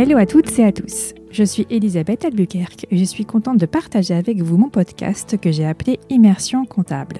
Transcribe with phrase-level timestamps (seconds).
[0.00, 1.12] Hello à toutes et à tous.
[1.32, 5.50] Je suis Elisabeth Albuquerque et je suis contente de partager avec vous mon podcast que
[5.50, 7.16] j'ai appelé Immersion comptable.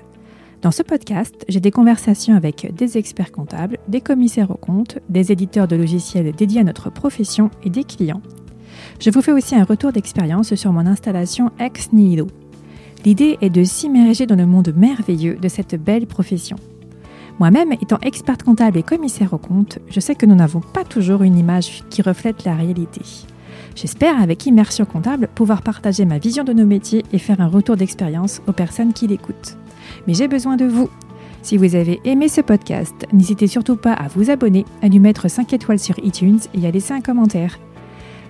[0.62, 5.32] Dans ce podcast, j'ai des conversations avec des experts comptables, des commissaires aux comptes, des
[5.32, 8.22] éditeurs de logiciels dédiés à notre profession et des clients.
[9.00, 12.28] Je vous fais aussi un retour d'expérience sur mon installation Ex Nihilo.
[13.04, 16.54] L'idée est de s'immerger dans le monde merveilleux de cette belle profession.
[17.38, 21.22] Moi-même, étant experte comptable et commissaire aux comptes, je sais que nous n'avons pas toujours
[21.22, 23.02] une image qui reflète la réalité.
[23.76, 27.76] J'espère, avec Immersion Comptable, pouvoir partager ma vision de nos métiers et faire un retour
[27.76, 29.56] d'expérience aux personnes qui l'écoutent.
[30.06, 30.90] Mais j'ai besoin de vous.
[31.42, 35.30] Si vous avez aimé ce podcast, n'hésitez surtout pas à vous abonner, à lui mettre
[35.30, 37.56] 5 étoiles sur iTunes et à laisser un commentaire.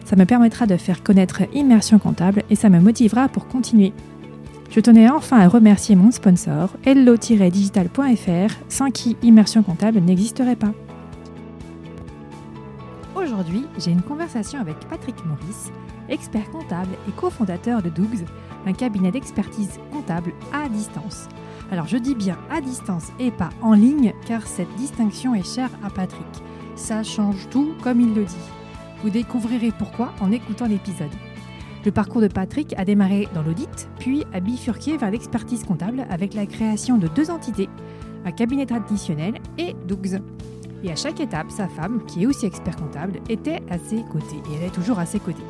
[0.05, 3.95] Ça me permettra de faire connaître Immersion Comptable et ça me motivera pour continuer.
[4.71, 10.73] Je tenais enfin à remercier mon sponsor, hello-digital.fr, sans qui Immersion Comptable n'existerait pas.
[13.17, 15.73] Aujourd'hui, j'ai une conversation avec Patrick Maurice,
[16.11, 18.27] expert comptable et cofondateur de Dougs,
[18.67, 21.29] un cabinet d'expertise comptable à distance.
[21.73, 25.71] Alors je dis bien à distance et pas en ligne, car cette distinction est chère
[25.83, 26.27] à Patrick.
[26.77, 28.37] Ça change tout, comme il le dit.
[29.03, 31.09] Vous découvrirez pourquoi en écoutant l'épisode.
[31.89, 36.35] Le parcours de Patrick a démarré dans l'audit, puis a bifurqué vers l'expertise comptable avec
[36.35, 37.71] la création de deux entités,
[38.27, 40.21] un cabinet traditionnel et Dougs.
[40.85, 44.37] Et à chaque étape, sa femme, qui est aussi expert comptable, était à ses côtés
[44.37, 45.43] et elle est toujours à ses côtés.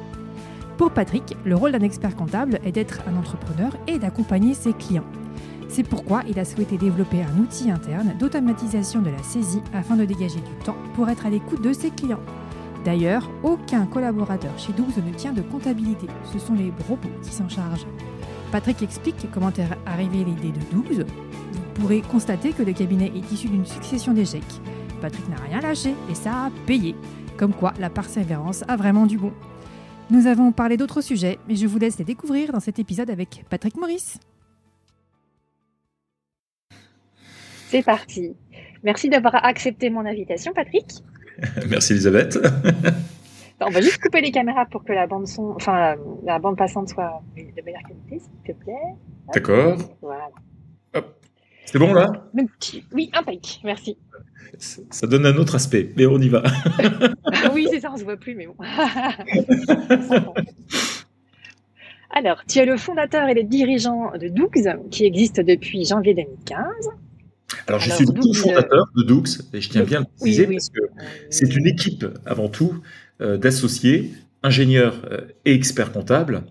[0.76, 5.06] Pour Patrick, le rôle d'un expert comptable est d'être un entrepreneur et d'accompagner ses clients.
[5.68, 10.04] C'est pourquoi il a souhaité développer un outil interne d'automatisation de la saisie afin de
[10.04, 12.22] dégager du temps pour être à l'écoute de ses clients.
[12.88, 17.46] D'ailleurs, aucun collaborateur chez Dougs ne tient de comptabilité, ce sont les robots qui s'en
[17.46, 17.86] chargent.
[18.50, 21.04] Patrick explique comment est arrivée l'idée de Dougs.
[21.04, 24.42] Vous pourrez constater que le cabinet est issu d'une succession d'échecs.
[25.02, 26.94] Patrick n'a rien lâché et ça a payé.
[27.36, 29.34] Comme quoi, la persévérance a vraiment du bon.
[30.08, 33.44] Nous avons parlé d'autres sujets, mais je vous laisse les découvrir dans cet épisode avec
[33.50, 34.18] Patrick Maurice.
[37.66, 38.34] C'est parti.
[38.82, 40.86] Merci d'avoir accepté mon invitation, Patrick.
[41.68, 42.38] Merci Elisabeth.
[43.60, 46.88] On va juste couper les caméras pour que la bande son, enfin la bande passante
[46.88, 48.74] soit de meilleure qualité, s'il te plaît.
[49.34, 49.78] D'accord.
[50.00, 50.28] Voilà.
[51.70, 52.10] C'est bon là?
[52.92, 53.60] Oui, impec.
[53.62, 53.98] Merci.
[54.58, 56.42] Ça donne un autre aspect, mais on y va.
[57.52, 58.54] oui, c'est ça, on se voit plus, mais bon.
[62.10, 66.88] Alors, tu es le fondateur et le dirigeant de Dougs, qui existe depuis janvier 2015.
[67.66, 70.68] Alors, je suis le cofondateur de Doux, et je tiens bien à le préciser parce
[70.68, 70.80] que
[71.30, 72.80] c'est une équipe avant tout
[73.20, 76.42] euh, d'associés, ingénieurs euh, et experts comptables.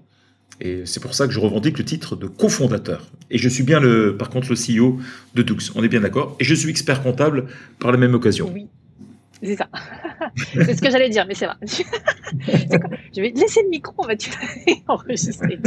[0.59, 3.05] Et c'est pour ça que je revendique le titre de cofondateur.
[3.29, 4.99] Et je suis bien, le, par contre, le CEO
[5.35, 5.57] de Doux.
[5.75, 7.45] On est bien d'accord Et je suis expert comptable
[7.79, 8.49] par la même occasion.
[8.51, 8.67] Oui.
[9.41, 9.67] C'est ça.
[10.35, 11.55] c'est ce que j'allais dire, mais c'est vrai.
[11.61, 14.13] je vais laisser le micro, on va
[14.87, 15.59] enregistrer.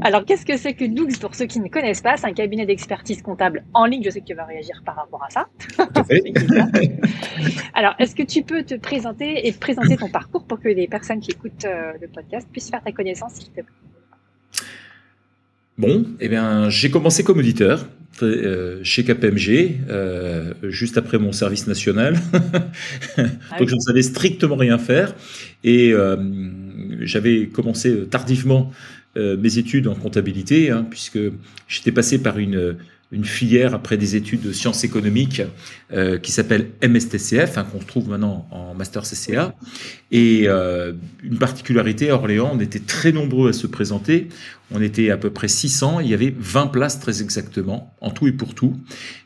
[0.00, 2.16] Alors, qu'est-ce que c'est que Dougs pour ceux qui ne connaissent pas?
[2.16, 4.02] C'est un cabinet d'expertise comptable en ligne.
[4.04, 5.46] Je sais que tu vas réagir par rapport à ça.
[7.74, 11.20] Alors, est-ce que tu peux te présenter et présenter ton parcours pour que les personnes
[11.20, 13.64] qui écoutent euh, le podcast puissent faire ta connaissance, s'il te plaît?
[15.76, 17.88] Bon, eh bien, j'ai commencé comme auditeur
[18.82, 22.16] chez KPMG, euh, juste après mon service national.
[23.16, 25.14] Ah Donc je ne savais strictement rien faire.
[25.62, 26.16] Et euh,
[27.00, 28.72] j'avais commencé tardivement
[29.16, 31.20] mes études en comptabilité, hein, puisque
[31.68, 32.76] j'étais passé par une
[33.14, 35.42] une filière après des études de sciences économiques
[35.92, 39.54] euh, qui s'appelle MSTCF, hein, qu'on retrouve maintenant en master CCA.
[40.10, 40.92] Et euh,
[41.22, 44.28] une particularité à Orléans, on était très nombreux à se présenter.
[44.70, 46.00] On était à peu près 600.
[46.00, 48.76] Il y avait 20 places très exactement, en tout et pour tout.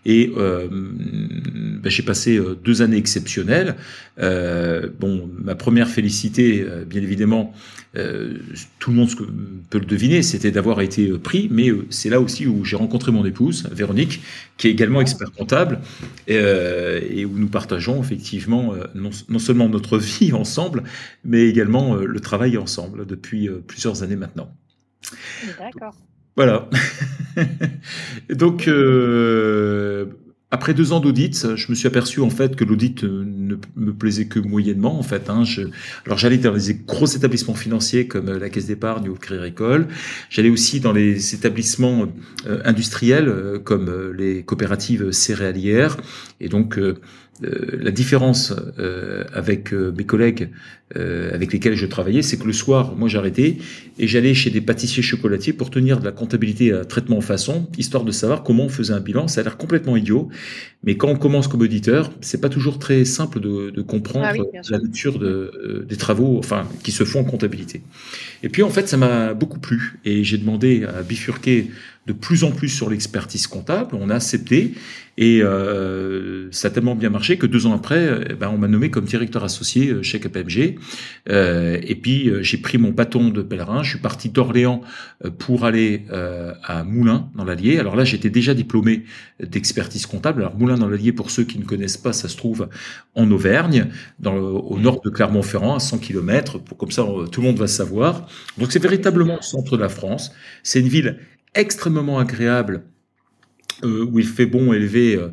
[0.04, 3.76] Et euh, ben, j'ai passé euh, deux années exceptionnelles.
[4.18, 7.52] Euh, bon, ma première félicité, euh, bien évidemment,
[8.78, 9.08] tout le monde
[9.70, 11.48] peut le deviner, c'était d'avoir été pris.
[11.50, 14.20] Mais c'est là aussi où j'ai rencontré mon épouse, Véronique,
[14.56, 15.80] qui est également expert comptable,
[16.28, 19.10] et où nous partageons effectivement non,
[19.40, 20.84] seulement notre vie ensemble,
[21.24, 24.54] mais également le travail ensemble depuis plusieurs années maintenant.
[25.58, 25.94] D'accord.
[26.36, 26.68] Voilà.
[28.30, 30.06] Donc, euh,
[30.50, 33.92] après deux ans d'audit, je me suis aperçu en fait que l'audit euh, ne me
[33.92, 35.28] plaisait que moyennement en fait.
[35.28, 35.42] Hein.
[36.06, 39.88] Alors j'allais dans les gros établissements financiers comme la Caisse d'épargne ou le Crédit Agricole.
[40.30, 42.06] J'allais aussi dans les établissements
[42.46, 45.98] euh, industriels comme les coopératives céréalières.
[46.40, 46.94] Et donc euh,
[47.40, 50.50] la différence euh, avec euh, mes collègues
[50.94, 53.58] avec lesquels je travaillais, c'est que le soir, moi j'arrêtais
[53.98, 57.68] et j'allais chez des pâtissiers chocolatiers pour tenir de la comptabilité à traitement en façon,
[57.76, 59.28] histoire de savoir comment on faisait un bilan.
[59.28, 60.30] Ça a l'air complètement idiot,
[60.84, 64.60] mais quand on commence comme auditeur, c'est pas toujours très simple de, de comprendre ah
[64.70, 67.82] la nature de, des travaux, enfin, qui se font en comptabilité.
[68.42, 71.70] Et puis en fait, ça m'a beaucoup plu et j'ai demandé à bifurquer
[72.08, 73.94] de plus en plus sur l'expertise comptable.
[73.94, 74.72] On a accepté
[75.18, 78.68] et euh, ça a tellement bien marché que deux ans après, eh ben, on m'a
[78.68, 80.76] nommé comme directeur associé euh, chez KPMG.
[81.28, 83.82] Euh, et puis j'ai pris mon bâton de pèlerin.
[83.82, 84.80] Je suis parti d'Orléans
[85.38, 86.04] pour aller
[86.64, 87.78] à Moulins dans l'Allier.
[87.78, 89.04] Alors là, j'étais déjà diplômé
[89.40, 90.40] d'expertise comptable.
[90.40, 92.68] Alors Moulins dans l'Allier, pour ceux qui ne connaissent pas, ça se trouve
[93.14, 93.88] en Auvergne,
[94.20, 96.58] dans au nord de Clermont-Ferrand, à 100 km.
[96.58, 98.28] Pour comme ça, tout le monde va savoir.
[98.56, 100.32] Donc c'est véritablement le centre de la France.
[100.62, 101.18] C'est une ville
[101.54, 102.82] extrêmement agréable
[103.84, 105.28] euh, où il fait bon élever euh,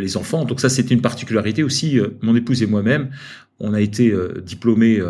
[0.00, 0.46] les enfants.
[0.46, 1.98] Donc ça, c'est une particularité aussi.
[1.98, 3.10] Euh, mon épouse et moi-même,
[3.58, 5.02] on a été diplômés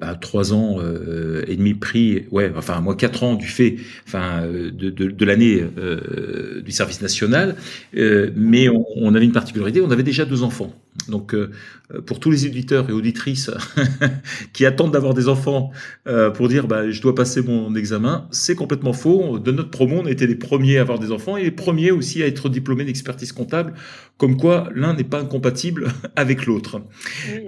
[0.00, 3.74] bah, trois ans et demi pris, ouais, enfin moi quatre ans du fait,
[4.06, 5.64] enfin de, de, de l'année
[6.64, 7.56] du service national,
[7.92, 10.72] mais on, on, avait une particularité, on avait déjà deux enfants.
[11.08, 11.50] Donc, euh,
[12.06, 13.50] pour tous les éditeurs et auditrices
[14.52, 15.70] qui attendent d'avoir des enfants
[16.06, 19.38] euh, pour dire bah, je dois passer mon examen, c'est complètement faux.
[19.38, 22.22] De notre promo, on était les premiers à avoir des enfants et les premiers aussi
[22.22, 23.74] à être diplômés d'expertise comptable,
[24.18, 26.80] comme quoi l'un n'est pas incompatible avec l'autre.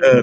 [0.05, 0.23] Euh,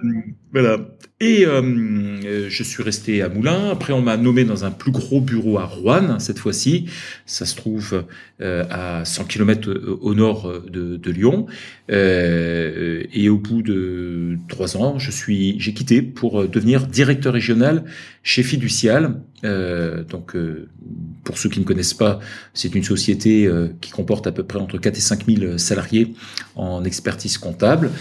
[0.53, 0.77] voilà.
[1.21, 3.69] Et je suis resté à Moulins.
[3.71, 6.88] Après, on m'a nommé dans un plus gros bureau à Rouen, cette fois-ci.
[7.25, 8.03] Ça se trouve
[8.42, 11.47] à 100 km au nord de, de Lyon.
[11.89, 17.86] et au bout de trois ans, je suis, j'ai quitté pour devenir directeur régional
[18.21, 19.21] chez Fiducial.
[19.43, 20.67] Euh, donc, euh,
[21.23, 22.19] pour ceux qui ne connaissent pas,
[22.53, 26.13] c'est une société euh, qui comporte à peu près entre 4 et 5 000 salariés
[26.55, 27.91] en expertise comptable.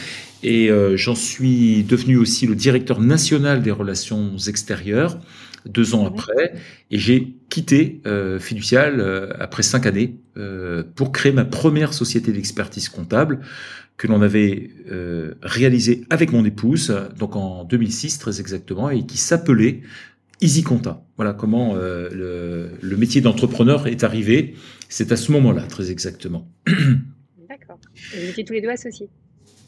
[0.47, 5.19] Et j'en suis devenu aussi le directeur national des relations extérieures
[5.65, 6.53] deux ans après,
[6.91, 8.03] et j'ai quitté
[8.41, 10.17] Fiducial après cinq années
[10.97, 13.41] pour créer ma première société d'expertise comptable
[13.97, 19.19] que l'on avait euh, réalisé avec mon épouse, donc en 2006 très exactement, et qui
[19.19, 19.83] s'appelait
[20.41, 21.05] Easy Compta.
[21.17, 24.55] Voilà comment euh, le, le, métier d'entrepreneur est arrivé.
[24.89, 26.51] C'est à ce moment-là, très exactement.
[27.49, 27.79] D'accord.
[28.13, 29.09] Vous étiez tous les deux associés.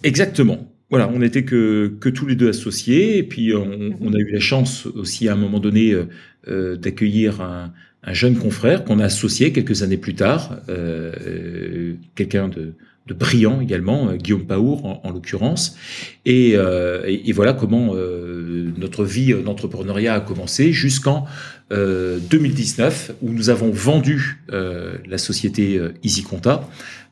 [0.02, 0.72] Exactement.
[0.90, 3.96] Voilà, on n'était que, que tous les deux associés, et puis on, mhm.
[4.00, 6.06] on, a eu la chance aussi à un moment donné euh,
[6.48, 7.72] euh d'accueillir un,
[8.04, 12.74] un, jeune confrère qu'on a associé quelques années plus tard, euh, quelqu'un de,
[13.06, 15.76] de brillant également, euh, Guillaume Paour en, en l'occurrence.
[16.24, 21.26] Et, euh, et, voilà comment euh, notre vie d'entrepreneuriat a commencé jusqu'en
[21.70, 26.68] 2019 où nous avons vendu la société Easy Compta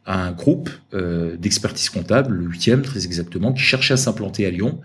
[0.07, 4.81] à un groupe d'expertise comptable, le huitième très exactement, qui cherchait à s'implanter à Lyon.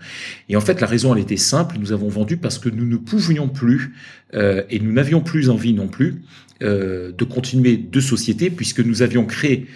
[0.48, 1.76] Et en fait, la raison, elle était simple.
[1.78, 3.94] Nous avons vendu parce que nous ne pouvions plus
[4.34, 6.20] et nous n'avions plus envie non plus
[6.60, 9.66] de continuer deux sociétés puisque nous avions créé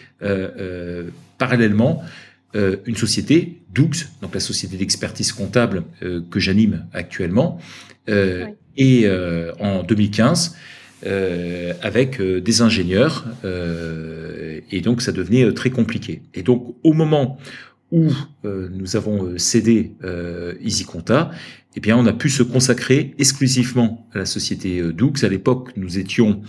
[1.38, 2.02] parallèlement
[2.56, 7.58] euh, une société, Dougs, donc la société d'expertise comptable euh, que j'anime actuellement,
[8.08, 8.46] euh,
[8.76, 9.08] et
[9.60, 10.56] en 2015
[11.82, 16.22] avec des ingénieurs, et donc ça devenait très compliqué.
[16.34, 17.38] Et donc au moment
[17.94, 18.10] où
[18.44, 19.94] nous avons cédé
[20.60, 21.30] EasyConta,
[21.76, 25.24] eh bien on a pu se consacrer exclusivement à la société Dougs.
[25.24, 26.42] À l'époque, nous étions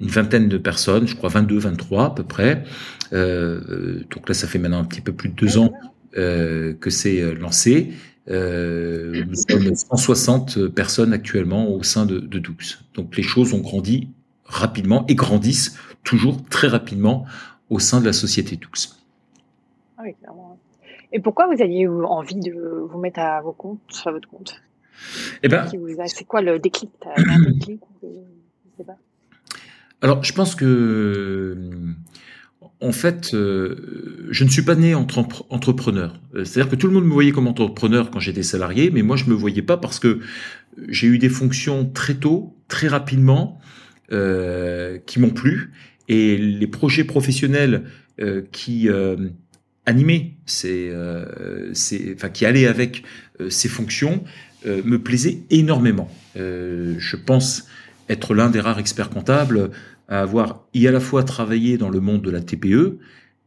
[0.00, 2.64] une vingtaine de personnes, je crois 22, 23 à peu près.
[3.12, 5.72] Euh, donc là, ça fait maintenant un petit peu plus de deux ans
[6.16, 7.92] euh, que c'est euh, lancé.
[8.30, 12.56] Euh, nous sommes 160 personnes actuellement au sein de, de Doux.
[12.94, 14.08] Donc les choses ont grandi
[14.44, 17.24] rapidement et grandissent toujours très rapidement
[17.70, 18.68] au sein de la société Doux.
[19.96, 20.47] Ah oui, clairement.
[21.12, 24.60] Et pourquoi vous aviez envie de vous mettre à vos comptes, à votre compte?
[25.42, 25.66] Eh ben,
[26.06, 26.90] C'est quoi le déclic?
[27.16, 28.96] Un déclic je sais pas?
[30.00, 31.56] Alors, je pense que,
[32.80, 36.20] en fait, euh, je ne suis pas né entre entrepreneur.
[36.34, 39.24] C'est-à-dire que tout le monde me voyait comme entrepreneur quand j'étais salarié, mais moi, je
[39.24, 40.20] me voyais pas parce que
[40.88, 43.60] j'ai eu des fonctions très tôt, très rapidement,
[44.12, 45.72] euh, qui m'ont plu,
[46.08, 47.84] et les projets professionnels
[48.20, 49.28] euh, qui euh,
[50.46, 53.02] ces, euh, ces, enfin, qui allaient avec
[53.40, 54.24] euh, ces fonctions,
[54.66, 56.10] me plaisaient énormément.
[56.34, 57.68] je pense
[58.08, 59.70] être l'un des rares experts comptables
[60.08, 62.98] à avoir y à la fois travaillé dans le monde de la TPE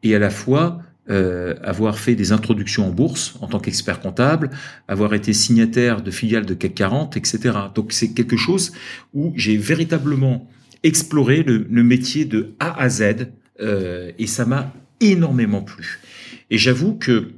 [0.03, 4.51] et à la fois euh, avoir fait des introductions en bourse en tant qu'expert comptable,
[4.87, 7.57] avoir été signataire de filiales de CAC 40, etc.
[7.73, 8.71] Donc c'est quelque chose
[9.13, 10.47] où j'ai véritablement
[10.83, 13.27] exploré le, métier de A à Z
[13.59, 15.99] euh, et ça m'a énormément plu.
[16.51, 17.31] Et j'avoue que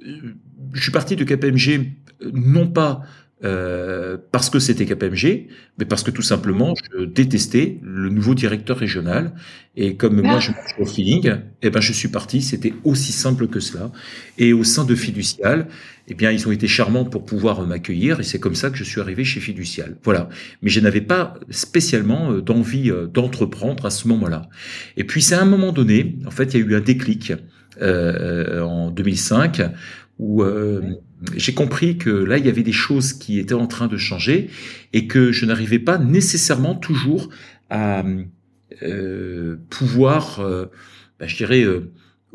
[0.00, 1.90] je suis parti de KPMG
[2.32, 3.02] non pas
[3.44, 5.46] euh, parce que c'était KPMG,
[5.78, 9.32] mais parce que tout simplement, je détestais le nouveau directeur régional.
[9.76, 12.42] Et comme moi, je marche au feeling, eh ben, je suis parti.
[12.42, 13.92] C'était aussi simple que cela.
[14.38, 15.68] Et au sein de Fiducial,
[16.08, 18.18] eh bien, ils ont été charmants pour pouvoir m'accueillir.
[18.18, 19.96] Et c'est comme ça que je suis arrivé chez Fiducial.
[20.02, 20.28] Voilà.
[20.62, 24.48] Mais je n'avais pas spécialement euh, d'envie euh, d'entreprendre à ce moment-là.
[24.96, 27.32] Et puis, c'est à un moment donné, en fait, il y a eu un déclic
[27.80, 29.62] euh, en 2005
[30.18, 30.82] où euh,
[31.36, 34.50] j'ai compris que là, il y avait des choses qui étaient en train de changer
[34.92, 37.28] et que je n'arrivais pas nécessairement toujours
[37.70, 38.04] à
[38.82, 40.40] euh, pouvoir,
[41.20, 41.64] bah, je dirais,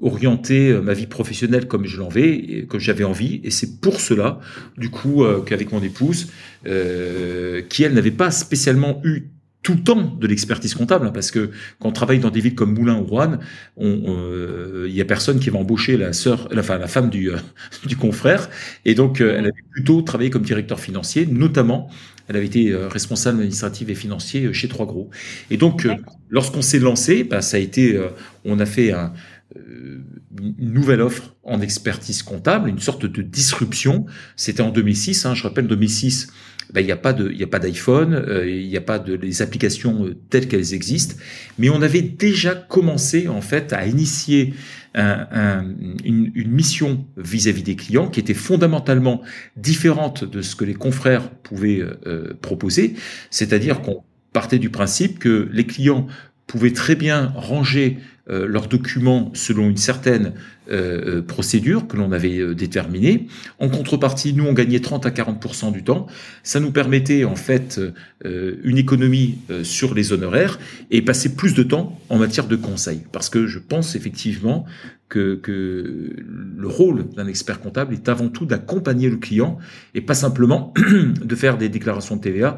[0.01, 3.41] orienter ma vie professionnelle comme je l'avais, comme j'avais envie.
[3.43, 4.39] Et c'est pour cela,
[4.77, 6.31] du coup, qu'avec mon épouse,
[6.63, 9.32] qui elle n'avait pas spécialement eu
[9.63, 12.53] tout le temps de l'expertise comptable, hein, parce que quand on travaille dans des villes
[12.53, 13.39] comme Moulins ou Rouen,
[13.79, 17.37] il y a personne qui va embaucher la sœur, enfin la femme du, euh,
[17.85, 18.49] du confrère,
[18.83, 21.89] et donc euh, elle avait plutôt travaillé comme directeur financier, notamment
[22.27, 25.09] elle avait été euh, responsable administratif et financier chez Trois Gros.
[25.49, 25.87] Et donc
[26.29, 27.99] lorsqu'on s'est lancé, bah, ça a été,
[28.43, 29.13] on a fait un,
[29.55, 34.05] une nouvelle offre en expertise comptable, une sorte de disruption.
[34.35, 36.31] C'était en 2006, hein, je rappelle 2006
[36.73, 38.97] ben, il n'y a pas de, il a pas d'iPhone, euh, il n'y a pas
[38.97, 41.15] de les applications euh, telles qu'elles existent,
[41.59, 44.55] mais on avait déjà commencé en fait à initier
[44.95, 45.65] un,
[46.03, 49.21] une, une, mission vis-à-vis des clients qui était fondamentalement
[49.57, 52.93] différente de ce que les confrères pouvaient euh, proposer,
[53.31, 54.03] c'est-à-dire qu'on
[54.33, 56.05] partait du principe que les clients
[56.45, 57.97] pouvaient très bien ranger
[58.29, 60.31] euh, leurs documents selon une certaine
[60.71, 63.27] euh, euh, procédure que l'on avait déterminée.
[63.59, 66.07] En contrepartie, nous, on gagnait 30 à 40 du temps.
[66.41, 67.81] Ça nous permettait en fait
[68.23, 70.57] une économie sur les honoraires
[70.89, 73.01] et passer plus de temps en matière de conseil.
[73.11, 74.65] Parce que je pense effectivement
[75.09, 76.15] que, que
[76.57, 79.57] le rôle d'un expert comptable est avant tout d'accompagner le client
[79.95, 80.73] et pas simplement
[81.21, 82.57] de faire des déclarations de TVA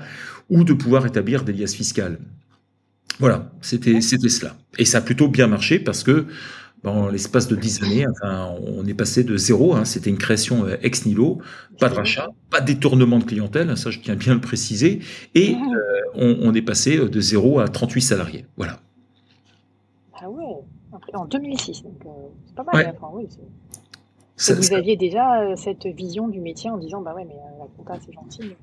[0.51, 2.19] ou de pouvoir établir des liasses fiscales.
[3.19, 4.55] Voilà, c'était c'était cela.
[4.77, 6.25] Et ça a plutôt bien marché parce que
[6.85, 10.65] dans l'espace de dix années, enfin, on est passé de zéro, hein, c'était une création
[10.65, 11.39] euh, ex nihilo,
[11.79, 14.99] pas de rachat, pas de détournement de clientèle, ça je tiens bien à le préciser,
[15.33, 18.45] et euh, on, est passé de zéro à 38 salariés.
[18.55, 18.79] Voilà.
[20.21, 20.43] Ah ouais,
[21.13, 22.09] en 2006, donc euh,
[22.45, 22.95] c'est pas mal.
[22.95, 23.27] Enfin, oui,
[24.37, 28.13] vous aviez déjà cette vision du métier en disant, bah ouais, mais la compta c'est
[28.13, 28.55] gentil.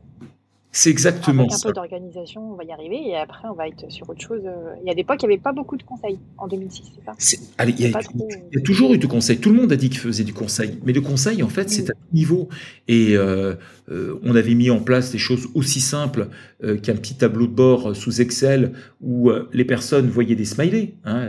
[0.74, 3.92] C'est exactement Avec un peu d'organisation, on va y arriver et après on va être
[3.92, 4.40] sur autre chose.
[4.82, 7.04] Il y a des fois qu'il n'y avait pas beaucoup de conseils en 2006, c'est
[7.04, 7.42] ça?
[7.66, 9.38] Il, y a, toujours eu du conseil.
[9.38, 10.80] Tout le monde a dit qu'il faisait du conseil.
[10.84, 12.48] Mais le conseil, en fait, c'est à tout niveau.
[12.88, 13.54] Et euh,
[13.90, 16.28] euh, on avait mis en place des choses aussi simples
[16.62, 20.94] euh, qu'un petit tableau de bord sous Excel où les personnes voyaient des smileys.
[21.04, 21.28] Hein,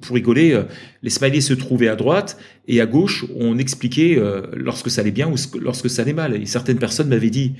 [0.00, 0.62] pour, rigoler,
[1.02, 2.38] les smileys se trouvaient à droite
[2.68, 4.20] et à gauche, on expliquait
[4.54, 6.40] lorsque ça allait bien ou lorsque ça allait mal.
[6.40, 7.54] Et certaines personnes m'avaient dit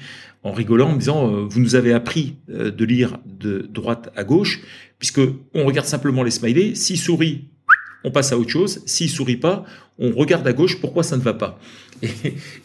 [0.45, 4.25] en rigolant, en disant euh, vous nous avez appris euh, de lire de droite à
[4.25, 4.61] gauche,
[4.99, 5.21] puisque
[5.55, 6.77] on regarde simplement les smileys.
[6.77, 7.49] S'il sourit,
[8.05, 8.83] on passe à autre chose.
[8.85, 9.65] S'il sourit pas,
[9.99, 10.81] on regarde à gauche.
[10.81, 11.59] Pourquoi ça ne va pas?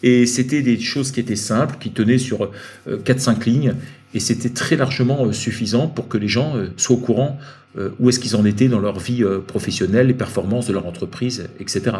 [0.03, 2.49] Et, c'était des choses qui étaient simples, qui tenaient sur
[2.87, 3.73] euh, quatre cinq lignes,
[4.13, 7.58] et c'était très largement suffisant pour que les gens soient au courant euh,
[7.99, 11.49] où est-ce qu'ils en étaient dans leur vie euh, professionnelle, les performances de leur entreprise,
[11.59, 11.97] etc.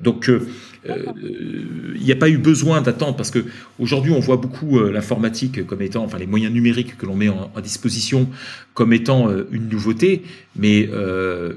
[0.00, 0.46] Donc, euh,
[0.84, 3.44] il n'y a pas eu besoin d'attendre parce que
[3.78, 7.50] aujourd'hui, on voit beaucoup l'informatique comme étant, enfin, les moyens numériques que l'on met en,
[7.62, 8.28] disposition
[8.72, 10.22] comme étant une nouveauté.
[10.56, 10.88] Mais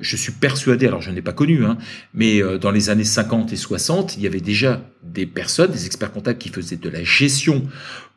[0.01, 1.77] je suis persuadé, alors je n'ai pas connu, hein,
[2.13, 6.11] mais dans les années 50 et 60, il y avait déjà des personnes, des experts
[6.11, 7.63] comptables qui faisaient de la gestion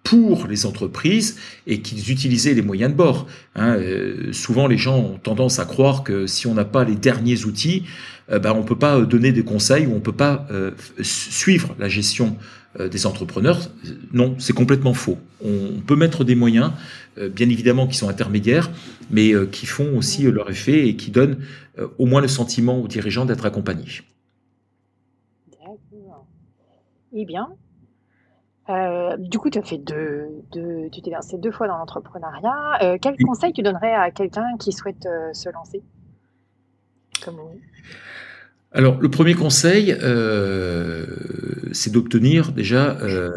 [0.06, 1.36] pour les entreprises
[1.66, 3.26] et qu'ils utilisaient les moyens de bord.
[3.56, 3.75] Hein.
[3.75, 7.44] Euh, souvent, les gens ont tendance à croire que si on n'a pas les derniers
[7.44, 7.82] outils,
[8.30, 10.70] euh, ben, on peut pas donner des conseils ou on peut pas euh,
[11.02, 12.36] suivre la gestion
[12.78, 13.70] des entrepreneurs.
[14.12, 15.16] Non, c'est complètement faux.
[15.42, 16.72] On peut mettre des moyens,
[17.16, 18.70] bien évidemment, qui sont intermédiaires,
[19.10, 21.38] mais qui font aussi leur effet et qui donnent
[21.96, 24.02] au moins le sentiment aux dirigeants d'être accompagnés.
[27.14, 27.48] Eh bien,
[28.68, 32.82] euh, du coup, tu as fait deux, deux, tu t'es lancé deux fois dans l'entrepreneuriat.
[32.82, 35.82] Euh, quel conseil tu donnerais à quelqu'un qui souhaite euh, se lancer?
[37.25, 37.38] Comme
[38.76, 41.06] alors, le premier conseil, euh,
[41.73, 43.30] c'est d'obtenir déjà euh,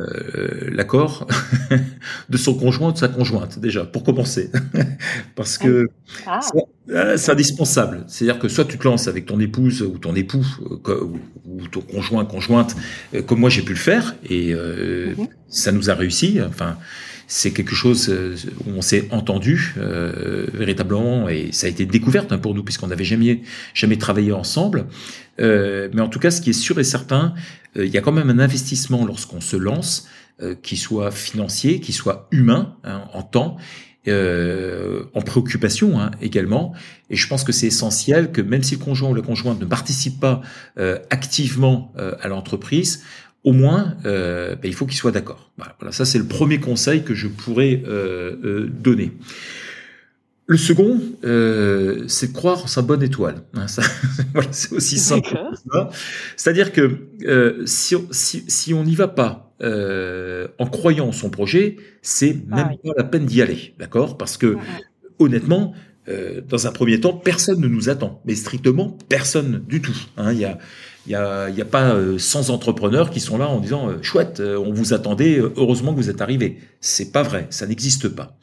[0.69, 1.27] l'accord
[2.29, 4.51] de son conjoint ou de sa conjointe, déjà, pour commencer.
[5.37, 5.87] Parce que
[6.27, 6.41] ah.
[6.93, 7.15] Ah.
[7.15, 8.03] c'est indispensable.
[8.07, 10.45] C'est-à-dire que soit tu te lances avec ton épouse ou ton époux,
[10.89, 11.07] euh,
[11.45, 12.75] ou ton conjoint, conjointe,
[13.25, 15.25] comme moi j'ai pu le faire, et mhm.
[15.47, 16.39] ça nous a réussi.
[16.45, 16.75] Enfin,
[17.27, 18.13] c'est quelque chose
[18.65, 19.75] où on s'est entendu
[20.53, 23.41] véritablement et ça a été découverte hein, pour nous puisqu'on n'avait jamais
[23.75, 24.87] jamais travaillé ensemble.
[25.39, 27.33] Mais en tout cas, ce qui est sûr et certain,
[27.75, 30.07] il y a quand même un investissement lorsqu'on se lance,
[30.63, 33.57] qui soit financier, qui soit humain hein, en temps
[34.07, 36.73] euh, en préoccupation hein, également.
[37.09, 39.65] Et je pense que c'est essentiel que même si le conjoint ou la conjointe ne
[39.65, 40.41] participe pas
[40.77, 43.03] euh, activement euh, à l'entreprise,
[43.43, 45.51] au moins, ben, il faut qu'il soit d'accord.
[45.57, 47.81] Voilà, ça c'est le premier conseil que je pourrais
[48.67, 49.13] donner.
[50.49, 53.43] Le second, euh, c'est croire en sa bonne étoile.
[53.53, 53.67] Hein,
[54.33, 55.37] voilà, c'est aussi simple
[56.35, 61.29] C'est-à-dire que euh, si, si, si, on n'y va pas euh, en croyant en son
[61.29, 64.17] projet, c'est ah même pas la peine d'y aller, d'accord?
[64.17, 64.57] Parce que
[65.19, 65.75] honnêtement,
[66.07, 69.97] euh, dans un premier temps, personne ne nous attend, mais strictement personne du tout.
[70.17, 70.33] Hein.
[70.33, 70.57] Il y a
[71.05, 75.39] il n'y a, pas 100 entrepreneurs qui sont là en disant chouette, on vous attendait,
[75.39, 76.57] heureusement que vous êtes arrivé.
[76.81, 78.37] C'est pas vrai, ça n'existe pas.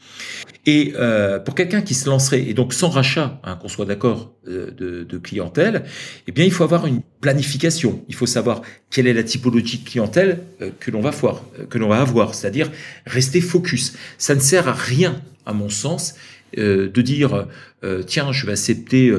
[0.69, 4.35] Et euh, pour quelqu'un qui se lancerait, et donc sans rachat, hein, qu'on soit d'accord,
[4.49, 5.85] euh, de, de, clientèle,
[6.27, 8.05] eh bien, il faut avoir une planification.
[8.09, 11.67] Il faut savoir quelle est la typologie de clientèle euh, que l'on va voir, euh,
[11.67, 12.71] que l'on va avoir, c'est-à-dire
[13.07, 13.95] rester focus.
[14.19, 16.17] Ça ne sert à rien, à mon sens,
[16.59, 17.47] euh, de dire
[18.09, 19.15] tiens, je vais accepter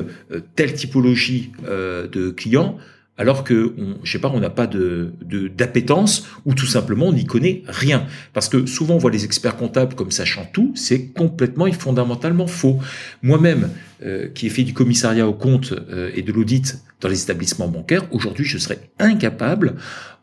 [0.57, 2.77] telle typologie de clients
[3.17, 5.13] alors que, on, je sais pas, on n'a pas de
[5.57, 8.05] d'appétence ou tout simplement on n'y connaît rien.
[8.33, 12.47] Parce que souvent on voit les experts comptables comme sachant tout, c'est complètement et fondamentalement
[12.47, 12.79] faux.
[13.23, 13.69] Moi-même,
[14.05, 17.67] euh, qui ai fait du commissariat au compte euh, et de l'audit dans les établissements
[17.67, 19.75] bancaires, aujourd'hui je serais incapable,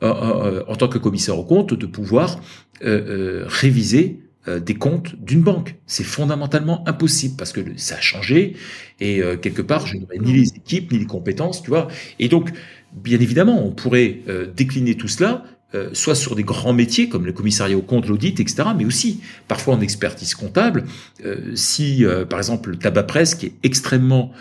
[0.05, 2.41] euh, en tant que commissaire au compte, de pouvoir
[2.81, 5.77] réviser des comptes d'une banque.
[5.87, 8.57] C'est fondamentalement impossible parce que ça a changé
[9.01, 11.89] et quelque part je n'aurais ni les équipes ni les compétences, tu vois.
[12.19, 12.51] Et donc
[12.95, 15.43] Bien évidemment, on pourrait euh, décliner tout cela,
[15.75, 19.21] euh, soit sur des grands métiers comme le commissariat au compte, l'audit, etc., mais aussi
[19.49, 20.85] parfois en expertise comptable.
[21.25, 24.33] Euh, si, par exemple, le tabac presse, qui est extrêmement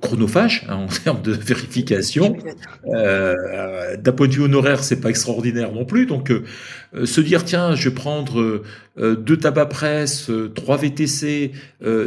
[0.00, 2.38] chronophage hein, en termes de vérification.
[2.86, 6.06] D'un point de vue honoraire, c'est pas extraordinaire non plus.
[6.06, 6.32] Donc,
[7.04, 8.62] se dire tiens, je vais prendre
[8.98, 11.52] deux tabac presse, trois VTC,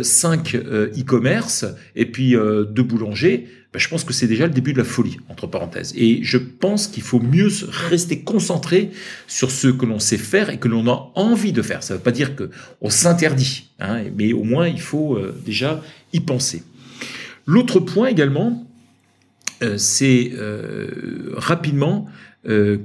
[0.02, 3.48] cinq e-commerce, et puis deux boulangers.
[3.76, 5.94] Ben, je pense que c'est déjà le début de la folie, entre parenthèses.
[5.98, 7.50] Et je pense qu'il faut mieux
[7.90, 8.92] rester concentré
[9.28, 11.84] sur ce que l'on sait faire et que l'on a envie de faire.
[11.84, 15.84] Ça ne veut pas dire qu'on s'interdit, hein, mais au moins il faut euh, déjà
[16.14, 16.64] y penser.
[17.46, 18.66] L'autre point également,
[19.62, 22.06] euh, c'est euh, rapidement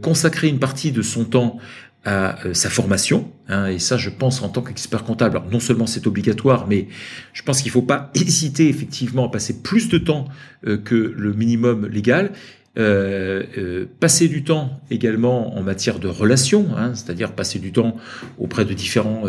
[0.01, 1.59] consacrer une partie de son temps
[2.05, 3.31] à euh, sa formation.
[3.49, 6.89] Hein, et ça, je pense en tant qu'expert comptable, alors non seulement c'est obligatoire, mais
[7.33, 10.29] je pense qu'il ne faut pas hésiter effectivement à passer plus de temps
[10.67, 12.33] euh, que le minimum légal.
[12.79, 17.97] Euh, euh, passer du temps également en matière de relations, hein, c'est-à-dire passer du temps
[18.39, 19.29] auprès de différentes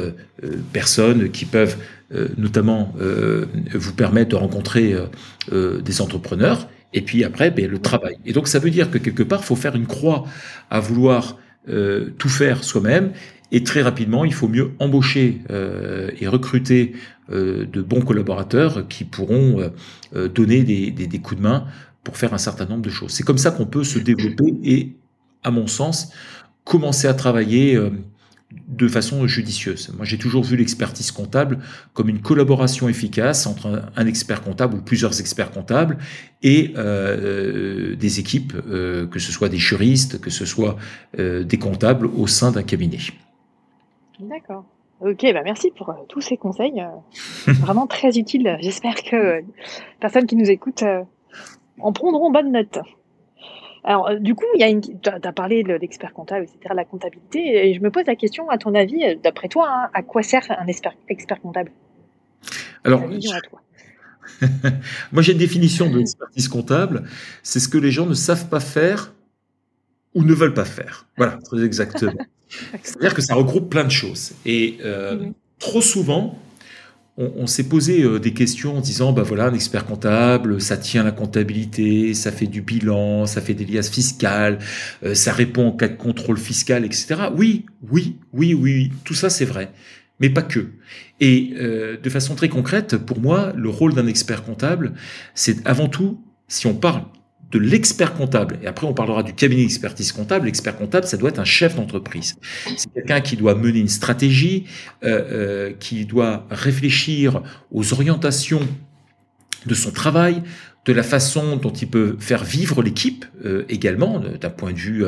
[0.71, 1.75] personnes qui peuvent
[2.37, 2.93] notamment
[3.73, 4.95] vous permettre de rencontrer
[5.51, 8.17] des entrepreneurs, et puis après ben, le travail.
[8.27, 10.25] Et donc ça veut dire que quelque part, il faut faire une croix
[10.69, 11.37] à vouloir
[11.69, 13.11] euh, tout faire soi-même.
[13.51, 16.93] Et très rapidement, il faut mieux embaucher euh, et recruter
[17.29, 19.69] euh, de bons collaborateurs qui pourront
[20.33, 21.65] donner des, des, des, coups de main
[22.03, 23.11] pour faire un certain nombre de choses.
[23.11, 24.95] C'est comme ça qu'on peut se développer et,
[25.43, 26.11] à mon sens,
[26.63, 27.77] commencer à travailler
[28.67, 29.93] de façon judicieuse.
[29.95, 31.59] Moi, j'ai toujours vu l'expertise comptable
[31.93, 35.97] comme une collaboration efficace entre un, expert comptable ou plusieurs experts comptables
[36.43, 40.75] et euh, des équipes, euh, que ce soit des juristes, que ce soit
[41.19, 42.99] euh, des comptables au sein d'un cabinet.
[44.19, 44.65] D'accord.
[44.99, 46.83] Ok, bah merci pour tous ces conseils,
[47.47, 48.57] vraiment très utiles.
[48.61, 49.45] J'espère que les
[49.99, 50.83] personnes qui nous écoutent
[51.79, 52.77] en prendront bonne note.
[53.83, 56.73] Alors, euh, du coup, il y a une, tu as parlé de l'expert comptable, etc.,
[56.75, 59.89] la comptabilité, et je me pose la question, à ton avis, euh, d'après toi, hein,
[59.93, 61.71] à quoi sert un expert, expert comptable?
[62.83, 63.01] Alors,
[65.11, 67.03] moi j'ai une définition de l'expertise comptable,
[67.43, 69.13] c'est ce que les gens ne savent pas faire
[70.13, 71.07] ou ne veulent pas faire.
[71.17, 72.13] Voilà, très exactement.
[72.83, 74.33] C'est-à-dire que ça regroupe plein de choses.
[74.45, 75.33] Et euh, mhm.
[75.59, 76.37] trop souvent,
[77.17, 81.03] on, s'est posé euh, des questions en disant, bah voilà, un expert comptable, ça tient
[81.03, 84.59] la comptabilité, ça fait du bilan, ça fait des liasses fiscales,
[85.03, 87.15] euh, ça répond en cas de contrôle fiscal, etc.
[87.35, 89.71] Oui, oui, oui, oui, tout ça c'est vrai,
[90.19, 90.71] mais pas que.
[91.19, 94.93] Et euh, de façon très concrète, pour moi, le rôle d'un expert comptable,
[95.35, 97.03] c'est avant tout, si on parle
[97.51, 98.59] de l'expert comptable.
[98.63, 100.45] Et après, on parlera du cabinet d'expertise comptable.
[100.45, 102.37] L'expert comptable, ça doit être un chef d'entreprise.
[102.77, 104.65] C'est quelqu'un qui doit mener une stratégie,
[105.03, 108.61] euh, euh, qui doit réfléchir aux orientations
[109.65, 110.41] de son travail,
[110.85, 115.05] de la façon dont il peut faire vivre l'équipe euh, également, d'un point de vue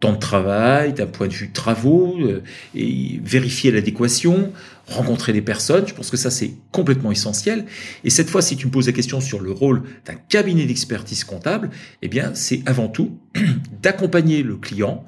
[0.00, 2.42] temps de travail, d'un point de vue travaux, euh,
[2.74, 4.52] et vérifier l'adéquation,
[4.86, 5.86] rencontrer les personnes.
[5.88, 7.64] Je pense que ça, c'est complètement essentiel.
[8.04, 11.24] Et cette fois, si tu me poses la question sur le rôle d'un cabinet d'expertise
[11.24, 11.70] comptable,
[12.02, 13.18] eh bien, c'est avant tout
[13.82, 15.06] d'accompagner le client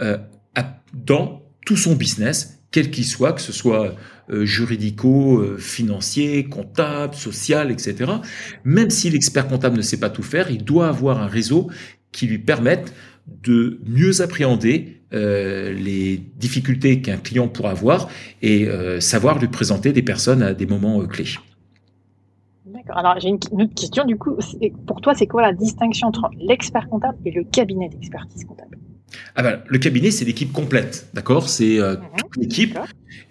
[0.00, 0.18] euh,
[0.94, 3.96] dans tout son business, quel qu'il soit, que ce soit
[4.30, 8.12] euh, juridico, financier, comptable, social, etc.
[8.64, 11.68] Même si l'expert comptable ne sait pas tout faire, il doit avoir un réseau
[12.12, 12.92] qui lui permette
[13.42, 18.08] de mieux appréhender euh, les difficultés qu'un client pourra avoir
[18.42, 21.26] et euh, savoir lui présenter des personnes à des moments euh, clés.
[22.66, 22.96] D'accord.
[22.96, 24.36] Alors j'ai une, une, autre question du coup.
[24.86, 28.78] Pour toi, c'est quoi la distinction entre l'expert comptable et le cabinet d'expertise comptable?
[29.34, 31.48] Ah ben, le cabinet, c'est l'équipe complète, d'accord?
[31.48, 32.78] C'est euh, mmh, toute l'équipe,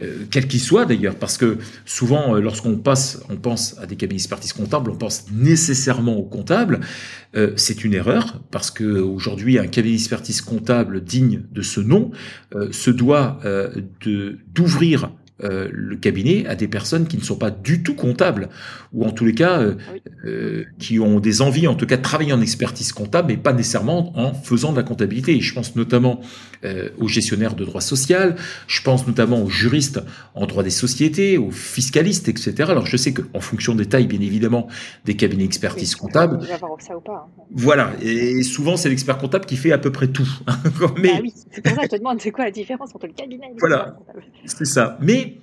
[0.01, 3.95] euh, quel qu'il soit d'ailleurs, parce que souvent, euh, lorsqu'on passe, on pense à des
[3.95, 6.79] cabinets d'expertise comptable, on pense nécessairement au comptable.
[7.35, 12.11] Euh, c'est une erreur, parce que aujourd'hui, un cabinet d'expertise comptable digne de ce nom
[12.71, 13.39] se doit
[14.53, 15.11] d'ouvrir
[15.43, 18.49] euh, le cabinet à des personnes qui ne sont pas du tout comptables,
[18.93, 19.75] ou en tous les cas euh,
[20.25, 23.54] euh, qui ont des envies, en tout cas, de travailler en expertise comptable, mais pas
[23.54, 25.36] nécessairement en faisant de la comptabilité.
[25.36, 26.19] Et je pense notamment
[27.00, 28.36] aux gestionnaires de droit social,
[28.67, 30.02] je pense notamment aux juristes
[30.36, 32.54] en droit des sociétés, aux fiscalistes, etc.
[32.69, 34.67] Alors je sais qu'en fonction des tailles, bien évidemment,
[35.06, 37.28] des cabinets d'expertise comptable, hein.
[37.52, 40.28] voilà, et souvent c'est l'expert comptable qui fait à peu près tout.
[41.02, 41.12] mais...
[41.13, 43.13] Ah oui, c'est pour ça que je te demande c'est quoi la différence entre le
[43.13, 43.98] cabinet et voilà,
[44.45, 44.98] c'est ça.
[45.02, 45.38] Mais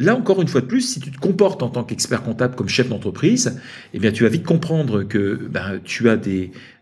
[0.00, 2.68] Là, encore une fois de plus, si tu te comportes en tant qu'expert comptable comme
[2.68, 3.60] chef d'entreprise,
[3.92, 6.77] eh bien, tu vas vite comprendre que ben, tu as des, euh,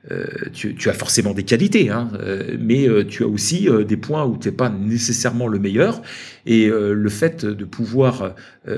[0.53, 3.97] tu, tu, as forcément des qualités, hein, euh, mais euh, tu as aussi euh, des
[3.97, 6.03] points où tu n'es pas nécessairement le meilleur.
[6.47, 8.35] Et euh, le fait de pouvoir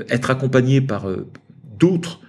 [0.09, 1.07] être accompagné par
[1.77, 2.21] d'autres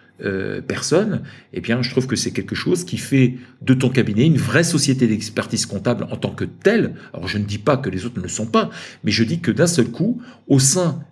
[0.66, 1.22] personnes,
[1.54, 4.64] eh bien, je trouve que c'est quelque chose qui fait de ton cabinet une vraie
[4.64, 6.94] société d'expertise comptable en tant que telle.
[7.14, 8.70] Alors, je ne dis pas que les autres ne le sont pas,
[9.02, 11.02] mais je dis que d'un seul coup, au sein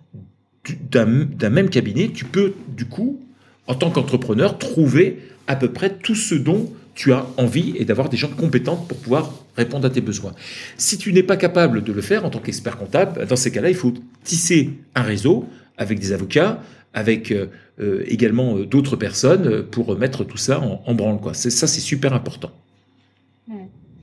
[0.91, 3.19] d'un même cabinet, tu peux du coup,
[3.65, 8.09] en tant qu'entrepreneur, trouver à peu près tout ce dont tu as envie et d'avoir
[8.09, 10.33] des gens compétents pour pouvoir répondre à tes besoins.
[10.75, 13.69] Si tu n'es pas capable de le faire en tant qu'expert comptable, dans ces cas-là,
[13.69, 13.93] il faut
[14.25, 15.45] tisser un réseau
[15.77, 16.59] avec des avocats,
[16.93, 17.47] avec euh,
[17.79, 21.21] euh également euh, d'autres personnes pour mettre tout ça en, branle.
[21.21, 21.33] Quoi.
[21.33, 22.51] Ça, c'est super important.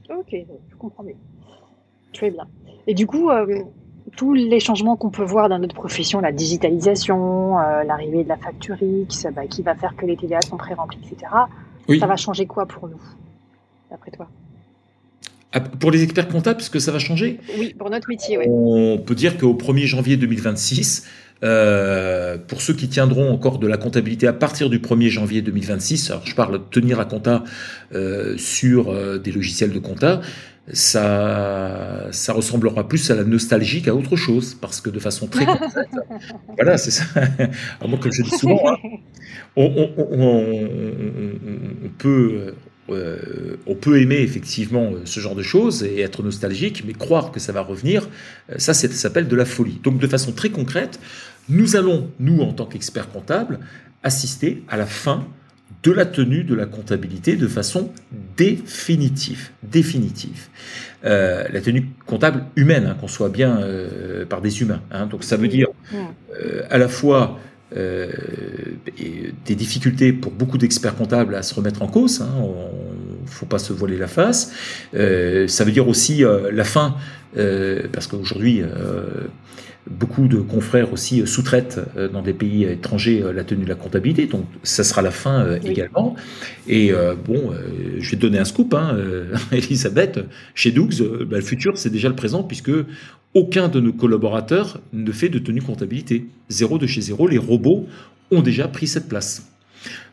[0.09, 1.17] Ok, je comprends bien.
[2.15, 2.47] Très bien.
[2.87, 3.29] Et du coup,
[4.17, 8.77] tous les changements qu'on peut voir dans notre profession, la digitalisation, l'arrivée de la facture
[8.81, 11.27] X, bah, qui va faire que les TVA sont pré-remplis, etc.
[11.89, 12.01] Oui.
[12.01, 13.01] Ça va changer quoi pour nous,
[13.91, 14.29] d'après toi?
[15.53, 17.41] Ah, Pour les experts comptables, ce que ça va changer?
[17.59, 18.45] Oui, pour notre métier, oui.
[18.49, 21.07] On peut dire qu'au 1er janvier 2026,
[21.45, 26.11] euh, pour ceux qui tiendront encore de la comptabilité à partir du 1er janvier 2026,
[26.11, 27.45] alors je parle de tenir à compta
[27.95, 30.21] euh, sur euh, des logiciels de compta,
[30.73, 35.47] ça, ça ressemblera plus à la nostalgie qu'à autre chose, parce que de façon très
[35.47, 35.89] concrète,
[36.57, 37.05] voilà, c'est ça.
[37.79, 38.77] Alors moi, comme je dis souvent, hein,
[39.55, 40.59] on, on, on,
[41.85, 42.55] on, peut,
[42.91, 47.39] euh, on peut aimer effectivement ce genre de choses et être nostalgique, mais croire que
[47.39, 48.09] ça va revenir,
[48.57, 49.81] ça, ça s'appelle de la folie.
[49.85, 50.99] Donc, de façon très concrète,
[51.49, 53.61] nous allons, nous, en tant qu'experts comptables,
[54.03, 55.29] assister à la fin
[55.87, 57.93] de la tenue de la comptabilité de façon
[58.37, 59.51] définitive.
[59.63, 60.49] définitive.
[61.05, 64.83] Euh, la tenue comptable humaine, hein, qu'on soit bien euh, par des humains.
[64.91, 65.07] Hein.
[65.07, 67.39] Donc ça veut dire euh, à la fois
[67.75, 72.21] des difficultés pour beaucoup d'experts comptables à se remettre en cause.
[72.21, 74.53] Hein, on, faut pas se voiler la face.
[74.93, 76.23] Ça veut dire aussi
[76.53, 76.97] la fin,
[77.35, 78.63] parce qu'aujourd'hui
[79.89, 83.69] Beaucoup de confrères aussi euh, sous-traitent euh, dans des pays étrangers euh, la tenue de
[83.69, 85.71] la comptabilité, donc ça sera la fin oui.
[85.71, 86.17] également.
[86.67, 86.93] Et
[87.25, 87.53] bon,
[87.99, 88.99] je vais te donner un scoop, hein,
[89.53, 90.21] Elisabeth,
[90.55, 92.73] chez Dougs, bah, le futur c'est déjà le présent puisque
[93.35, 96.27] aucun de nos collaborateurs ne fait de tenue comptabilité.
[96.49, 97.87] Zéro de chez zéro, les robots
[98.31, 99.47] ont déjà pris cette place.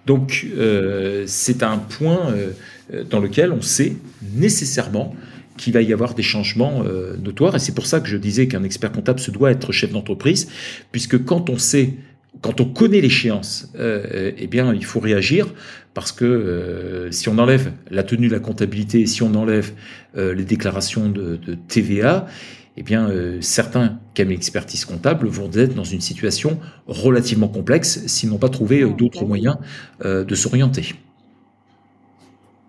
[0.06, 3.96] Donc euh, c'est un point euh, dans lequel on sait
[4.36, 5.16] nécessairement
[5.58, 7.56] qu'il va y avoir des changements euh, notoires.
[7.56, 10.50] Et c'est pour ça que je disais qu'un expert comptable se doit être chef d'entreprise,
[10.92, 11.94] puisque quand on sait,
[12.42, 15.54] quand on connaît l'échéance, euh, eh bien, il faut réagir
[15.94, 19.74] parce que euh, si on enlève la tenue de la comptabilité, si on enlève
[20.16, 22.28] les déclarations de, de TVA,
[22.76, 28.30] eh bien, euh, certains cabinets d'expertise comptable vont être dans une situation relativement complexe s'ils
[28.30, 29.58] n'ont pas trouvé euh, d'autres moyens
[30.04, 30.96] euh, de s'orienter.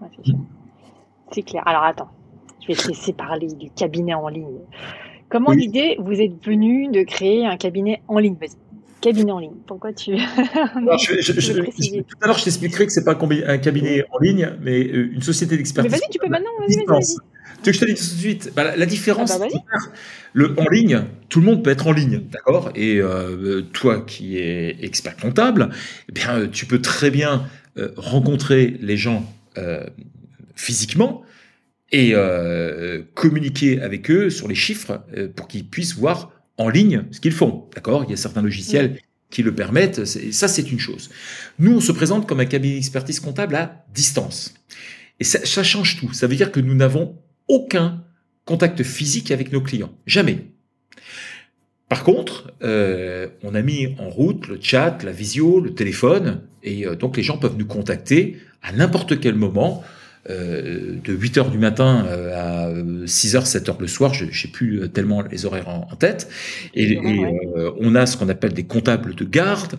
[0.01, 0.09] Ouais,
[1.33, 1.63] c'est clair.
[1.67, 2.11] Alors attends,
[2.65, 4.61] je vais te laisser parler du cabinet en ligne.
[5.29, 5.63] Comment oui.
[5.63, 8.37] l'idée vous êtes venu de créer un cabinet en ligne?
[9.01, 9.57] Cabinet en ligne.
[9.67, 10.15] Pourquoi tu
[10.75, 14.19] Alors, je, je, je, Tout à l'heure, je t'expliquerai que c'est pas un cabinet en
[14.19, 15.93] ligne, mais une société d'expertise.
[15.93, 16.51] Mais vas-y, tu peux maintenant.
[16.61, 17.17] Vas-y, vas-y.
[17.63, 18.53] Tu veux que je te dise tout de suite?
[18.55, 19.47] Bah, la, différence, ah bah,
[20.33, 22.71] le, en ligne, tout le monde peut être en ligne, d'accord?
[22.75, 25.71] Et euh, toi qui es expert comptable,
[26.09, 27.47] eh bien, tu peux très bien
[27.79, 29.25] euh, rencontrer les gens
[29.57, 29.85] euh,
[30.55, 31.23] physiquement
[31.95, 32.15] et
[33.15, 35.05] communiquer avec eux sur les chiffres
[35.37, 38.05] pour qu'ils puissent voir en ligne ce qu'ils font, d'accord?
[38.05, 38.99] Il y a certains logiciels
[39.31, 41.11] qui le permettent, ça c'est une chose.
[41.59, 44.55] Nous, on se présente comme un cabinet d'expertise comptable à distance.
[45.21, 46.13] Et ça, ça change tout.
[46.13, 48.05] Ça veut dire que nous n'avons aucun
[48.45, 49.93] contact physique avec nos clients.
[50.07, 50.47] Jamais.
[51.89, 56.87] Par contre, euh, on a mis en route le chat, la visio, le téléphone, et
[56.87, 59.85] euh, donc les gens peuvent nous contacter à n'importe quel moment,
[60.31, 62.71] euh, de 8 heures du matin à
[63.07, 66.29] 6 heures, 7 heures le soir, je sais plus tellement les horaires en, tête,
[66.75, 66.99] et,
[67.81, 69.77] on a ce qu'on appelle des comptables de garde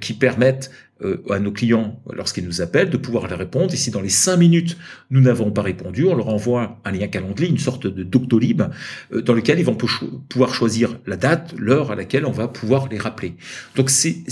[0.00, 0.70] qui permettent
[1.04, 3.70] euh, à nos clients lorsqu'ils nous appellent de pouvoir leur répondre.
[3.74, 4.78] Et si dans les cinq minutes
[5.10, 8.62] nous n'avons pas répondu, on leur envoie un lien calendrier, une sorte de Doctolib,
[9.12, 12.88] euh, dans lequel ils vont pouvoir choisir la date, l'heure à laquelle on va pouvoir
[12.88, 13.34] les rappeler.
[13.74, 14.24] Donc c'est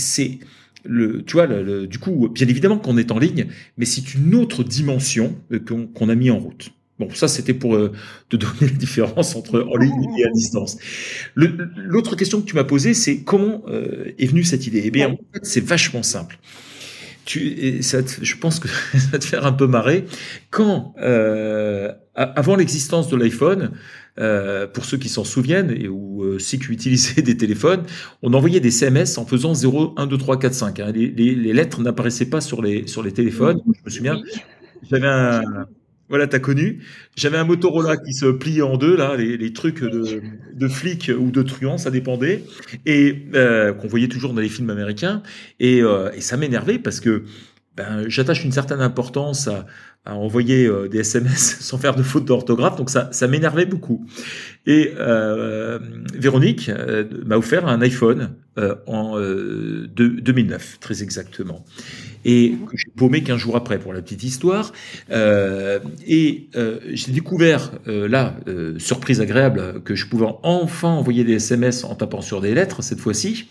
[0.85, 4.35] le, tu vois, le, du coup, bien évidemment qu'on est en ligne, mais c'est une
[4.35, 6.71] autre dimension euh, qu'on a mis en route.
[6.97, 7.91] Bon, ça c'était pour euh,
[8.29, 10.77] te donner la différence entre en ligne et à distance.
[11.35, 14.83] L'autre question que tu m'as posée, c'est comment euh, est venue cette idée?
[14.85, 16.37] Eh bien, en fait, c'est vachement simple.
[17.25, 20.05] Tu, ça je pense que ça va te faire un peu marrer.
[20.51, 23.71] Quand, euh, avant l'existence de l'iPhone,
[24.19, 27.83] euh, pour ceux qui s'en souviennent et ou euh, ceux qui utilisaient des téléphones,
[28.21, 30.79] on envoyait des SMS en faisant 0, 1, 2, 3, 4, 5.
[30.79, 30.91] Hein.
[30.93, 33.59] Les, les, les, lettres n'apparaissaient pas sur les, sur les téléphones.
[33.65, 34.21] Je me souviens,
[34.89, 35.41] j'avais un,
[36.07, 36.83] voilà, t'as connu.
[37.15, 40.21] J'avais un Motorola qui se pliait en deux, là, les, trucs de,
[40.53, 42.43] de flics ou de truands, ça dépendait,
[42.85, 45.23] et euh, qu'on voyait toujours dans les films américains.
[45.59, 47.23] Et, euh, et ça m'énervait parce que
[47.75, 49.65] ben, j'attache une certaine importance à,
[50.07, 54.05] envoyer euh, des SMS sans faire de faute d'orthographe, donc ça, m'énervait beaucoup.
[54.67, 55.79] Et euh,
[56.13, 61.65] Véronique euh, m'a offert un iPhone euh, en de, 2009, très exactement,
[62.25, 64.73] et que j'ai paumé qu'un jour après, pour la petite histoire.
[65.11, 66.49] et
[66.91, 68.35] j'ai découvert, là,
[68.77, 72.99] surprise agréable, que je pouvais enfin envoyer des SMS en tapant sur des lettres, cette
[72.99, 73.47] fois-ci,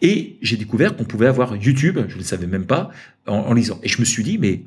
[0.00, 2.90] et j'ai découvert qu'on pouvait avoir YouTube, je ne savais même pas,
[3.26, 3.80] en, lisant.
[3.82, 4.62] Et je me suis dit, mais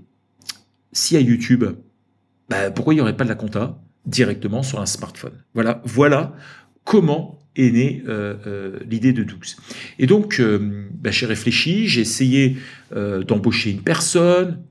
[0.92, 1.66] si à YouTube,
[2.50, 5.34] bah, pourquoi il n'y aurait pas de la compta directement sur un smartphone?
[5.54, 6.36] Voilà, voilà
[6.84, 9.40] comment est née euh, euh, l'idée de Doux.
[9.98, 12.58] Et donc, euh, bah, j'ai réfléchi, j'ai essayé
[12.96, 14.64] d'embaucher une personne,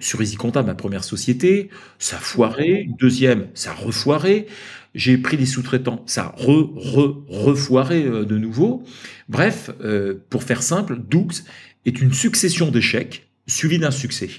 [0.00, 2.18] sur Easy Compta, ma première société, ça.
[2.58, 4.46] Une deuxième, ça a refoiré.
[4.94, 8.82] J'ai pris des sous-traitants, ça a re, re, refoiré de nouveau.
[9.28, 9.70] Bref,
[10.28, 11.28] pour faire simple, Doux
[11.86, 14.30] est une succession d'échecs suivi d'un succès.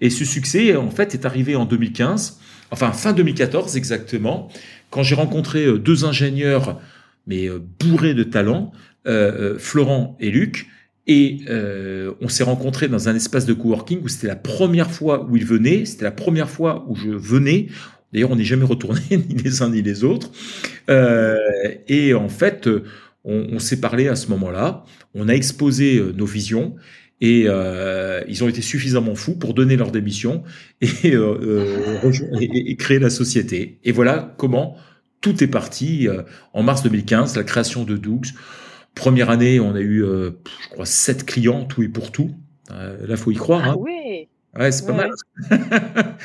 [0.00, 4.48] Et ce succès, en fait, est arrivé en 2015, enfin fin 2014 exactement,
[4.90, 6.80] quand j'ai rencontré euh, deux ingénieurs,
[7.26, 8.72] mais euh, bourrés de talent,
[9.06, 10.66] euh, Florent et Luc,
[11.06, 11.40] et
[12.20, 15.44] on s'est rencontrés dans un espace de coworking où c'était la première fois où ils
[15.44, 17.68] venaient, c'était la première fois où je venais.
[18.12, 20.30] D'ailleurs, on n'est jamais retourné ni les uns ni les autres.
[20.88, 22.68] et en fait,
[23.24, 24.84] on, s'est parlé à ce moment-là.
[25.14, 26.76] On a exposé nos visions
[27.20, 30.42] et euh, ils ont été suffisamment fous pour donner leur démission
[30.80, 33.78] et, euh, euh et, créer la société.
[33.84, 34.76] Et voilà comment
[35.20, 38.20] tout est parti euh, en mars 2015, la création de Doux.
[38.96, 40.30] Première année, on a eu, euh,
[40.64, 42.32] je crois, sept clients, tout et pour tout.
[42.70, 43.62] là, faut y croire.
[43.64, 43.76] Ah hein.
[43.76, 44.28] ouais.
[44.58, 45.10] Ouais, c'est pas mal.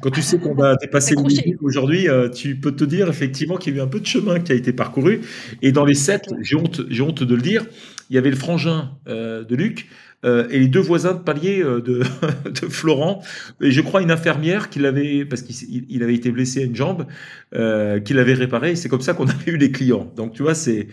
[0.00, 3.76] Quand tu sais qu'on va dépasser le aujourd'hui, tu peux te dire effectivement qu'il y
[3.76, 5.22] a eu un peu de chemin qui a été parcouru.
[5.60, 7.66] Et dans les sept, j'ai honte, j'ai honte de le dire,
[8.08, 9.88] il y avait le frangin de Luc,
[10.24, 12.02] euh, et les deux voisins de palier euh, de,
[12.50, 13.22] de, Florent,
[13.60, 17.06] et je crois une infirmière qui l'avait, parce qu'il avait été blessé à une jambe,
[17.54, 18.76] euh, qui l'avait réparé.
[18.76, 20.12] C'est comme ça qu'on avait eu les clients.
[20.16, 20.88] Donc tu vois, c'est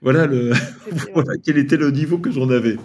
[0.00, 0.52] voilà le
[1.14, 2.76] voilà quel était le niveau que j'en avais.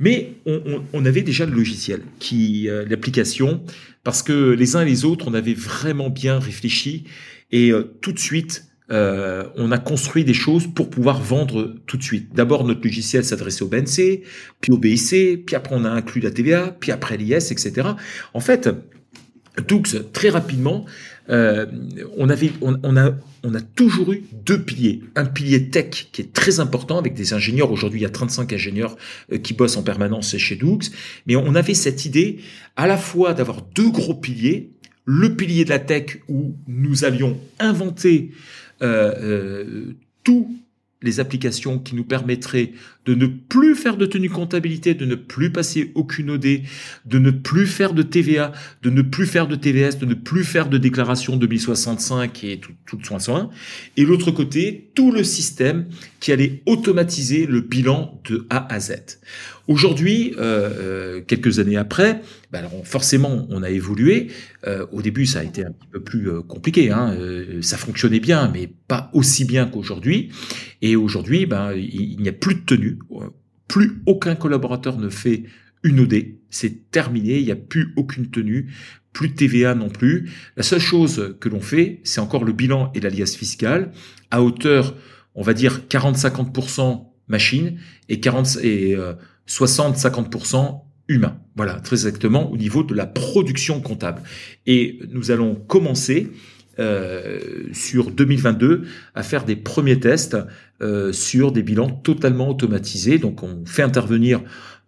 [0.00, 3.62] Mais on, on, on, avait déjà le logiciel, qui euh, l'application,
[4.04, 7.04] parce que les uns et les autres, on avait vraiment bien réfléchi
[7.50, 12.02] et tout de suite euh, on a construit des choses pour pouvoir vendre tout de
[12.02, 12.34] suite.
[12.34, 14.22] D'abord, notre logiciel s'adressait au BNC,
[14.60, 17.88] puis au BIC, puis après on a inclus la TVA, puis après l'IS, etc.
[18.34, 18.70] En fait,
[19.66, 20.86] Doux, très rapidement,
[21.30, 21.66] euh,
[22.16, 25.02] on, avait, on, a, on a toujours eu deux piliers.
[25.14, 27.70] Un pilier tech qui est très important avec des ingénieurs.
[27.70, 28.96] Aujourd'hui, il y a 35 ingénieurs
[29.32, 30.78] euh, qui bossent en permanence chez Doux.
[31.26, 32.38] Mais on avait cette idée
[32.76, 34.70] à la fois d'avoir deux gros piliers.
[35.04, 38.30] Le pilier de la tech où nous avions inventé
[38.82, 40.56] euh, euh, tout
[41.02, 42.72] les applications qui nous permettraient
[43.08, 46.60] de ne plus faire de tenue comptabilité, de ne plus passer aucune OD,
[47.06, 50.44] de ne plus faire de TVA, de ne plus faire de TVS, de ne plus
[50.44, 53.48] faire de déclaration 2065 et tout, tout le soin soin.
[53.96, 55.86] Et l'autre côté, tout le système
[56.20, 59.20] qui allait automatiser le bilan de A à Z.
[59.68, 62.20] Aujourd'hui, euh, euh, quelques années après,
[62.52, 64.28] alors forcément, on a évolué.
[64.66, 66.90] Euh, au début, ça a été un petit peu plus compliqué.
[66.90, 67.14] Hein.
[67.18, 70.30] Euh, ça fonctionnait bien, mais pas aussi bien qu'aujourd'hui.
[70.80, 72.97] Et aujourd'hui, ben, il n'y a plus de tenue.
[73.66, 75.44] Plus aucun collaborateur ne fait
[75.82, 76.24] une OD.
[76.50, 77.38] C'est terminé.
[77.38, 78.72] Il n'y a plus aucune tenue.
[79.12, 80.30] Plus de TVA non plus.
[80.56, 83.92] La seule chose que l'on fait, c'est encore le bilan et l'alias fiscal
[84.30, 84.94] à hauteur,
[85.34, 88.96] on va dire 40-50% machine et 40 et
[89.48, 91.40] 60-50% humain.
[91.56, 94.22] Voilà, très exactement au niveau de la production comptable.
[94.66, 96.34] Et nous allons commencer euh,
[97.72, 98.82] sur 2022
[99.14, 100.36] à faire des premiers tests
[100.80, 103.18] euh, sur des bilans totalement automatisés.
[103.18, 104.40] Donc on fait intervenir,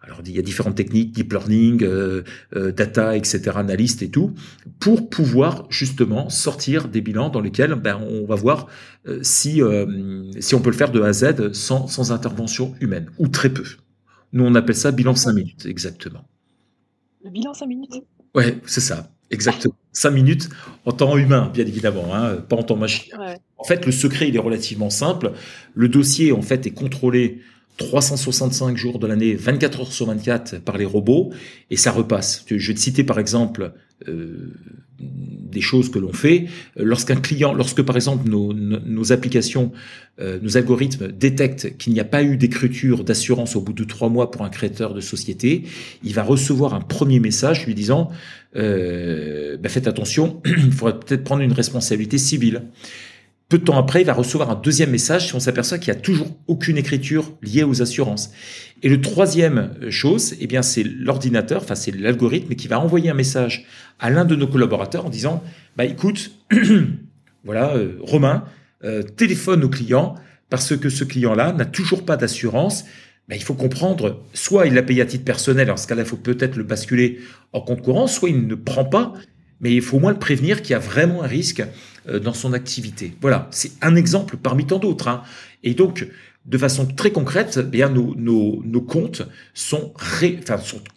[0.03, 2.22] alors il y a différentes techniques, deep learning, euh,
[2.55, 4.33] euh data, etc., analystes et tout,
[4.79, 8.68] pour pouvoir justement sortir des bilans dans lesquels ben, on va voir
[9.09, 12.74] euh, si, euh, si on peut le faire de A à Z sans, sans intervention
[12.81, 13.64] humaine, ou très peu.
[14.33, 16.24] Nous, on appelle ça bilan 5 minutes, exactement.
[17.24, 17.94] Le bilan 5 minutes
[18.33, 19.75] Ouais, c'est ça, exactement.
[19.93, 20.49] 5 minutes
[20.87, 23.12] en temps humain, bien évidemment, hein, pas en temps machine.
[23.19, 23.37] Ouais.
[23.59, 25.33] En fait, le secret, il est relativement simple.
[25.75, 27.40] Le dossier, en fait, est contrôlé
[27.81, 31.31] 365 jours de l'année, 24 heures sur 24 par les robots,
[31.71, 32.45] et ça repasse.
[32.49, 33.73] Je vais te citer par exemple
[34.09, 34.53] euh,
[34.99, 36.47] des choses que l'on fait.
[36.77, 39.73] Lorsqu'un client, lorsque par exemple nos, nos, nos applications,
[40.21, 44.11] euh, nos algorithmes détectent qu'il n'y a pas eu d'écriture d'assurance au bout de trois
[44.11, 45.64] mois pour un créateur de société,
[46.05, 48.11] il va recevoir un premier message lui disant
[48.56, 52.62] euh, bah faites attention, il faudrait peut-être prendre une responsabilité civile.
[53.48, 55.98] Peu de temps après, il va recevoir un deuxième message si on s'aperçoit qu'il n'y
[55.98, 58.30] a toujours aucune écriture liée aux assurances.
[58.84, 63.14] Et le troisième chose, eh bien, c'est l'ordinateur, enfin, c'est l'algorithme qui va envoyer un
[63.14, 63.66] message
[63.98, 65.42] à l'un de nos collaborateurs en disant,
[65.76, 66.30] bah, écoute,
[67.44, 68.44] voilà, euh, Romain,
[68.84, 70.14] euh, téléphone au client
[70.48, 72.84] parce que ce client-là n'a toujours pas d'assurance.
[73.31, 76.09] Ben, il faut comprendre, soit il l'a payé à titre personnel, en ce cas-là, il
[76.09, 77.21] faut peut-être le basculer
[77.53, 79.12] en compte courant, soit il ne prend pas,
[79.61, 81.62] mais il faut au moins le prévenir qu'il y a vraiment un risque
[82.09, 83.12] euh, dans son activité.
[83.21, 85.07] Voilà, c'est un exemple parmi tant d'autres.
[85.07, 85.23] Hein.
[85.62, 86.09] Et donc,
[86.45, 89.23] de façon très concrète, eh bien nos, comptes
[89.55, 89.95] sont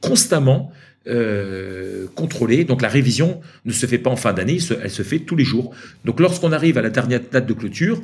[0.02, 0.72] constamment
[1.06, 2.64] euh, contrôlés.
[2.64, 5.44] Donc la révision ne se fait pas en fin d'année, elle se fait tous les
[5.44, 5.76] jours.
[6.04, 8.02] Donc lorsqu'on arrive à la dernière date de clôture,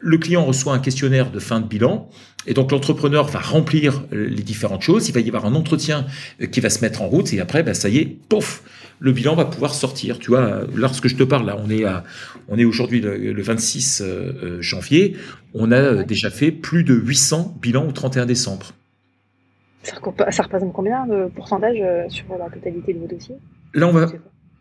[0.00, 2.08] le client reçoit un questionnaire de fin de bilan
[2.46, 5.08] et donc l'entrepreneur va remplir les différentes choses.
[5.08, 6.06] Il va y avoir un entretien
[6.50, 8.62] qui va se mettre en route et après, ben, ça y est, pouf,
[9.02, 10.18] le bilan va pouvoir sortir.
[10.18, 12.04] Tu vois, lorsque je te parle, là, on est à,
[12.48, 15.16] on est aujourd'hui le, le, 26 euh, janvier.
[15.54, 18.72] On a déjà fait plus de 800 bilans au 31 décembre.
[19.82, 23.34] Ça, représente combien de pourcentage euh, sur la totalité de vos dossiers?
[23.74, 24.06] Là, on va.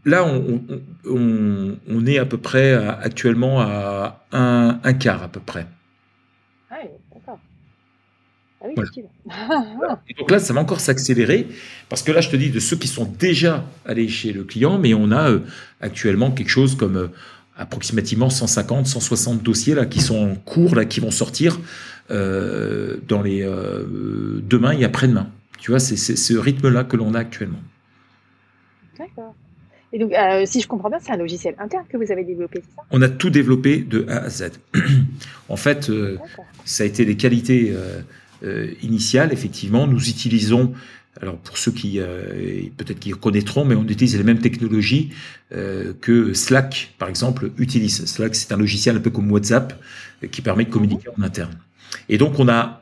[0.04, 0.62] Là, on,
[1.06, 5.68] on, on, est à peu près à, actuellement à un, un, quart à peu près.
[6.72, 7.40] Ah oui, d'accord.
[8.64, 8.74] Ah oui,
[9.78, 10.02] voilà.
[10.10, 11.48] Et donc là, ça va encore s'accélérer
[11.88, 14.80] parce que là, je te dis de ceux qui sont déjà allés chez le client,
[14.80, 15.40] mais on a euh,
[15.82, 17.08] actuellement quelque chose comme euh,
[17.56, 21.60] approximativement 150, 160 dossiers là qui sont en cours, là qui vont sortir
[22.10, 25.30] euh, dans les demain et après-demain.
[25.60, 27.62] Tu vois, c'est ce rythme-là que l'on a actuellement.
[28.98, 29.36] D'accord.
[29.94, 32.62] Et donc, euh, si je comprends bien, c'est un logiciel interne que vous avez développé,
[32.64, 32.84] c'est ça?
[32.92, 34.52] On a tout développé de A à Z.
[35.50, 36.18] en fait, euh,
[36.64, 37.74] ça a été les qualités
[38.44, 39.34] euh, initiales.
[39.34, 40.74] Effectivement, nous utilisons,
[41.22, 42.00] alors pour ceux qui
[42.78, 45.12] peut-être qui connaîtront, mais on utilise les mêmes technologies
[45.52, 48.06] que Slack, par exemple, utilise.
[48.06, 49.80] Slack, c'est un logiciel un peu comme WhatsApp
[50.32, 51.54] qui permet de communiquer en interne.
[52.08, 52.82] Et donc, on a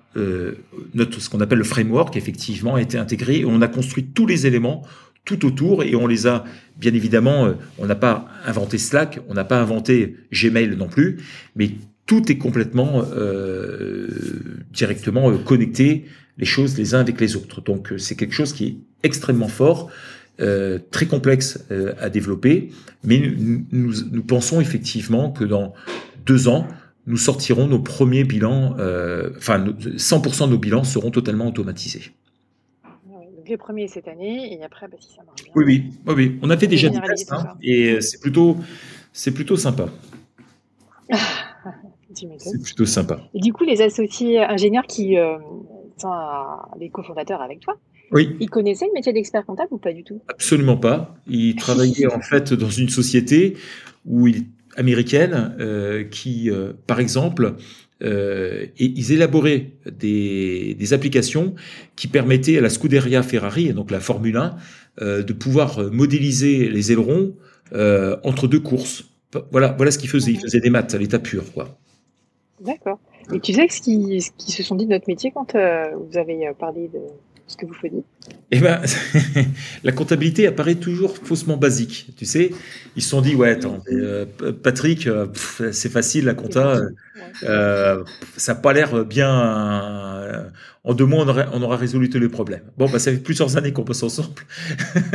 [0.93, 4.27] notre, ce qu'on appelle le framework, effectivement, a été intégré et on a construit tous
[4.27, 4.85] les éléments
[5.29, 6.43] tout autour et on les a,
[6.77, 11.19] bien évidemment, euh, on n'a pas inventé Slack, on n'a pas inventé Gmail non plus,
[11.55, 11.71] mais
[12.07, 14.07] tout est complètement euh,
[14.73, 16.05] directement euh, connecté,
[16.39, 17.61] les choses les uns avec les autres.
[17.61, 19.91] Donc, c'est quelque chose qui est extrêmement fort.
[20.41, 22.69] Euh, très complexe euh, à développer,
[23.03, 25.73] mais nous, nous, nous, pensons effectivement que dans
[26.25, 26.65] deux ans,
[27.07, 32.13] nous sortirons nos premiers bilans, euh, enfin 100% de nos bilans seront totalement automatisés.
[33.49, 35.51] Les premiers cette année et après, bah, si ça marche bien.
[35.55, 36.39] Oui, oui, oui, oui.
[36.41, 38.57] on a fait déjà des tests hein, et c'est plutôt,
[39.11, 39.89] c'est plutôt sympa.
[42.13, 43.19] c'est plutôt sympa.
[43.33, 45.37] Et du coup, les associés ingénieurs qui euh,
[45.97, 46.13] sont
[46.79, 47.77] les cofondateurs avec toi,
[48.11, 48.35] oui.
[48.39, 50.19] Ils connaissaient le métier d'expert comptable ou pas du tout?
[50.29, 51.15] Absolument pas.
[51.27, 53.55] Ils travaillaient en fait dans une société
[54.05, 54.45] où ils
[54.79, 57.55] américaine euh, qui, euh, par exemple,
[58.01, 61.55] et ils élaboraient des, des, applications
[61.95, 64.55] qui permettaient à la Scuderia Ferrari, et donc la Formule 1,
[65.21, 67.33] de pouvoir modéliser les ailerons
[67.73, 69.05] entre deux courses.
[69.51, 70.31] Voilà, voilà ce qu'ils faisaient.
[70.31, 71.77] Ils faisaient des maths à l'état pur, quoi.
[72.61, 72.99] D'accord.
[73.33, 76.87] Et tu sais ce qu'ils se sont dit de notre métier quand vous avez parlé
[76.87, 76.99] de,
[77.49, 78.03] ce que vous faisiez
[78.51, 78.79] Eh ben,
[79.83, 82.11] la comptabilité apparaît toujours faussement basique.
[82.15, 82.51] Tu sais,
[82.95, 84.25] ils se sont dit, ouais, attends, euh,
[84.63, 85.27] Patrick, euh,
[85.71, 86.79] c'est facile la compta,
[87.43, 88.03] euh,
[88.37, 90.51] ça n'a pas l'air bien.
[90.83, 92.63] en deux mois, on aura, résolu tous les problèmes.
[92.77, 94.29] Bon, bah, ça fait plusieurs années qu'on passe ensemble.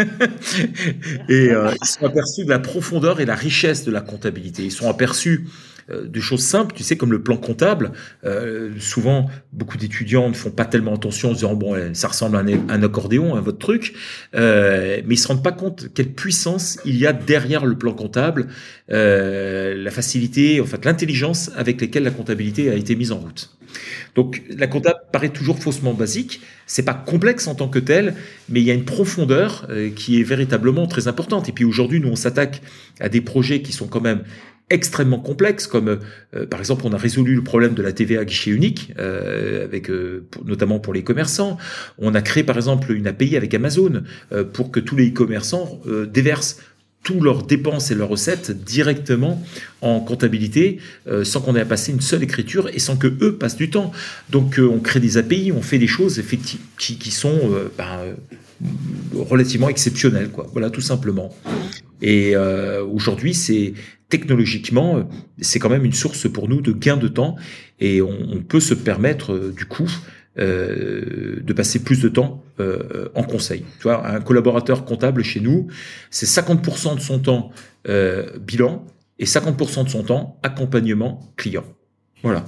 [1.28, 4.64] et ils sont aperçus de la profondeur et la richesse de la comptabilité.
[4.64, 5.46] Ils sont aperçus
[5.88, 7.92] de choses simples, tu sais, comme le plan comptable.
[8.24, 12.36] Euh, souvent, beaucoup d'étudiants ne font pas tellement attention en se disant, bon, ça ressemble
[12.36, 13.94] à un, accordéon, à votre truc,
[14.34, 17.92] euh, mais ils se rendent pas compte quelle puissance il y a derrière le plan
[17.92, 18.48] comptable,
[18.88, 23.56] la facilité, en fait, l'intelligence avec laquelle la comptabilité a été mise en route.
[24.14, 26.40] Donc la comptable paraît toujours faussement basique.
[26.66, 28.14] C'est pas complexe en tant que tel,
[28.48, 31.48] mais il y a une profondeur qui est véritablement très importante.
[31.48, 32.62] Et puis aujourd'hui, nous on s'attaque
[33.00, 34.22] à des projets qui sont quand même
[34.70, 36.00] extrêmement complexes, comme
[36.34, 39.90] euh, par exemple on a résolu le problème de la TVA guichet unique, euh, avec
[39.90, 41.58] euh, notamment pour les commerçants.
[41.98, 44.02] On a créé par exemple une API avec Amazon
[44.52, 45.80] pour que tous les e-commerçants
[46.12, 46.60] déversent
[47.02, 49.42] tous leurs dépenses et leurs recettes directement
[49.82, 50.78] en comptabilité
[51.22, 53.92] sans qu'on ait à passer une seule écriture et sans que eux passent du temps.
[54.30, 57.38] Donc on crée des API, on fait des choses effectivement qui, sont
[57.76, 58.14] ben,
[59.14, 60.48] relativement exceptionnelles, quoi.
[60.52, 61.34] Voilà, tout simplement.
[62.02, 63.74] Et aujourd'hui, c'est
[64.08, 65.02] technologiquement, euh,
[65.40, 67.34] c'est quand même une source pour nous de gain de temps
[67.80, 69.90] et on, peut se permettre euh, du coup
[70.38, 72.42] euh, de passer plus de temps
[73.16, 73.64] en conseil.
[73.78, 75.66] Tu vois, un collaborateur comptable chez nous,
[76.10, 77.50] c'est 50% de son temps
[78.40, 78.86] bilan
[79.18, 81.64] et 50% de son temps accompagnement client.
[82.22, 82.44] Voilà.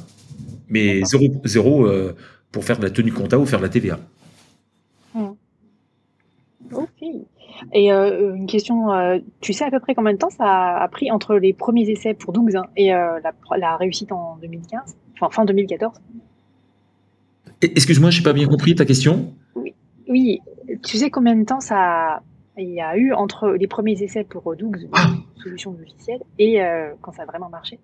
[0.69, 1.89] Mais zéro, zéro
[2.53, 3.99] pour faire de la tenue comptable ou faire de la TVA.
[5.13, 5.31] Mmh.
[6.73, 7.03] Ok.
[7.73, 10.89] Et euh, une question, euh, tu sais à peu près combien de temps ça a
[10.89, 13.19] pris entre les premiers essais pour Dougs hein, et euh,
[13.57, 15.97] la, réussite en 2015, enfin fin 2014
[17.63, 19.35] Excuse-moi, je n'ai pas bien compris ta question.
[19.55, 19.75] Oui,
[20.09, 20.41] oui,
[20.85, 22.23] tu sais combien de temps ça
[22.59, 25.11] il y a eu entre les premiers essais pour Dougs, ah.
[25.43, 26.59] solution logicielle, et
[27.03, 27.79] quand ça a vraiment marché?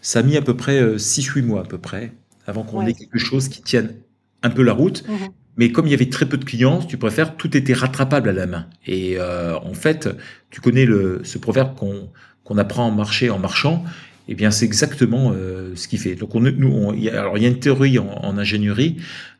[0.00, 2.12] Ça a mis à peu près 6-8 mois à peu près
[2.46, 3.94] avant qu'on ait quelque chose qui tienne
[4.42, 5.08] un peu la route.
[5.08, 5.26] Mmh
[5.56, 8.32] mais comme il y avait très peu de clients, tu préfères, tout était rattrapable à
[8.32, 8.66] la main.
[8.86, 10.08] Et euh, en fait,
[10.50, 12.10] tu connais le, ce proverbe qu'on
[12.44, 13.84] qu'on apprend en marché en marchant
[14.28, 16.14] eh bien, c'est exactement euh, ce qu'il fait.
[16.14, 18.96] Donc, on, nous, on, y a, alors il y a une théorie en, en ingénierie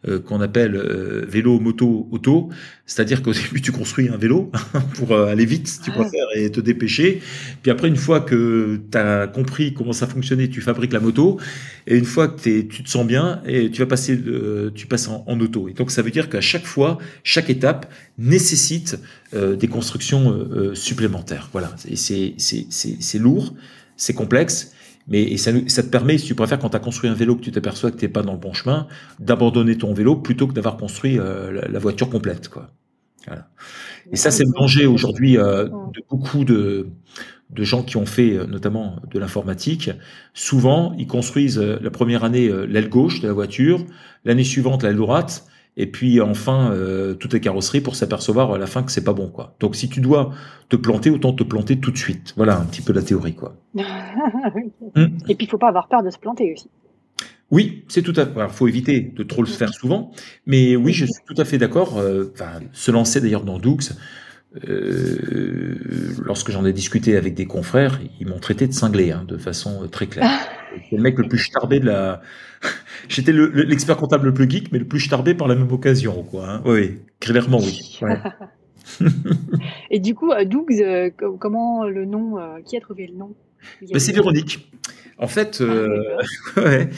[0.09, 2.51] euh, qu'on appelle euh, vélo, moto, auto.
[2.87, 4.51] C'est-à-dire qu'au début, tu construis un vélo
[4.95, 7.23] pour euh, aller vite, tu préfères, et te dépêcher.
[7.63, 11.39] Puis après, une fois que tu as compris comment ça fonctionnait, tu fabriques la moto.
[11.87, 14.21] Et une fois que tu te sens bien, et tu vas passer,
[14.75, 15.69] tu passes en, en, auto.
[15.69, 18.99] Et donc, ça veut dire qu'à chaque fois, chaque étape nécessite
[19.33, 21.49] des constructions supplémentaires.
[21.53, 21.75] Voilà.
[21.89, 23.55] Et c'est lourd
[23.97, 24.72] c'est complexe,
[25.09, 27.43] mais ça, ça, te permet, si tu préfères, quand tu as construit un vélo, que
[27.43, 28.87] tu t'aperçois que tu n'es pas dans le bon chemin,
[29.19, 32.49] d'abandonner ton vélo plutôt que d'avoir construit euh, la, voiture complète.
[32.49, 32.71] Quoi.
[34.11, 36.89] Et ça, c'est le danger aujourd'hui euh, de beaucoup de,
[37.51, 39.91] de gens qui ont fait euh, notamment de l'informatique.
[40.35, 43.85] Souvent, ils construisent la première année l'aile gauche de la voiture,
[44.25, 45.47] l'année suivante l'aile droite,
[45.77, 49.13] et puis enfin euh, toutes les carrosseries pour s'apercevoir à la fin que c'est pas
[49.13, 49.55] bon quoi.
[49.61, 50.33] Donc si tu dois
[50.69, 52.35] te planter, autant te planter tout de suite.
[52.37, 53.57] Voilà un petit peu la théorie quoi.
[54.95, 55.17] Hmm.
[55.27, 56.69] Et puis il faut pas avoir peur de se planter aussi.
[57.51, 58.33] Oui, c'est tout à fait.
[58.37, 60.11] Il faut éviter de trop le faire souvent,
[60.45, 61.99] mais oui, je suis tout à fait d'accord.
[61.99, 63.79] Euh, enfin, se lancer d'ailleurs dans Doux,
[64.69, 65.77] euh,
[66.25, 69.89] lorsque j'en ai discuté avec des confrères, ils m'ont traité de cinglé, hein, de façon
[69.89, 70.31] très claire.
[70.89, 72.23] C'est le mec le plus starbé de la.
[73.09, 76.49] J'étais l'expert comptable le plus geek, mais le plus starbé par la même occasion, quoi.
[76.49, 76.63] Hein.
[76.65, 78.01] Oui, clairement, oui.
[79.91, 83.35] Et du coup, Dougs, euh, comment le nom euh, Qui a trouvé le nom?
[83.93, 84.71] Bah, C'est Véronique.
[85.19, 86.89] En fait, ah, ouais,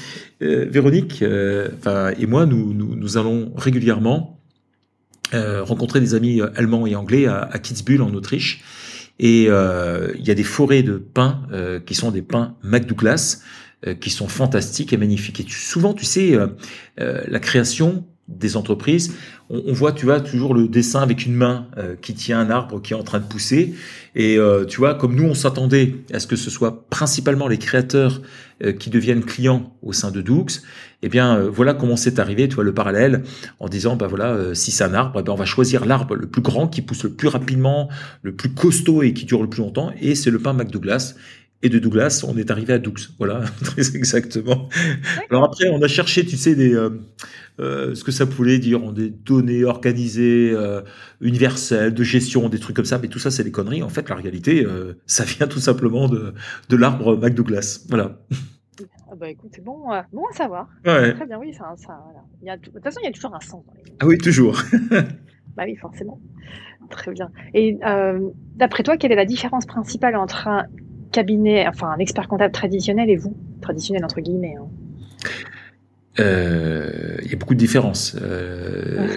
[0.40, 4.43] Véronique et moi, nous, nous, nous allons régulièrement euh,
[5.32, 8.62] rencontrer des amis euh, allemands et anglais à, à Kitzbühel en Autriche.
[9.18, 11.42] Et euh, il y a des forêts de pins
[11.86, 13.42] qui sont des pins McDouglas,
[14.00, 15.38] qui sont fantastiques et magnifiques.
[15.38, 16.36] Et souvent, tu sais,
[16.96, 19.14] la création des entreprises,
[19.50, 22.48] on, on, voit, tu vois, toujours le dessin avec une main euh, qui tient un
[22.48, 23.74] arbre qui est en train de pousser.
[24.14, 27.58] Et euh, tu vois, comme nous, on s'attendait à ce que ce soit principalement les
[27.58, 28.22] créateurs
[28.62, 30.46] euh, qui deviennent clients au sein de Doux.
[31.02, 33.24] Eh bien, voilà comment c'est arrivé, tu vois, le parallèle,
[33.60, 36.26] en disant, bah voilà, si c'est un arbre, eh ben, on va choisir l'arbre le
[36.26, 37.90] plus grand, qui pousse le plus rapidement,
[38.22, 39.92] le plus costaud et qui dure le plus longtemps.
[40.00, 41.14] Et c'est le pin McDouglas.
[41.64, 42.94] Et de Douglas, on est arrivé à Doux.
[43.18, 44.68] Voilà, très exactement.
[45.30, 46.90] Alors après, on a cherché, tu sais, des, euh,
[47.58, 50.82] euh, ce que ça voulait dire, des données organisées, euh,
[51.22, 53.82] universelles, de gestion, des trucs comme ça, mais tout ça, c'est des conneries.
[53.82, 54.64] En fait, la réalité,
[55.06, 56.34] ça vient tout simplement de,
[56.68, 57.86] de l'arbre McDouglas.
[57.88, 58.18] Voilà.
[59.10, 60.68] Ah bah écoute, c'est bon, bon à savoir.
[60.82, 61.98] Très bien, oui, ça, ça
[62.42, 63.64] Il y a, de toute façon, il y a toujours un sens.
[63.64, 63.82] Dans les...
[64.00, 64.60] Ah oui, toujours.
[65.56, 66.20] bah oui, forcément.
[66.90, 67.30] Très bien.
[67.54, 67.78] Et
[68.56, 70.66] d'après toi, quelle est la différence principale entre un
[71.14, 74.56] cabinet, enfin un expert comptable traditionnel et vous Traditionnel entre guillemets.
[74.60, 74.66] Hein.
[76.20, 78.16] Euh, il y a beaucoup de différences.
[78.20, 79.08] Euh,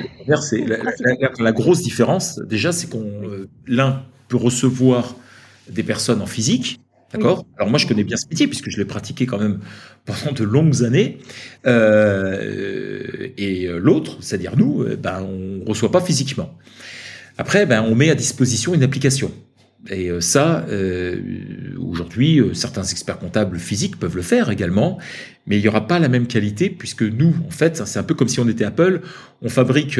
[1.39, 5.15] la, grosse différence, déjà, c'est qu'on euh, l'un peut recevoir
[5.69, 6.79] des personnes en physique,
[7.13, 7.45] d'accord?
[7.57, 9.59] Alors moi, je connais bien ce métier puisque je l'ai pratiqué quand même
[10.05, 11.19] pendant de longues années.
[11.65, 16.53] et l'autre, c'est-à-dire nous, ben on reçoit pas physiquement.
[17.37, 19.31] Après, ben on met à disposition une application.
[19.89, 21.21] Et ça, euh,
[21.89, 24.97] aujourd'hui, euh, certains experts comptables physiques peuvent le faire également,
[25.45, 28.13] mais il n'y aura pas la même qualité puisque nous, en fait, c'est un peu
[28.13, 29.01] comme si on était Apple,
[29.41, 29.99] on fabrique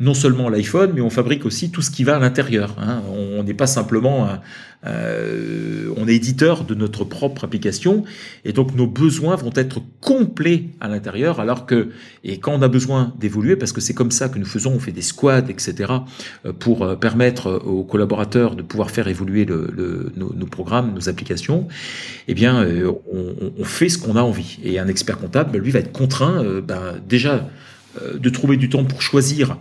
[0.00, 2.76] non seulement l'iPhone, mais on fabrique aussi tout ce qui va à l'intérieur.
[2.78, 3.02] Hein.
[3.12, 4.28] On n'est pas simplement,
[4.86, 8.04] euh, on est éditeur de notre propre application,
[8.44, 11.88] et donc nos besoins vont être complets à l'intérieur, alors que,
[12.22, 14.78] et quand on a besoin d'évoluer, parce que c'est comme ça que nous faisons, on
[14.78, 15.92] fait des squads, etc.,
[16.46, 21.66] euh, pour euh, permettre aux collaborateurs de pouvoir faire évoluer nos, programmes, nos applications,
[22.28, 22.66] eh bien,
[23.12, 24.58] on, on, fait ce qu'on a envie.
[24.64, 27.48] Et un expert comptable, ben, lui, va être contraint, ben, déjà,
[28.14, 29.58] de trouver du temps pour choisir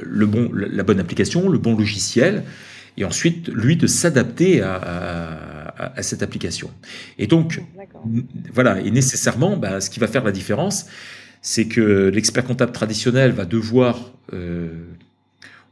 [0.00, 2.44] le bon, la bonne application, le bon logiciel,
[2.96, 6.70] et ensuite, lui, de s'adapter à, cette application.
[7.18, 7.60] Et donc,
[8.52, 10.86] voilà, et nécessairement, bah, ce qui va faire la différence,
[11.42, 14.68] c'est que l'expert comptable traditionnel va devoir euh,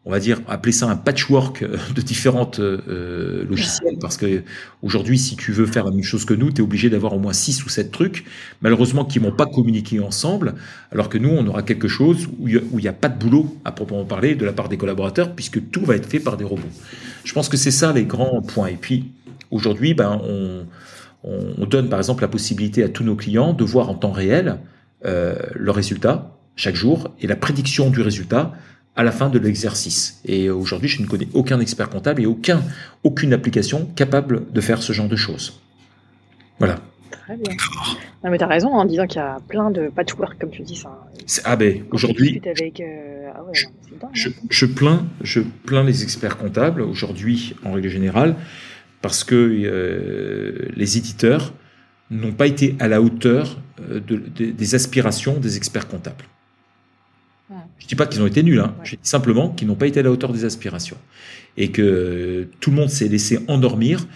[0.06, 4.42] on va dire, appeler ça un patchwork euh, de différentes euh, logiciels, parce que
[4.82, 7.18] aujourd'hui, si tu veux faire la même chose que nous, tu es obligé d'avoir au
[7.18, 8.24] moins six ou sept trucs,
[8.60, 10.54] malheureusement, qui vont pas communiquer ensemble,
[10.92, 13.72] alors que nous, on aura quelque chose où il n'y a, pas de boulot, à
[13.72, 16.62] proprement parler, de la part des collaborateurs, puisque tout va être fait par des robots.
[17.24, 18.68] Je pense que c'est ça les grands points.
[18.68, 19.12] Et puis,
[19.50, 20.66] aujourd'hui, ben, on,
[21.24, 24.58] on, donne, par exemple, la possibilité à tous nos clients de voir en temps réel
[25.06, 28.52] euh, le résultat chaque jour et la prédiction du résultat
[28.96, 30.20] à la fin de l'exercice.
[30.24, 32.62] Et aujourd'hui, je ne connais aucun expert comptable et aucun,
[33.02, 35.60] aucune application capable de faire ce genre de choses.
[36.58, 36.76] Voilà.
[37.10, 37.52] Très bien.
[38.22, 40.62] Non, mais tu as raison en disant qu'il y a plein de patchwork, comme tu
[40.62, 40.76] dis.
[40.76, 40.90] Ça.
[41.44, 42.40] Ah ben, aujourd'hui,
[44.12, 48.36] je, je, plains, je plains les experts comptables aujourd'hui, en règle générale,
[49.02, 51.52] parce que euh, les éditeurs
[52.10, 53.58] n'ont pas été à la hauteur
[53.90, 56.24] euh, de, des aspirations des experts comptables.
[57.84, 58.74] Je ne dis pas qu'ils ont été nuls, hein.
[58.82, 60.96] je dis simplement qu'ils n'ont pas été à la hauteur des aspirations.
[61.58, 64.06] Et que tout le monde s'est laissé endormir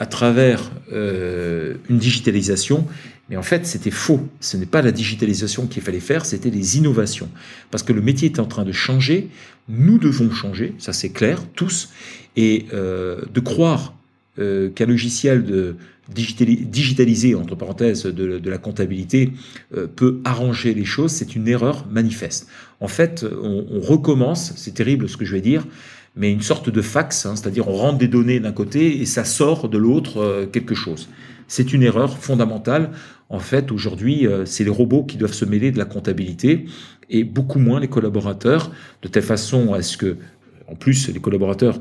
[0.00, 2.84] à travers euh, une digitalisation.
[3.30, 4.28] Mais en fait, c'était faux.
[4.40, 7.28] Ce n'est pas la digitalisation qu'il fallait faire, c'était les innovations.
[7.70, 9.28] Parce que le métier est en train de changer,
[9.68, 11.90] nous devons changer, ça c'est clair, tous.
[12.34, 13.94] Et euh, de croire
[14.40, 15.76] euh, qu'un logiciel de
[16.08, 19.32] digitalisé, entre parenthèses, de, la comptabilité
[19.76, 22.48] euh, peut arranger les choses, c'est une erreur manifeste.
[22.82, 25.66] En fait, on, recommence, c'est terrible ce que je vais dire,
[26.16, 29.24] mais une sorte de fax, hein, c'est-à-dire on rentre des données d'un côté et ça
[29.24, 31.08] sort de l'autre euh, quelque chose.
[31.48, 32.90] C'est une erreur fondamentale.
[33.28, 36.66] En fait, aujourd'hui, c'est les robots qui doivent se mêler de la comptabilité
[37.08, 38.70] et beaucoup moins les collaborateurs,
[39.02, 40.16] de telle façon à ce que,
[40.66, 41.80] en plus, les collaborateurs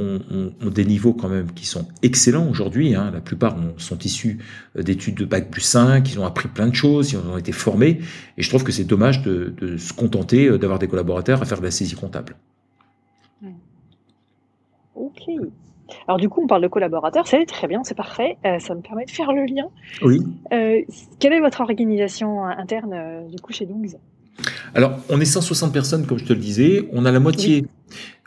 [0.00, 2.94] ont, des niveaux quand même qui sont excellents aujourd'hui.
[2.94, 3.10] Hein.
[3.12, 4.38] La plupart sont issus
[4.76, 7.52] euh, d'études de bac plus 5, ils ont appris plein de choses, ils ont été
[7.52, 8.00] formés.
[8.36, 11.58] Et je trouve que c'est dommage de, se contenter euh, d'avoir des collaborateurs à faire
[11.58, 12.36] de la saisie comptable.
[14.94, 15.22] Ok.
[16.06, 18.80] Alors du coup, on parle de collaborateurs, c'est très bien, c'est parfait, euh, ça me
[18.80, 19.68] permet de faire le lien.
[20.02, 20.20] Oui.
[21.18, 23.66] quelle est votre organisation interne du coup chez
[24.74, 26.88] alors, on est 160 personnes, comme je te le disais.
[26.92, 27.66] On a la moitié,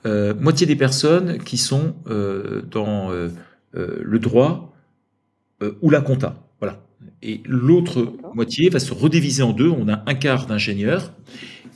[0.06, 3.30] euh, moitié des personnes qui sont euh, dans euh,
[3.72, 4.70] le droit
[5.82, 6.43] ou la compta.
[6.60, 6.84] Voilà.
[7.22, 9.70] Et l'autre moitié va se rediviser en deux.
[9.70, 11.14] On a un quart d'ingénieurs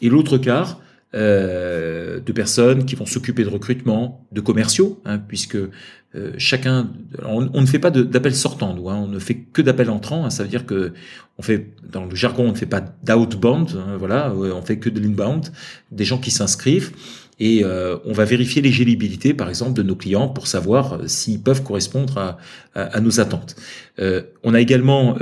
[0.02, 0.82] et l'autre quart
[1.16, 6.92] euh, de personnes qui vont s'occuper de recrutement, de commerciaux, hein, puisque euh, chacun,
[7.24, 10.26] on, ne fait pas d'appels sortants, nous, hein, on ne fait que d'appels entrants.
[10.26, 10.92] Hein, ça veut dire que
[11.38, 14.90] on fait, dans le jargon, on ne fait pas d'outbound, hein, voilà, on fait que
[14.90, 15.54] de l'inbound,
[15.94, 16.92] des gens qui s'inscrivent.
[17.40, 21.42] Et euh, on va vérifier l'éligibilité, par exemple, de nos clients pour savoir euh, s'ils
[21.42, 22.38] peuvent correspondre à,
[22.74, 23.56] à, nos attentes.
[24.00, 25.18] Euh, on a également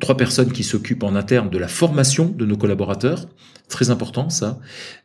[0.00, 3.28] trois personnes qui s'occupent en interne de la formation de nos collaborateurs,
[3.68, 4.58] très important ça.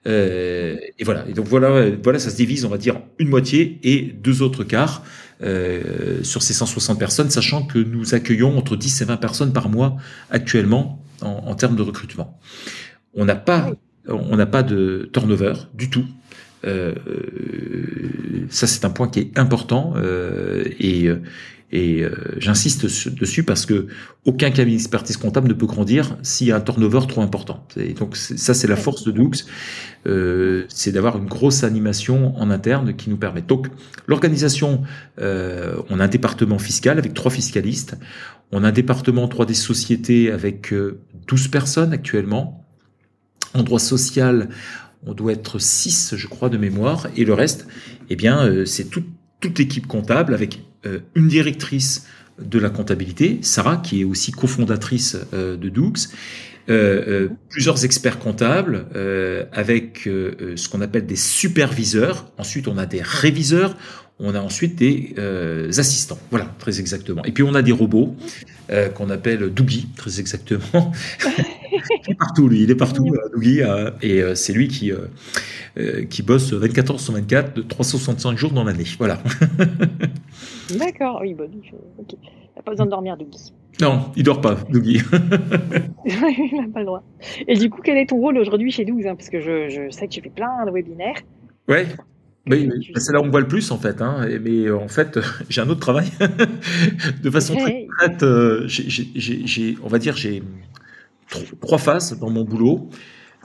[0.06, 1.26] et voilà.
[1.28, 4.64] Et donc voilà, voilà, ça se divise, on va dire, une moitié et deux autres
[4.64, 5.04] quarts.
[5.42, 9.98] sur ces 160 personnes, sachant que nous accueillons entre 10 et 20 personnes par mois
[10.30, 12.40] actuellement en, en termes de recrutement.
[13.14, 13.72] On n'a pas
[14.08, 16.06] on n'a pas de turnover du tout.
[16.66, 16.94] Euh,
[18.50, 21.10] ça, c'est un point qui est important euh, et,
[21.72, 23.88] et euh, j'insiste dessus parce que
[24.26, 27.66] aucun cabinet d'expertise comptable ne peut grandir s'il y a un turnover trop important.
[27.78, 29.46] Et donc ça, c'est la force de Dux,
[30.70, 33.42] c'est d'avoir une grosse animation en interne qui nous permet.
[33.42, 33.68] Donc
[34.08, 34.82] l'organisation,
[35.20, 37.98] on a un département fiscal avec trois fiscalistes,
[38.52, 40.74] on a un département 3 des sociétés avec
[41.28, 42.67] 12 personnes actuellement
[43.54, 44.50] en droit social,
[45.06, 47.68] on doit être 6, je crois, de mémoire, et le reste,
[48.10, 52.06] eh bien, euh, c'est toute équipe comptable avec euh, une directrice
[52.40, 55.94] de la comptabilité, Sarah, qui est aussi cofondatrice euh, de Doux,
[57.50, 58.88] plusieurs experts comptables
[59.54, 62.30] avec ce qu'on appelle des superviseurs.
[62.38, 63.78] Ensuite, on a des réviseurs.
[64.20, 65.16] On a ensuite des
[65.78, 66.20] assistants.
[66.30, 67.24] Voilà, très exactement.
[67.24, 68.18] Et puis, on a des robots
[68.96, 70.92] qu'on appelle Dougie, très exactement.
[71.72, 72.64] il est partout, lui.
[72.64, 74.92] Il est partout, euh, euh, et euh, c'est lui qui,
[76.10, 78.86] qui bosse 24 heures sur 24, de 365 jours dans l'année.
[78.98, 79.20] Voilà.
[80.78, 81.50] D'accord, oui, bon,
[82.00, 82.14] ok.
[82.14, 83.54] Il n'a pas besoin de dormir, Dougie.
[83.80, 85.02] Non, il dort pas, Dougie.
[86.06, 87.04] il n'a pas le droit.
[87.48, 89.92] Et du coup, quel est ton rôle aujourd'hui chez Dougie hein, Parce que je, je,
[89.92, 91.22] sais que tu fais plein de webinaires.
[91.68, 91.86] Ouais.
[92.50, 94.02] Oui, c'est là où on voit le plus en fait.
[94.02, 94.26] Hein.
[94.42, 96.08] Mais en fait, j'ai un autre travail.
[97.22, 98.26] de façon très concrète,
[98.68, 100.42] j'ai, on va dire, j'ai
[101.62, 102.90] trois phases dans mon boulot.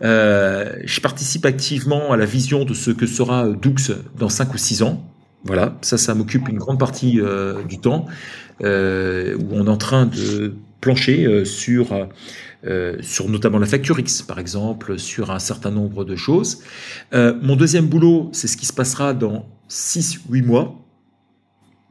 [0.03, 3.75] Euh, je participe activement à la vision de ce que sera Doux
[4.19, 5.05] dans cinq ou six ans.
[5.45, 8.07] Voilà, ça, ça m'occupe une grande partie euh, du temps,
[8.63, 11.89] euh, où on est en train de plancher euh, sur,
[12.65, 16.63] euh, sur notamment la facture X, par exemple, sur un certain nombre de choses.
[17.13, 20.82] mon deuxième boulot, c'est ce qui se passera dans six, huit mois.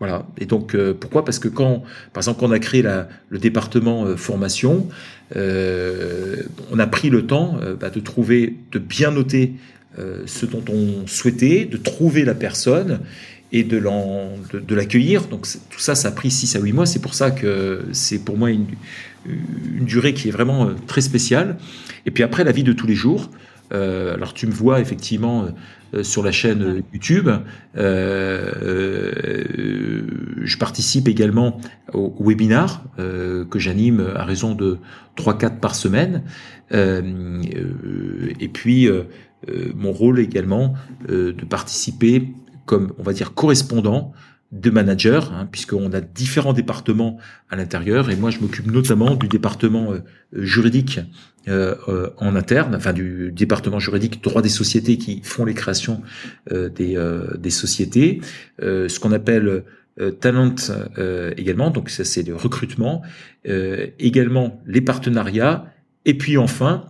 [0.01, 0.25] Voilà.
[0.37, 1.23] Et donc, pourquoi?
[1.23, 4.89] Parce que quand, par exemple, quand on a créé la, le département formation,
[5.35, 9.53] euh, on a pris le temps euh, bah, de trouver, de bien noter
[9.99, 12.99] euh, ce dont on souhaitait, de trouver la personne
[13.53, 13.77] et de,
[14.73, 15.27] l'accueillir.
[15.27, 16.85] Donc tout ça, ça a pris 6 à 8 mois.
[16.85, 18.65] C'est pour ça que c'est pour moi une,
[19.81, 21.57] durée qui est vraiment très spéciale.
[22.05, 23.29] Et puis après, la vie de tous les jours.
[23.71, 25.47] alors tu me vois effectivement
[26.03, 27.29] sur la chaîne YouTube.
[27.75, 27.91] je
[30.57, 31.59] participe également
[31.93, 34.79] au, webinar que j'anime à raison de
[35.17, 36.23] 3-4 par semaine.
[36.73, 39.03] Euh, euh, et puis, euh,
[39.75, 40.75] mon rôle également
[41.07, 42.29] de participer
[42.65, 44.13] comme, on va dire, correspondant
[44.51, 47.17] de manager, hein, puisqu'on a différents départements
[47.49, 49.93] à l'intérieur, et moi je m'occupe notamment du département
[50.33, 50.99] juridique
[51.47, 56.01] en interne, enfin du département juridique droit des sociétés qui font les créations
[56.51, 56.97] des,
[57.39, 58.21] des sociétés,
[58.59, 59.63] ce qu'on appelle
[59.99, 60.55] euh, talent
[60.97, 63.01] euh, également, donc ça c'est le recrutement,
[63.45, 65.65] euh, également les partenariats,
[66.05, 66.85] et puis enfin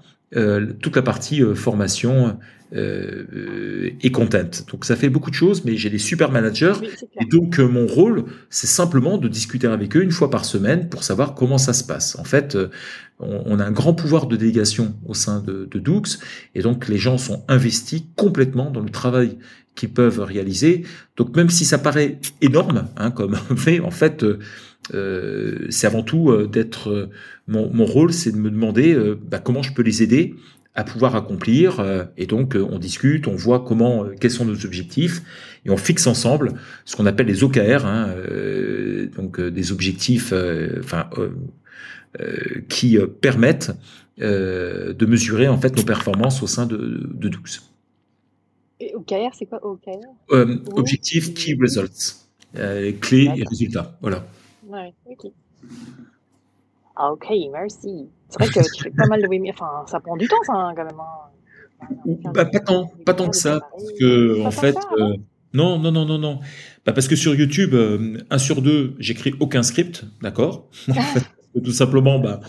[0.82, 2.39] toute la partie formation
[2.74, 4.63] et content.
[4.72, 6.76] Donc ça fait beaucoup de choses, mais j'ai des super managers,
[7.19, 11.03] et donc mon rôle c'est simplement de discuter avec eux une fois par semaine pour
[11.03, 12.17] savoir comment ça se passe.
[12.17, 12.57] En fait,
[13.19, 16.03] on, a un grand pouvoir de délégation au sein de, de Doux,
[16.55, 19.38] et donc les gens sont investis complètement dans le travail
[19.76, 20.84] qu'ils peuvent réaliser.
[21.17, 24.39] Donc même si ça paraît énorme hein, comme fait, en fait, euh,
[24.93, 27.09] euh c'est avant tout euh, d'être euh,
[27.47, 28.97] mon, mon, rôle, c'est de me demander
[29.30, 30.36] bah, comment je peux les aider
[30.74, 31.84] à pouvoir accomplir.
[32.17, 35.22] et donc on discute, on voit comment, quels sont nos objectifs,
[35.65, 36.53] et on fixe ensemble
[36.86, 38.15] ce qu'on appelle les OKR, hein,
[39.15, 40.34] donc des objectifs,
[40.80, 41.09] enfin
[42.69, 43.72] qui permettent
[44.17, 47.30] de mesurer en fait nos performances au sein de, de
[48.93, 49.91] OKR, c'est quoi OKR
[50.32, 52.28] euh, Objectif Key Results.
[52.57, 53.97] Euh, clés et résultats.
[54.01, 54.26] Voilà.
[54.67, 55.32] Ouais, ok.
[56.95, 58.09] Ah, ok, merci.
[58.32, 59.53] C'est vrai que tu fais pas mal de webinaires.
[59.59, 60.99] Enfin, ça prend du temps, ça, hein, quand même.
[60.99, 62.29] Hein.
[62.34, 63.59] Bah, pas tant, pas tant que ça.
[63.71, 65.17] Parce que, en fait, euh,
[65.53, 66.39] non, non, non, non, non.
[66.86, 67.75] Bah, parce que sur YouTube,
[68.29, 70.69] un sur deux, j'écris aucun script, d'accord?
[71.53, 72.39] Tout simplement, bah,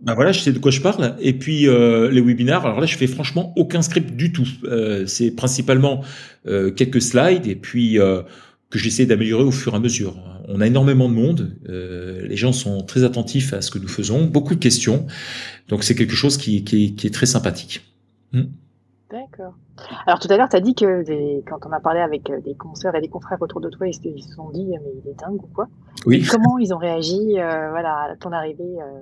[0.00, 1.16] bah, voilà, je sais de quoi je parle.
[1.20, 4.48] Et puis euh, les webinars, alors là, je fais franchement aucun script du tout.
[4.64, 6.02] Euh, c'est principalement
[6.46, 7.98] euh, quelques slides et puis
[8.70, 10.16] que j'essaie d'améliorer au fur et à mesure.
[10.48, 14.26] On a énormément de monde, les gens sont très attentifs à ce que nous faisons,
[14.26, 15.06] beaucoup de questions,
[15.68, 17.82] donc c'est quelque chose qui, qui, est très sympathique.
[18.32, 18.44] Hmm.
[19.10, 19.54] D'accord.
[20.06, 21.04] Alors tout à l'heure, tu as dit que
[21.48, 23.94] quand on a parlé avec euh, des consoeurs et des confrères autour de toi, ils
[23.94, 25.68] se sont dit mais il est dingue ou quoi?
[26.06, 26.24] Oui.
[26.28, 29.00] comment ils ont réagi euh, voilà, à ton arrivée euh,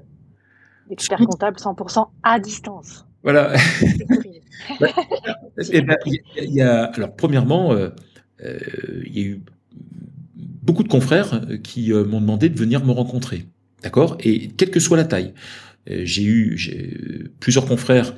[0.88, 3.06] d'expert comptable 100% à distance?
[3.22, 3.54] Voilà.
[5.72, 9.42] Eh ben, il y a, alors premièrement, il y a eu
[10.72, 13.44] beaucoup de confrères qui m'ont demandé de venir me rencontrer.
[13.82, 14.16] D'accord?
[14.20, 15.34] Et quelle que soit la taille.
[15.86, 18.14] J'ai eu plusieurs confrères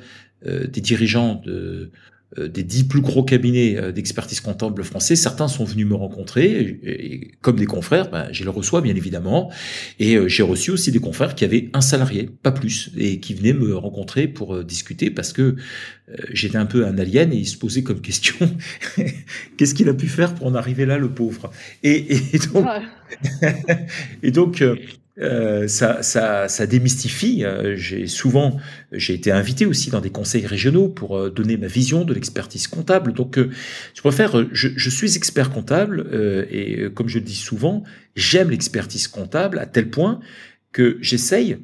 [0.47, 1.91] euh, des dirigeants de, euh,
[2.37, 7.31] des dix plus gros cabinets euh, d'expertise comptable français, certains sont venus me rencontrer, et,
[7.41, 9.51] comme des confrères, ben, je les reçois bien évidemment,
[9.99, 13.53] et j'ai reçu aussi des confrères qui avaient un salarié, pas plus, et qui venaient
[13.53, 15.55] me rencontrer pour discuter parce que
[16.31, 18.35] j'étais un peu un alien et ils se posaient comme question,
[19.57, 21.51] qu'est-ce qu'il a pu faire pour en arriver là, le pauvre?
[21.83, 22.67] Et, et donc,
[24.23, 24.75] et donc euh,
[25.17, 27.45] ça, ça, ça, démystifie.
[27.45, 28.57] Euh, j'ai souvent,
[28.91, 32.67] j'ai été invité aussi dans des conseils régionaux pour euh, donner ma vision de l'expertise
[32.67, 33.13] comptable.
[33.13, 36.07] Donc, je préfère, je, je, suis expert comptable
[36.51, 37.83] et comme je le dis souvent,
[38.15, 40.19] j'aime l'expertise comptable à tel point
[40.71, 41.57] que j'essaye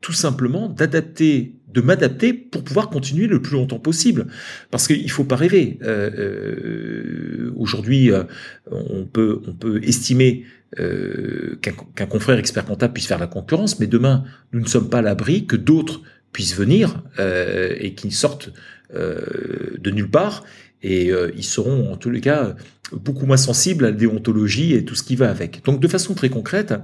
[0.00, 4.28] tout simplement d'adapter de m'adapter pour pouvoir continuer le plus longtemps possible.
[4.70, 5.78] Parce qu'il faut pas rêver.
[5.82, 8.24] Euh, euh, Aujourd'hui, euh,
[8.70, 10.44] on peut on peut estimer
[10.78, 14.98] euh, qu'un confrère expert comptable puisse faire la concurrence, mais demain, nous ne sommes pas
[14.98, 16.02] à l'abri que d'autres
[16.32, 18.50] puissent venir euh, et qu'ils sortent
[18.92, 20.44] de nulle part
[20.80, 22.54] et ils seront en tous les cas
[22.92, 25.64] beaucoup moins sensibles à la déontologie et tout ce qui va avec.
[25.64, 26.74] Donc de façon très concrète,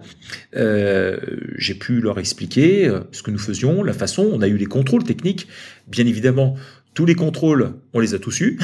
[0.57, 1.17] euh,
[1.57, 4.67] j'ai pu leur expliquer euh, ce que nous faisions, la façon, on a eu les
[4.67, 5.49] contrôles techniques,
[5.89, 6.57] bien évidemment,
[6.95, 8.59] tous les contrôles, on les a tous eus,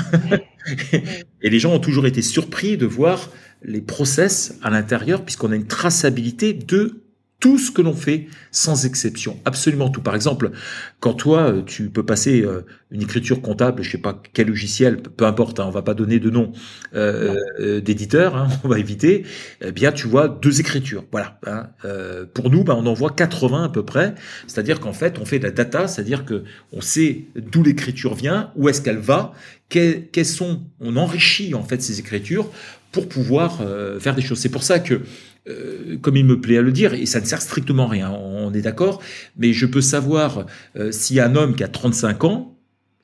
[1.42, 3.30] et les gens ont toujours été surpris de voir
[3.62, 7.02] les process à l'intérieur, puisqu'on a une traçabilité de
[7.40, 10.02] tout ce que l'on fait, sans exception, absolument tout.
[10.02, 10.50] Par exemple,
[10.98, 15.00] quand toi, euh, tu peux passer euh, une écriture comptable, je sais pas quel logiciel,
[15.00, 16.52] peu importe, hein, on va pas donner de nom
[16.94, 19.24] euh, euh d'éditeur, hein, on va éviter.
[19.60, 21.04] Eh bien, tu vois deux écritures.
[21.12, 21.38] Voilà.
[21.46, 24.14] Hein, euh, pour nous, bah, on en voit 80 à peu près.
[24.48, 26.42] C'est-à-dire qu'en fait, on fait de la data, c'est-à-dire que
[26.72, 29.32] on sait d'où l'écriture vient, où est-ce qu'elle va,
[29.68, 32.50] quelles sont, on enrichit en fait ces écritures
[32.92, 33.62] pour pouvoir
[34.00, 34.38] faire des choses.
[34.38, 35.02] C'est pour ça que
[35.48, 38.10] euh, comme il me plaît à le dire, et ça ne sert strictement à rien,
[38.10, 39.00] on est d'accord,
[39.36, 42.56] mais je peux savoir euh, a un homme qui a 35 ans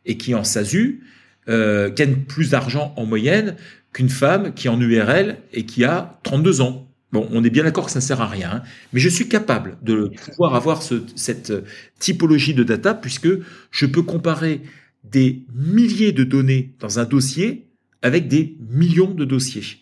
[0.05, 1.05] et qui en SASU
[1.49, 3.57] euh, gagne plus d'argent en moyenne
[3.93, 6.87] qu'une femme qui est en URL et qui a 32 ans.
[7.13, 8.63] Bon, on est bien d'accord que ça ne sert à rien, hein,
[8.93, 11.53] mais je suis capable de pouvoir avoir cette
[11.99, 13.29] typologie de data puisque
[13.71, 14.61] je peux comparer
[15.05, 17.69] des milliers de données dans un dossier
[18.05, 19.81] avec des millions de dossiers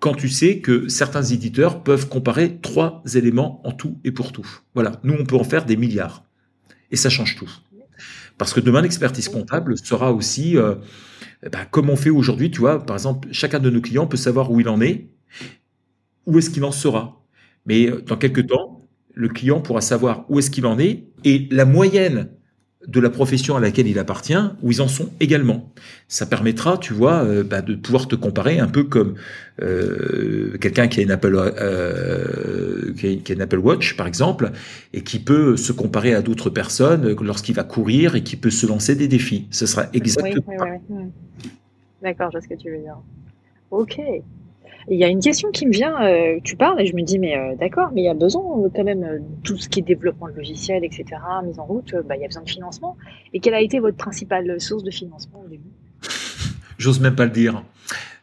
[0.00, 4.48] quand tu sais que certains éditeurs peuvent comparer trois éléments en tout et pour tout.
[4.74, 6.24] Voilà, nous on peut en faire des milliards.
[6.90, 7.50] Et ça change tout.
[8.38, 10.76] Parce que demain, l'expertise comptable sera aussi, euh,
[11.52, 14.50] bah, comme on fait aujourd'hui, tu vois, par exemple, chacun de nos clients peut savoir
[14.50, 15.10] où il en est,
[16.24, 17.22] où est-ce qu'il en sera.
[17.66, 18.80] Mais euh, dans quelques temps,
[19.12, 22.30] le client pourra savoir où est-ce qu'il en est et la moyenne
[22.86, 25.70] de la profession à laquelle il appartient, où ils en sont également.
[26.08, 29.16] Ça permettra, tu vois, euh, bah, de pouvoir te comparer un peu comme
[29.60, 34.50] euh, quelqu'un qui a une Apple euh, qui, a, une Apple Watch, par exemple,
[34.94, 38.66] et qui peut se comparer à d'autres personnes lorsqu'il va courir et qui peut se
[38.66, 39.46] lancer des défis.
[39.50, 40.42] Ce sera exactement.
[40.48, 41.04] Oui, oui, oui,
[42.02, 42.96] D'accord, je vois ce que tu veux dire.
[43.70, 44.00] Ok.
[44.88, 47.18] Il y a une question qui me vient, euh, tu parles et je me dis,
[47.18, 49.82] mais euh, d'accord, mais il y a besoin euh, quand même, tout ce qui est
[49.82, 51.04] développement de logiciel, etc.,
[51.44, 52.96] mise en route, bah, il y a besoin de financement.
[53.32, 55.70] Et quelle a été votre principale source de financement au début?
[56.78, 57.62] J'ose même pas le dire.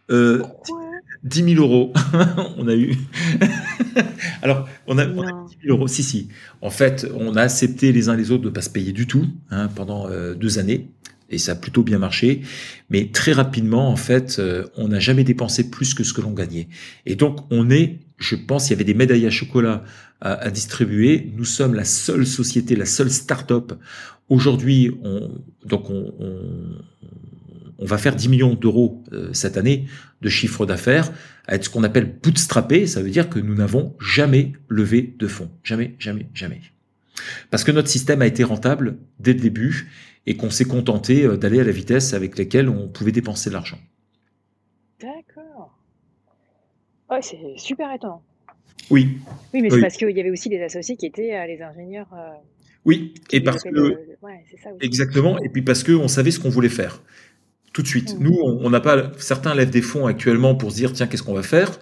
[0.10, 0.44] Euh,
[1.24, 1.94] 10 000 euros,
[2.58, 2.96] on a eu.
[4.42, 5.88] Alors, on a, on a, 10 000 euros.
[5.88, 6.30] Si, si.
[6.62, 9.06] En fait, on a accepté les uns les autres de ne pas se payer du
[9.06, 10.90] tout hein, pendant deux années
[11.30, 12.42] et ça a plutôt bien marché.
[12.90, 16.32] Mais très rapidement, en fait, euh, on n'a jamais dépensé plus que ce que l'on
[16.32, 16.68] gagnait.
[17.06, 19.84] Et donc, on est, je pense, il y avait des médailles à chocolat
[20.22, 21.32] à, distribuer.
[21.36, 23.74] Nous sommes la seule société, la seule start-up.
[24.30, 25.30] Aujourd'hui, on,
[25.66, 26.14] donc on,
[27.78, 29.86] on, va faire 10 millions d'euros euh, cette année
[30.22, 31.12] de chiffre d'affaires
[31.48, 32.88] à être ce qu'on appelle bootstrappé.
[32.88, 35.52] Ça veut dire que nous n'avons jamais levé de fonds.
[35.64, 36.62] Jamais, jamais, jamais.
[37.52, 39.88] Parce que notre système a été rentable dès le début
[40.28, 43.56] et qu'on s'est contenté euh, d'aller à la vitesse avec laquelle on pouvait dépenser de
[43.56, 43.80] l'argent.
[45.02, 45.80] D'accord.
[47.10, 48.22] Ouais, c'est super étonnant.
[48.90, 49.18] Oui.
[49.54, 52.10] Oui, mais c'est parce qu'il y avait aussi des associés qui étaient euh, les ingénieurs.
[52.14, 52.34] Euh,
[52.86, 53.98] oui, et parce que.
[54.82, 57.02] exactement, et puis parce qu'on savait ce qu'on voulait faire.
[57.74, 58.18] Tout de suite.
[58.18, 58.24] Mmh.
[58.24, 59.12] Nous, on n'a pas.
[59.18, 61.80] Certains lèvent des fonds actuellement pour se dire tiens, qu'est-ce qu'on va faire?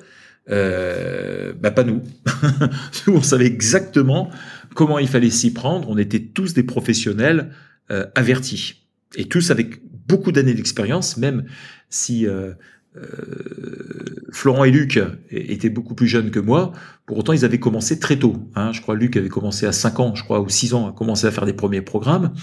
[0.49, 2.01] Euh, bah pas nous.
[3.07, 4.29] nous, on savait exactement
[4.75, 5.89] comment il fallait s'y prendre.
[5.89, 7.51] On était tous des professionnels
[7.91, 11.45] euh, avertis et tous avec beaucoup d'années d'expérience, même
[11.89, 12.27] si
[14.31, 14.99] Florent et Luc
[15.31, 16.73] étaient beaucoup plus jeunes que moi.
[17.05, 18.49] Pour autant, ils avaient commencé très tôt.
[18.55, 18.71] Hein.
[18.73, 21.27] Je crois Luc avait commencé à 5 ans, je crois, ou 6 ans, à commencer
[21.27, 22.33] à faire des premiers programmes.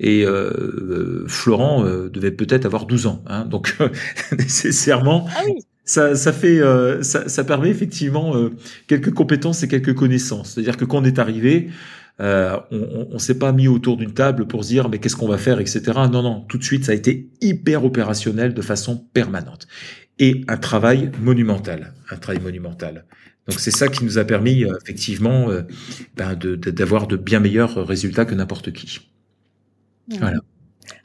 [0.00, 3.24] Et euh, Florent euh, devait peut-être avoir 12 ans.
[3.26, 3.44] Hein.
[3.44, 3.76] Donc,
[4.32, 5.42] nécessairement, ah
[5.84, 8.50] ça, ça, fait, euh, ça, ça, permet effectivement euh,
[8.86, 10.52] quelques compétences et quelques connaissances.
[10.52, 11.70] C'est-à-dire que quand on est arrivé,
[12.20, 15.28] euh, on ne s'est pas mis autour d'une table pour se dire mais qu'est-ce qu'on
[15.28, 15.82] va faire, etc.
[16.10, 19.66] Non, non, tout de suite, ça a été hyper opérationnel de façon permanente.
[20.18, 23.06] Et un travail monumental, un travail monumental.
[23.48, 25.48] Donc c'est ça qui nous a permis effectivement
[26.16, 29.00] ben d'avoir de, de bien meilleurs résultats que n'importe qui.
[30.18, 30.38] Voilà.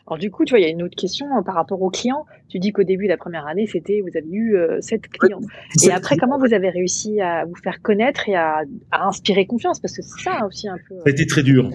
[0.08, 1.89] Alors du coup, tu vois, il y a une autre question hein, par rapport aux
[1.89, 2.26] clients.
[2.47, 5.41] Tu dis qu'au début de la première année, c'était vous avez eu euh, sept clients.
[5.84, 9.82] et après, comment vous avez réussi à vous faire connaître et à, inspirer confiance?
[9.82, 10.95] Parce que c'est ça aussi un peu.
[10.95, 11.70] Ça a été très dur.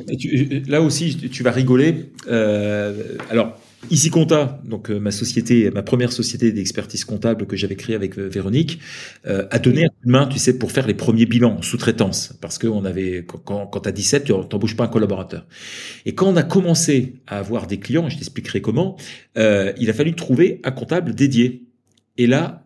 [0.67, 2.11] là aussi, tu vas rigoler.
[2.27, 3.59] Euh, alors,
[3.91, 8.17] Ici Compta, donc euh, ma société, ma première société d'expertise comptable que j'avais créée avec
[8.17, 8.79] euh, Véronique,
[9.27, 11.63] euh, a donné un coup de main, tu sais, pour faire les premiers bilans en
[11.63, 15.47] sous-traitance, parce que on avait quand, quand as 17, tu t'embauches pas un collaborateur.
[16.07, 18.97] Et quand on a commencé à avoir des clients, je t'expliquerai comment,
[19.37, 21.67] il a fallu trouver un comptable dédié.
[22.19, 22.62] Et là,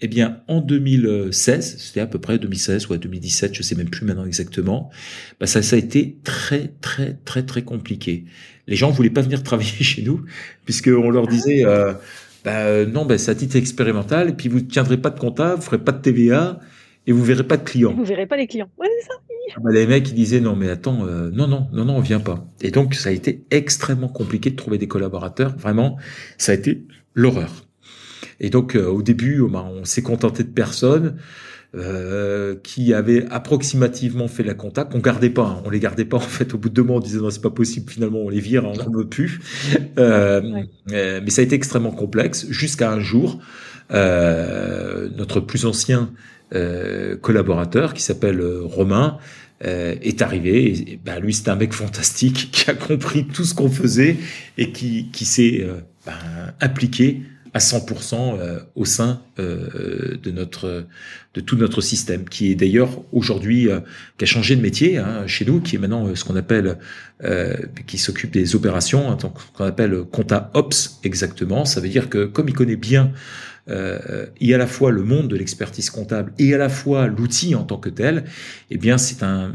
[0.00, 4.04] eh bien, en 2016, c'était à peu près 2016 ou 2017, je sais même plus
[4.04, 4.90] maintenant exactement,
[5.40, 8.24] bah ça, ça a été très, très, très, très compliqué
[8.66, 10.24] les gens voulaient pas venir travailler chez nous
[10.64, 11.92] puisqu'on leur disait euh,
[12.44, 15.56] bah, non, bah, c'est à titre expérimental et puis vous ne tiendrez pas de comptable,
[15.56, 16.60] vous ferez pas de TVA
[17.06, 17.94] et vous verrez pas de clients.
[17.94, 18.68] Vous verrez pas les clients.
[18.78, 19.14] Ouais, c'est ça.
[19.56, 22.00] Ah, bah, les mecs ils disaient non mais attends euh, non non non non on
[22.00, 25.98] vient pas et donc ça a été extrêmement compliqué de trouver des collaborateurs vraiment
[26.38, 27.66] ça a été l'horreur
[28.40, 31.16] et donc euh, au début bah, on s'est contenté de personnes
[31.76, 34.94] euh, qui avaient approximativement fait la contact.
[34.94, 35.62] On gardait pas, hein.
[35.64, 36.54] on les gardait pas en fait.
[36.54, 37.90] Au bout de deux mois, on disait non, c'est pas possible.
[37.90, 39.40] Finalement, on les vire, on n'en veut plus.
[39.98, 40.62] Euh,
[40.92, 43.40] euh, mais ça a été extrêmement complexe jusqu'à un jour,
[43.90, 46.12] notre plus ancien
[47.22, 49.18] collaborateur qui s'appelle Romain.
[49.60, 50.92] est arrivé.
[50.92, 54.16] Et, ben, lui, c'était un mec fantastique qui a compris tout ce qu'on faisait
[54.58, 55.66] et qui, qui s'est
[56.06, 56.12] ben,
[56.60, 57.22] impliqué
[57.54, 60.86] à 100% euh, au sein euh, de notre
[61.34, 63.80] de tout notre système, qui est d'ailleurs aujourd'hui euh,
[64.18, 66.78] qui a changé de métier hein, chez nous, qui est maintenant ce qu'on appelle
[67.86, 69.16] qui s'occupe des opérations, hein,
[69.54, 71.64] qu'on appelle compta ops exactement.
[71.64, 73.12] Ça veut dire que comme il connaît bien
[73.68, 77.54] euh, et à la fois le monde de l'expertise comptable et à la fois l'outil
[77.54, 78.24] en tant que tel,
[78.70, 79.54] eh bien c'est un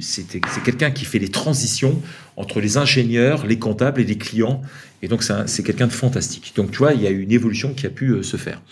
[0.00, 2.00] c'est quelqu'un qui fait les transitions
[2.36, 4.62] entre les ingénieurs, les comptables et les clients.
[5.02, 6.52] Et donc c'est quelqu'un de fantastique.
[6.56, 8.62] Donc tu vois, il y a une évolution qui a pu euh, se faire.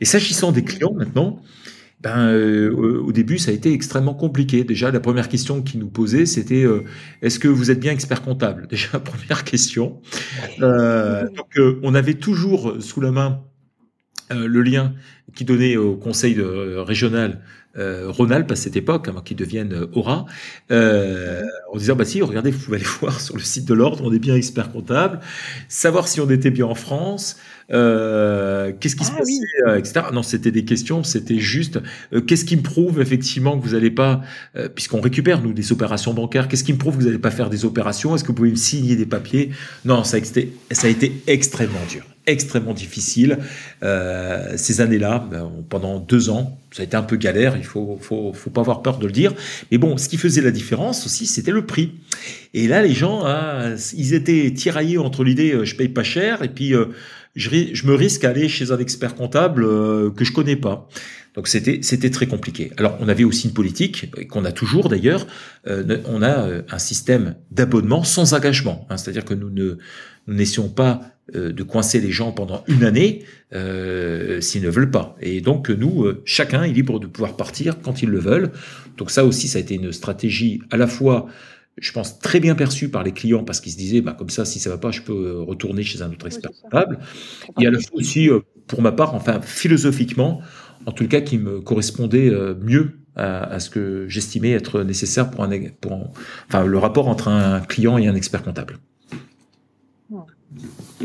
[0.00, 1.40] Et s'agissant des clients maintenant,
[2.00, 4.64] ben, euh, au début, ça a été extrêmement compliqué.
[4.64, 6.84] Déjà, la première question qu'ils nous posaient, c'était euh,
[7.22, 8.66] est-ce que vous êtes bien expert comptable?
[8.70, 10.00] Déjà, première question.
[10.58, 13.40] donc, on avait toujours sous la main
[14.32, 14.94] euh, le lien
[15.34, 17.40] qui donnait au conseil de, euh, régional
[17.78, 20.26] euh, Rhône-Alpes à cette époque, avant qu'il devienne euh, Aura,
[20.70, 24.04] euh, en disant bah si, regardez, vous pouvez aller voir sur le site de l'ordre,
[24.04, 25.20] on est bien expert comptable,
[25.68, 27.36] savoir si on était bien en France,
[27.72, 30.06] euh, qu'est-ce qui se ah passait, etc.
[30.12, 31.80] Non, c'était des questions, c'était juste
[32.26, 34.22] qu'est-ce qui me prouve effectivement que vous n'allez pas,
[34.74, 37.50] puisqu'on récupère nous des opérations bancaires, qu'est-ce qui me prouve que vous n'allez pas faire
[37.50, 38.14] des opérations?
[38.14, 39.50] Est-ce que vous pouvez me signer des papiers?
[39.84, 43.38] Non, ça a été, ça a été extrêmement dur extrêmement difficile.
[43.82, 47.98] Euh, ces années-là, ben, pendant deux ans, ça a été un peu galère, il faut,
[48.00, 49.32] faut, faut pas avoir peur de le dire.
[49.70, 51.92] Mais bon, ce qui faisait la différence aussi, c'était le prix.
[52.52, 56.42] Et là, les gens, hein, ils étaient tiraillés entre l'idée euh, je paye pas cher
[56.42, 56.86] et puis euh,
[57.34, 60.88] je, je, me risque à aller chez un expert comptable euh, que je connais pas.
[61.34, 62.72] Donc c'était c'était très compliqué.
[62.78, 65.26] Alors on avait aussi une politique qu'on a toujours d'ailleurs.
[65.66, 69.76] On a un système d'abonnement sans engagement, hein, c'est-à-dire que nous ne
[70.28, 75.16] nous n'essayons pas de coincer les gens pendant une année euh, s'ils ne veulent pas.
[75.20, 78.50] Et donc nous, euh, chacun est libre de pouvoir partir quand ils le veulent.
[78.96, 81.26] Donc ça aussi, ça a été une stratégie à la fois,
[81.78, 84.44] je pense, très bien perçue par les clients parce qu'ils se disaient, bah, comme ça,
[84.44, 86.98] si ça va pas, je peux retourner chez un autre expert comptable.
[87.60, 88.28] Et à la fois aussi,
[88.66, 90.42] pour ma part, enfin philosophiquement,
[90.86, 95.50] en tout cas, qui me correspondait mieux à, ce que j'estimais être nécessaire pour un,
[95.80, 96.12] pour
[96.48, 98.78] enfin, le rapport entre un client et un expert comptable.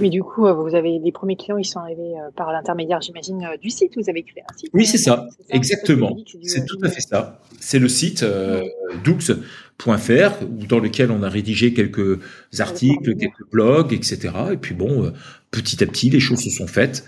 [0.01, 3.01] Mais du coup, euh, vous avez les premiers clients, ils sont arrivés euh, par l'intermédiaire,
[3.01, 3.93] j'imagine, euh, du site.
[3.95, 4.71] Vous avez créé un site.
[4.73, 6.17] Oui, c'est ça, exactement.
[6.43, 7.39] C'est tout à fait ça.
[7.59, 8.63] C'est le site euh,
[9.03, 12.19] doux.fr dans lequel on a rédigé quelques
[12.59, 14.33] articles, quelques blogs, etc.
[14.53, 15.11] Et puis bon,
[15.51, 17.05] petit à petit, les choses se sont faites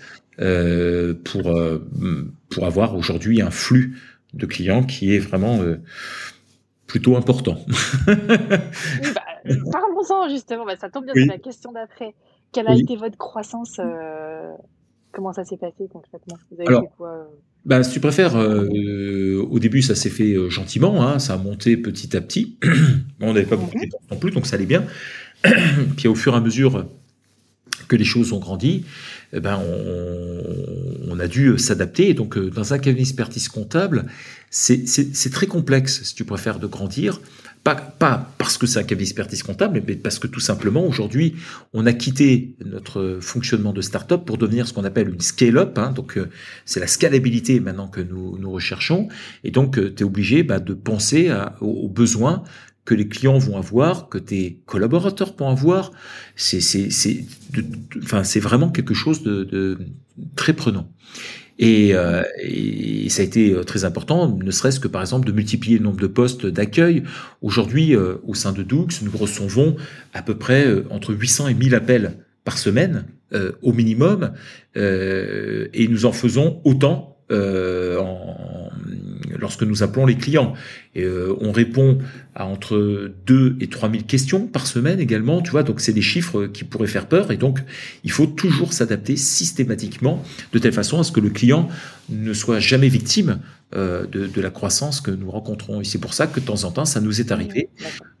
[1.24, 1.54] pour
[2.50, 3.98] pour avoir aujourd'hui un flux
[4.32, 5.60] de clients qui est vraiment
[6.86, 7.58] plutôt important.
[8.08, 8.14] oui,
[9.14, 9.22] bah,
[9.72, 10.64] parlons-en justement.
[10.64, 12.14] Bah, ça tombe bien, c'est la question d'après.
[12.54, 13.80] Quelle a été votre croissance
[15.12, 16.36] Comment ça s'est passé concrètement?
[16.50, 17.28] Vous avez fait quoi
[17.66, 22.14] bah, si tu préfères, au début, ça s'est fait gentiment, hein, ça a monté petit
[22.14, 22.58] à petit.
[23.22, 24.84] on n'avait pas beaucoup de temps non plus, donc ça allait bien.
[25.96, 26.86] Puis au fur et à mesure
[27.88, 28.84] que les choses ont grandi,
[29.32, 29.60] eh ben
[31.08, 32.10] on, a dû s'adapter.
[32.10, 34.06] Et donc, dans un cabinet d'expertise comptable,
[34.50, 37.20] c'est très complexe, si tu préfères, de grandir.
[37.64, 41.36] Pas, pas parce que c'est un cabinet d'expertise comptable, mais parce que tout simplement, aujourd'hui,
[41.72, 45.78] on a quitté notre fonctionnement de start-up pour devenir ce qu'on appelle une scale-up.
[45.78, 46.28] Hein, donc, euh,
[46.66, 49.08] c'est la scalabilité maintenant que nous, nous recherchons.
[49.44, 52.44] Et donc, euh, tu es obligé bah, de penser aux, besoins
[52.84, 55.90] que les clients vont avoir, que tes collaborateurs vont avoir.
[56.36, 57.24] C'est, c'est, c'est,
[58.24, 59.78] c'est vraiment quelque chose de, de
[60.36, 60.90] très prenant.
[61.62, 65.78] Euh, et, ça a été euh, très important, ne serait-ce que par exemple de multiplier
[65.78, 67.04] le nombre de postes d'accueil.
[67.42, 69.76] Aujourd'hui, euh, au sein de Doux, nous recevons
[70.12, 73.06] à peu près entre 800 et 1000 appels par semaine
[73.62, 74.30] au minimum,
[74.76, 78.70] et nous en faisons autant en,
[79.38, 80.54] lorsque nous appelons les clients.
[80.94, 81.98] Et, euh, on répond
[82.34, 86.02] à entre 2 et 3 000 questions par semaine également, tu vois, donc c'est des
[86.02, 87.60] chiffres qui pourraient faire peur, et donc
[88.02, 90.22] il faut toujours s'adapter systématiquement
[90.52, 91.68] de telle façon à ce que le client
[92.08, 93.40] ne soit jamais victime
[93.74, 95.80] euh, de, de, la croissance que nous rencontrons.
[95.80, 97.68] Et c'est pour ça que de temps en temps, ça nous est arrivé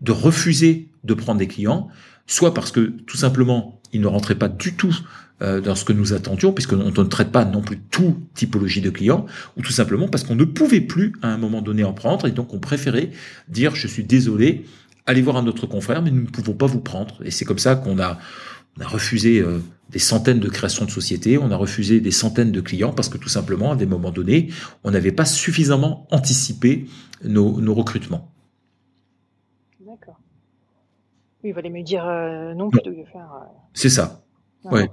[0.00, 1.88] de refuser de prendre des clients,
[2.26, 4.94] soit parce que tout simplement, ils ne rentraient pas du tout
[5.40, 8.90] euh, dans ce que nous attendions, puisqu'on ne traite pas non plus tout typologie de
[8.90, 9.24] clients,
[9.56, 12.32] ou tout simplement parce qu'on ne pouvait plus à un moment donné en prendre, et
[12.32, 13.10] donc on préférait
[13.48, 14.66] dire je suis désolé,
[15.06, 17.18] allez voir un autre confrère, mais nous ne pouvons pas vous prendre.
[17.24, 18.18] Et c'est comme ça qu'on a,
[18.80, 22.92] refusé euh, des centaines de créations de sociétés, on a refusé des centaines de clients,
[22.92, 24.50] parce que tout simplement, à des moments donnés,
[24.82, 26.86] on n'avait pas suffisamment anticipé
[27.22, 28.32] nos recrutements.
[29.80, 30.18] D'accord.
[31.44, 33.28] Oui, il fallait me dire euh, non plutôt que faire.
[33.74, 34.24] C'est ça.
[34.64, 34.88] Ouais.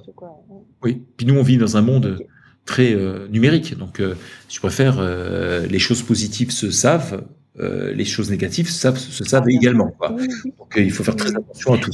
[0.84, 1.02] Oui.
[1.18, 2.20] Puis nous, on vit dans un monde
[2.66, 3.78] très euh, numérique.
[3.78, 4.16] Donc, euh,
[4.48, 7.24] si je préfère, euh, les choses positives se savent,
[7.58, 9.92] les choses négatives savent, se savent ah, également.
[9.92, 10.10] Quoi.
[10.10, 11.92] Donc, il faut faire très attention à tout.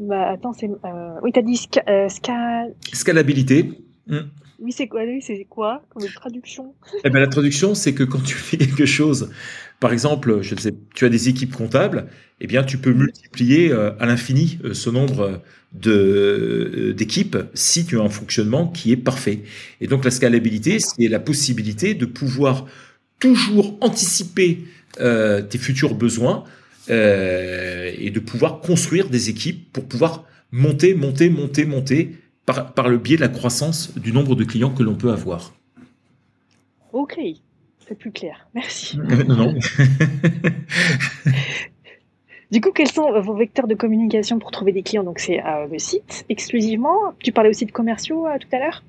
[0.00, 0.68] bah, attends, c'est.
[1.22, 2.64] oui, tu as dit sca...
[2.92, 3.84] scalabilité.
[4.08, 4.30] Hmm.
[4.58, 6.74] Oui, c'est quoi, c'est quoi comme traduction?
[7.04, 9.30] Eh ben, La traduction, c'est que quand tu fais quelque chose,
[9.82, 12.06] par exemple, je sais, tu as des équipes comptables,
[12.40, 15.42] eh bien, tu peux multiplier à l'infini ce nombre
[15.86, 19.40] euh, d'équipe si tu as un fonctionnement qui est parfait.
[19.80, 22.66] Et donc la scalabilité, c'est la possibilité de pouvoir
[23.18, 24.64] toujours anticiper
[25.00, 26.44] euh, tes futurs besoins
[26.90, 32.90] euh, et de pouvoir construire des équipes pour pouvoir monter, monter, monter, monter par, par
[32.90, 35.54] le biais de la croissance du nombre de clients que l'on peut avoir.
[36.92, 37.18] Ok,
[37.92, 38.48] c'est plus clair.
[38.54, 38.98] Merci.
[39.28, 39.54] non.
[42.50, 45.04] Du coup, quels sont vos vecteurs de communication pour trouver des clients?
[45.04, 47.14] Donc, c'est euh, le site exclusivement.
[47.20, 48.82] Tu parlais aussi de commerciaux euh, tout à l'heure?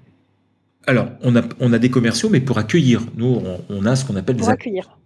[0.86, 3.04] Alors, on a, on a des commerciaux, mais pour accueillir.
[3.16, 4.44] Nous, on, a ce qu'on appelle des,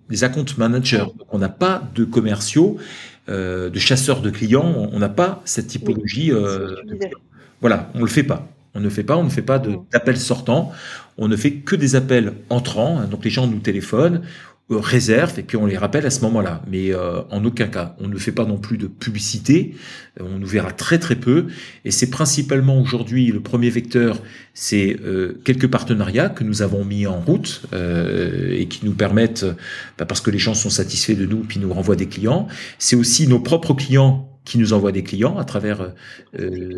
[0.10, 1.06] des account managers.
[1.30, 2.78] on n'a pas de commerciaux,
[3.30, 4.90] euh, de chasseurs de clients.
[4.92, 6.32] On n'a pas cette typologie.
[7.62, 8.48] voilà, on ne le fait pas.
[8.74, 10.72] On ne fait pas, on ne fait pas d'appels sortants,
[11.18, 13.06] on ne fait que des appels entrants.
[13.10, 14.22] Donc les gens nous téléphonent,
[14.70, 16.62] euh, réserve et puis on les rappelle à ce moment-là.
[16.70, 19.76] Mais euh, en aucun cas, on ne fait pas non plus de publicité.
[20.20, 21.48] Euh, on nous verra très très peu.
[21.86, 24.22] Et c'est principalement aujourd'hui le premier vecteur,
[24.54, 24.98] c'est
[25.44, 29.46] quelques partenariats que nous avons mis en route et qui nous permettent,
[30.00, 32.48] bah, parce que les gens sont satisfaits de nous, puis nous renvoient des clients.
[32.80, 35.82] C'est aussi nos propres clients qui nous envoie des clients à travers
[36.40, 36.72] euh,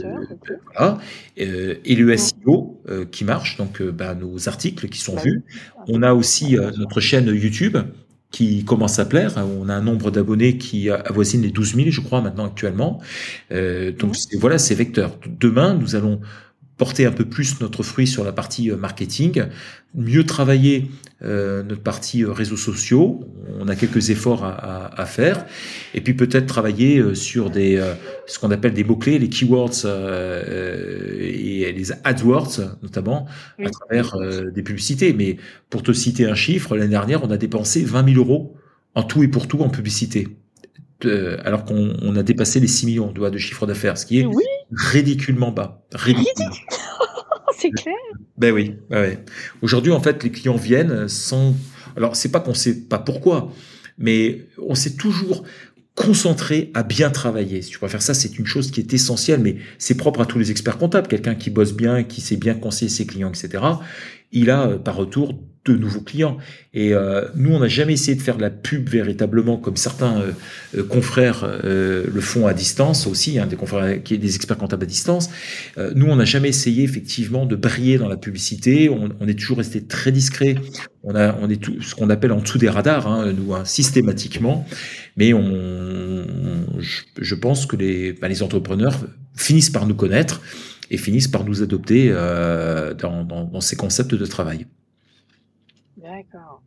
[0.81, 5.43] euh, et le SEO euh, qui marche, donc bah, nos articles qui sont vus.
[5.87, 7.77] On a aussi notre chaîne YouTube
[8.31, 9.35] qui commence à plaire.
[9.59, 13.01] On a un nombre d'abonnés qui avoisine les 12 000, je crois, maintenant actuellement.
[13.51, 15.19] donc voilà, c'est vecteur.
[15.39, 16.21] Demain, nous allons
[16.79, 19.43] porter un peu plus notre fruit sur la partie euh, marketing,
[19.93, 20.89] mieux travailler
[21.21, 23.27] euh, notre partie euh, réseaux sociaux.
[23.59, 25.45] On a quelques efforts à, faire,
[25.93, 27.83] et puis peut-être travailler sur des
[28.25, 33.27] ce qu'on appelle des mots clés, les keywords et les AdWords notamment
[33.61, 34.15] à travers
[34.53, 35.11] des publicités.
[35.11, 35.35] Mais
[35.69, 38.55] pour te citer un chiffre, l'année dernière, on a dépensé 20 000 euros
[38.95, 40.27] en tout et pour tout en publicité.
[41.43, 44.27] alors qu'on a dépassé les 6 millions de chiffre d'affaires, ce qui est
[44.71, 45.83] ridiculement bas.
[45.93, 46.51] Ridiculement.
[47.57, 47.95] c'est clair.
[48.37, 48.75] Ben oui.
[49.61, 51.55] Aujourd'hui, en fait, les clients viennent sans.
[51.97, 53.51] Alors, c'est pas qu'on sait pas pourquoi,
[53.97, 55.43] mais on s'est toujours
[55.95, 57.61] concentré à bien travailler.
[57.61, 60.39] Si tu préfères ça, c'est une chose qui est essentielle, mais c'est propre à tous
[60.39, 61.07] les experts comptables.
[61.07, 63.63] Quelqu'un qui bosse bien, qui sait bien conseiller ses clients, etc.
[64.31, 65.37] Il a euh, par retour
[65.73, 66.37] de nouveaux clients.
[66.73, 70.21] Et euh, nous, on n'a jamais essayé de faire de la pub véritablement comme certains
[70.21, 70.31] euh,
[70.77, 74.87] euh, confrères le font à distance aussi, hein, des confrères qui des experts comptables à
[74.87, 75.29] distance.
[75.95, 78.89] nous, on n'a jamais essayé effectivement de briller dans la publicité.
[78.89, 80.55] On, est toujours resté très discret.
[81.03, 83.65] On a, on est tout ce qu'on appelle en dessous des radars, hein, nous, hein,
[83.65, 84.67] systématiquement.
[85.17, 86.25] Mais on,
[86.77, 88.99] je, pense que les, bah, les entrepreneurs
[89.35, 90.41] finissent par nous connaître
[90.91, 94.65] et finissent par nous adopter dans ces concepts de travail.
[96.19, 96.61] D'accord.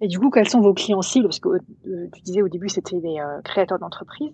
[0.00, 1.26] Et du coup, quels sont vos clients cibles?
[1.26, 4.32] Parce que euh, tu disais au début, c'était des euh, créateurs d'entreprises.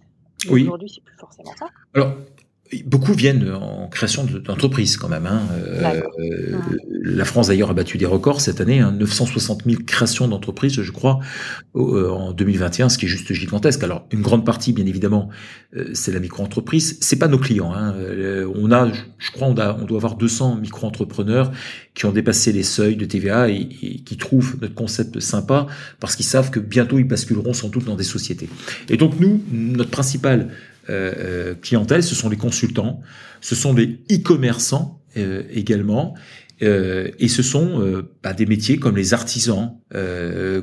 [0.51, 0.62] Oui.
[0.62, 1.68] Aujourd'hui, c'est plus forcément ça.
[1.95, 2.14] Alors,
[2.87, 5.27] Beaucoup viennent en création d'entreprises quand même.
[5.27, 5.43] Hein.
[5.79, 6.57] Euh,
[7.03, 9.70] la France d'ailleurs a battu des records cette année, 960 hein.
[9.70, 11.20] 000 créations d'entreprises, je crois,
[11.77, 13.83] euh, en 2021, ce qui est juste gigantesque.
[13.83, 15.29] Alors une grande partie, bien évidemment,
[15.77, 16.99] euh, c'est la micro-entreprise.
[17.01, 17.75] C'est pas nos clients.
[17.75, 17.95] Hein.
[18.55, 21.53] on a, je crois, on, a, on doit avoir 200 micro-entrepreneurs
[21.95, 25.66] qui ont dépassé les seuils de TVA et, et qui trouvent notre concept sympa
[26.01, 28.49] parce qu'ils savent que bientôt ils basculeront sans doute dans des sociétés.
[28.89, 30.51] Et donc nous, notre principal
[30.91, 33.01] euh, euh, clientèle, ce sont les consultants,
[33.41, 36.14] ce sont les e-commerçants euh, également,
[36.61, 39.74] et ce sont bah, des métiers comme les artisans,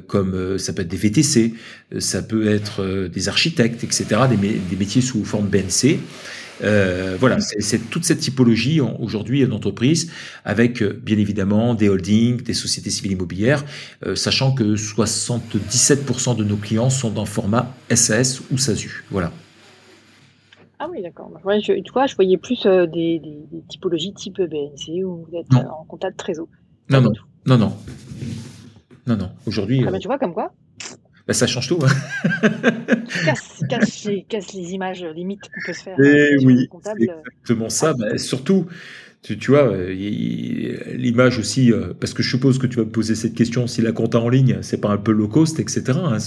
[0.08, 1.54] comme ça peut être des VTC,
[2.00, 6.00] ça peut être des architectes, etc., des, métiers sous forme BNC.
[7.20, 10.10] voilà, c'est toute cette typologie aujourd'hui d'entreprise,
[10.44, 13.64] avec bien évidemment des holdings, des sociétés civiles immobilières,
[14.16, 19.04] sachant que 77% de nos clients sont dans format SAS ou SASU.
[19.12, 19.32] Voilà.
[20.84, 21.30] Ah oui, d'accord.
[21.46, 23.22] je, tu vois, je voyais plus euh, des,
[23.70, 26.48] typologies type BNC où vous êtes euh, en contact trésor.
[26.90, 27.12] Non, non,
[27.46, 27.78] non, non,
[29.06, 29.30] non, non.
[29.46, 29.84] Aujourd'hui.
[29.88, 30.52] Ah ben, tu vois, comme quoi
[31.28, 31.78] bah, ça change tout.
[31.84, 32.90] Hein.
[33.30, 33.64] casse,
[34.28, 36.00] casse, les, images limites qu'on peut se faire.
[36.00, 37.94] Et eh oui, exactement ça.
[37.94, 38.66] Bah, surtout,
[39.24, 39.94] tu, tu vois, euh,
[40.96, 43.82] l'image aussi, euh, parce que je suppose que tu vas me poser cette question, si
[43.82, 45.84] la compta en ligne, c'est pas un peu low cost, etc.
[45.90, 46.18] Hein,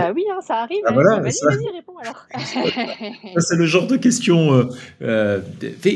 [0.00, 0.80] Bah oui, hein, ça arrive.
[0.86, 0.94] Ah, hein.
[0.94, 2.26] voilà, vas-y, vas-y, réponds alors.
[3.38, 4.54] c'est le genre de question.
[4.54, 4.64] Euh,
[5.02, 5.40] euh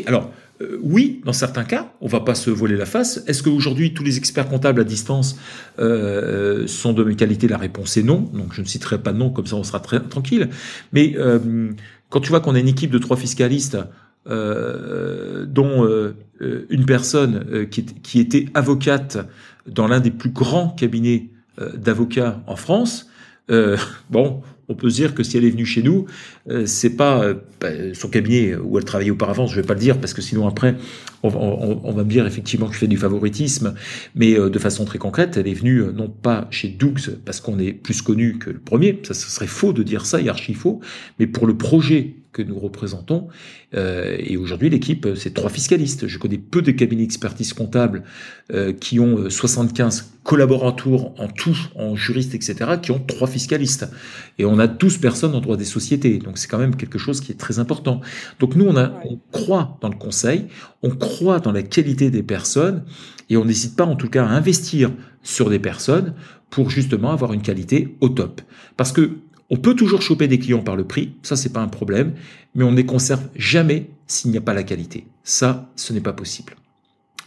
[0.07, 0.31] alors,
[0.83, 3.23] oui, dans certains cas, on va pas se voiler la face.
[3.27, 5.39] Est-ce qu'aujourd'hui, tous les experts comptables à distance
[5.79, 7.49] euh, sont de même qualité?
[7.49, 8.29] La réponse est non.
[8.35, 10.51] Donc, je ne citerai pas de nom, comme ça on sera très tranquille.
[10.93, 11.71] Mais euh,
[12.11, 13.79] quand tu vois qu'on a une équipe de trois fiscalistes
[14.31, 16.15] euh, dont euh,
[16.69, 19.17] une personne euh, qui, était avocate
[19.67, 21.31] dans l'un des plus grands cabinets
[21.75, 23.09] d'avocats en France.
[24.11, 26.07] bon, on peut se dire que si elle est venue chez nous,
[26.67, 30.15] c'est pas bah, son cabinet où elle travaillait auparavant, je vais pas le dire parce
[30.15, 30.77] que sinon après
[31.23, 33.75] on, va me dire effectivement que je fais du favoritisme,
[34.15, 37.73] mais de façon très concrète, elle est venue non pas chez Dougs parce qu'on est
[37.73, 40.81] plus connu que le premier, ça, serait faux de dire ça, et archi faux,
[41.19, 43.29] mais pour le projet que nous représentons.
[43.75, 46.07] Euh, et aujourd'hui, l'équipe, c'est trois fiscalistes.
[46.07, 48.05] Je connais peu de cabinets d'expertise comptable
[48.53, 53.89] euh, qui ont 75 euh, collaborateurs en tout, en juristes, etc., qui ont trois fiscalistes.
[54.39, 56.19] Et on a 12 personnes en droit des sociétés.
[56.19, 58.01] Donc c'est quand même quelque chose qui est très important.
[58.39, 60.47] Donc nous, on, a, on croit dans le conseil,
[60.83, 62.85] on croit dans la qualité des personnes,
[63.31, 64.91] et on n'hésite pas en tout cas à investir
[65.23, 66.15] sur des personnes
[66.51, 68.41] pour justement avoir une qualité au top.
[68.77, 69.19] Parce que
[69.51, 72.15] on peut toujours choper des clients par le prix, ça c'est pas un problème,
[72.55, 75.07] mais on ne les conserve jamais s'il n'y a pas la qualité.
[75.23, 76.55] Ça, ce n'est pas possible.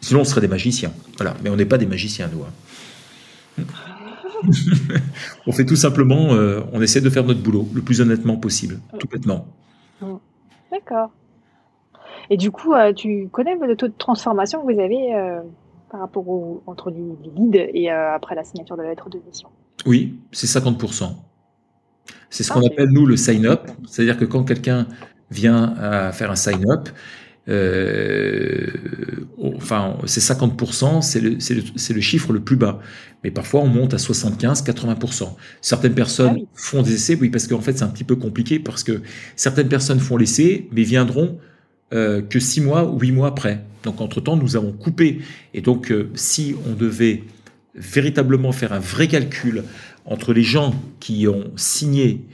[0.02, 0.92] Sinon, on serait des magiciens.
[1.18, 2.44] Voilà, mais on n'est pas des magiciens, nous.
[2.44, 3.64] Hein.
[5.48, 8.80] on fait tout simplement, euh, on essaie de faire notre boulot le plus honnêtement possible,
[9.00, 9.48] tout bêtement.
[10.72, 11.12] D'accord.
[12.30, 15.42] Et du coup, euh, tu connais le taux de transformation que vous avez euh,
[15.92, 17.04] par rapport au, entre les,
[17.36, 19.50] leads et après la signature de la lettre de mission?
[19.86, 21.14] Oui, c'est 50%.
[22.30, 23.70] C'est ce qu'on appelle, nous, le sign-up.
[23.88, 24.88] C'est-à-dire que quand quelqu'un
[25.30, 26.89] vient à faire un sign-up,
[27.49, 28.68] euh,
[29.41, 32.80] enfin, c'est 50%, c'est le, le, le, chiffre le plus bas.
[33.24, 35.30] Mais parfois, on monte à 75, 80%.
[35.62, 38.60] Certaines personnes ah font des essais, oui, parce qu'en fait, c'est un petit peu compliqué,
[38.60, 39.02] parce que
[39.36, 41.38] certaines personnes font l'essai, mais viendront
[41.93, 43.64] euh, que 6 mois ou 8 mois après.
[43.84, 45.22] Donc, entre-temps, nous avons coupé.
[45.54, 47.24] Et donc, euh, si on devait
[47.74, 49.64] véritablement faire un vrai calcul
[50.06, 52.26] entre les gens qui ont signé,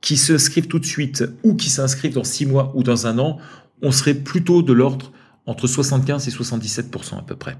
[0.00, 3.38] qui s'inscrivent tout de suite ou qui s'inscrivent dans six mois ou dans un an,
[3.82, 5.12] on serait plutôt de l'ordre
[5.46, 7.56] entre 75 et 77 à peu près.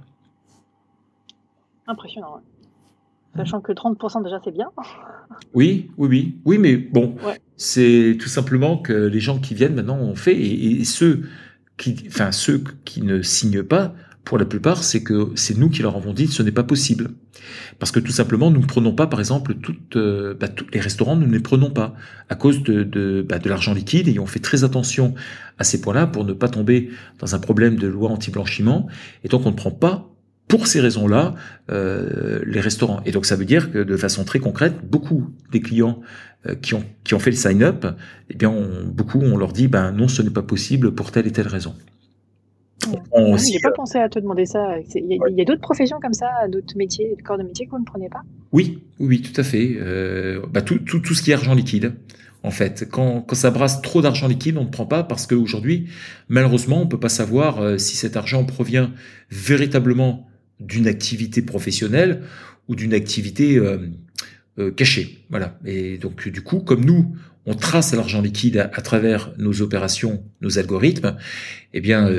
[1.86, 2.40] Impressionnant.
[3.36, 4.70] Sachant que 30% déjà c'est bien.
[5.54, 7.14] Oui, oui, oui, oui, mais bon,
[7.56, 11.28] c'est tout simplement que les gens qui viennent maintenant ont fait et, et ceux
[11.76, 13.94] qui, enfin ceux qui ne signent pas
[14.28, 17.12] pour la plupart, c'est que c'est nous qui leur avons dit ce n'est pas possible.
[17.78, 20.80] Parce que tout simplement, nous ne prenons pas, par exemple, toutes, euh, bah, tous les
[20.80, 21.94] restaurants, nous ne les prenons pas
[22.28, 25.14] à cause de, de, bah, de l'argent liquide et on fait très attention
[25.56, 26.90] à ces points-là pour ne pas tomber
[27.20, 28.86] dans un problème de loi anti-blanchiment.
[29.24, 30.10] Et donc, on ne prend pas
[30.46, 31.34] pour ces raisons-là,
[31.70, 33.00] euh, les restaurants.
[33.06, 36.00] Et donc ça veut dire que de façon très concrète, beaucoup des clients
[36.46, 37.86] euh, qui ont qui ont fait le sign-up,
[38.30, 38.54] eh bien
[38.86, 41.74] beaucoup on leur dit ben non, ce n'est pas possible pour telle et telle raison.
[42.86, 44.76] Ah, J'ai pas pensé à te demander ça.
[44.94, 47.84] Il y a, d'autres professions comme ça, d'autres métiers, corps de métier que vous ne
[47.84, 48.22] prenez pas?
[48.52, 49.76] Oui, oui, tout à fait.
[49.80, 51.94] Euh, bah, tout, tout, tout ce qui est argent liquide
[52.42, 52.88] en fait.
[52.90, 55.88] Quand, quand ça brasse trop d'argent liquide, on ne prend pas parce qu'aujourd'hui,
[56.28, 58.92] malheureusement, on peut pas savoir euh, si cet argent provient
[59.30, 60.28] véritablement
[60.60, 62.22] d'une activité professionnelle
[62.68, 65.24] ou d'une activité euh, cachée.
[65.30, 65.58] Voilà.
[65.64, 70.58] Et donc, du coup, comme nous, on trace l'argent liquide à, travers nos opérations, nos
[70.58, 71.16] algorithmes,
[71.72, 72.10] eh bien,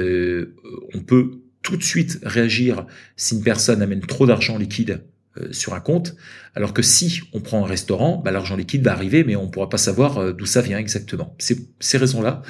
[0.93, 2.85] on peut tout de suite réagir
[3.15, 5.03] si une personne amène trop d'argent liquide
[5.37, 6.15] euh, sur un compte,
[6.55, 9.51] alors que si on prend un restaurant, bah, l'argent liquide va arriver, mais on ne
[9.51, 11.35] pourra pas savoir euh, d'où ça vient exactement.
[11.39, 12.41] Ces raisons-là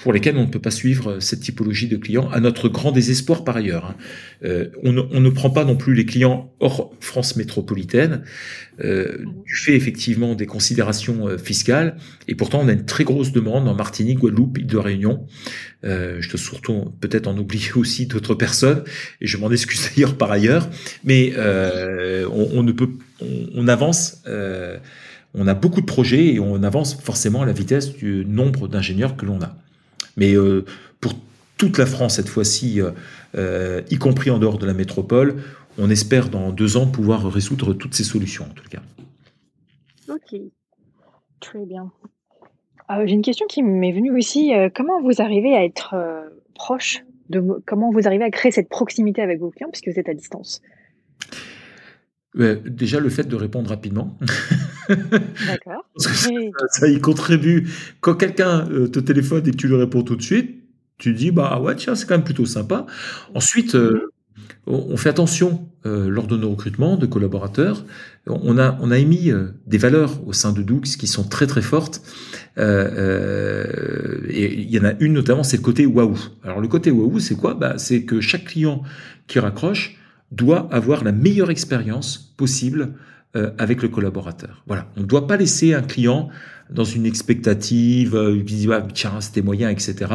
[0.00, 2.92] pour lesquelles on ne peut pas suivre euh, cette typologie de clients, à notre grand
[2.92, 3.84] désespoir par ailleurs.
[3.86, 3.96] Hein.
[4.44, 8.22] Euh, on, ne, on, ne, prend pas non plus les clients hors France métropolitaine,
[8.82, 11.96] euh, du fait effectivement des considérations euh, fiscales,
[12.28, 15.26] et pourtant on a une très grosse demande en Martinique, Guadeloupe, île de Réunion.
[15.84, 18.82] Euh, je te surtout peut-être en oublier aussi d'autres personnes,
[19.20, 20.68] et je m'en excuse d'ailleurs par ailleurs,
[21.04, 22.88] mais euh, on, on, ne peut,
[23.20, 24.22] on, on avance
[25.32, 29.16] on a beaucoup de projets et on avance forcément à la vitesse du nombre d'ingénieurs
[29.16, 29.56] que l'on a.
[30.16, 30.64] Mais euh,
[31.00, 31.12] pour
[31.56, 32.90] toute la France cette fois-ci, euh,
[33.36, 35.42] euh, y compris en dehors de la métropole,
[35.78, 38.82] on espère dans deux ans pouvoir résoudre toutes ces solutions en tout cas.
[40.08, 40.38] Ok,
[41.40, 41.90] très bien.
[43.04, 44.50] J'ai une question qui m'est venue aussi.
[44.74, 45.94] comment vous arrivez à être
[46.54, 50.08] proche de comment vous arrivez à créer cette proximité avec vos clients puisque vous êtes
[50.08, 50.60] à distance?
[52.34, 54.16] Déjà le fait de répondre rapidement.
[54.88, 55.84] D'accord.
[55.96, 57.68] ça, y contribue.
[58.00, 60.62] Quand quelqu'un euh, te téléphone et que tu lui réponds tout de suite,
[60.98, 62.86] tu dis bah ouais tiens c'est quand même plutôt sympa.
[63.34, 64.12] Ensuite euh,
[64.66, 67.84] on fait attention euh, lors de nos recrutements de collaborateurs.
[68.26, 69.32] On a on a émis
[69.66, 72.02] des valeurs au sein de Doux qui sont très très fortes.
[72.58, 72.62] et
[74.30, 76.18] il y en a une notamment c'est le côté waouh.
[76.44, 77.54] Alors le côté waouh c'est quoi?
[77.54, 78.82] Bah c'est que chaque client
[79.26, 79.99] qui raccroche
[80.30, 82.94] doit avoir la meilleure expérience possible
[83.36, 84.62] euh, avec le collaborateur.
[84.66, 86.30] Voilà, on ne doit pas laisser un client
[86.70, 88.42] dans une expectative, euh,
[88.72, 90.12] ah, tiens, c'était moyen, etc.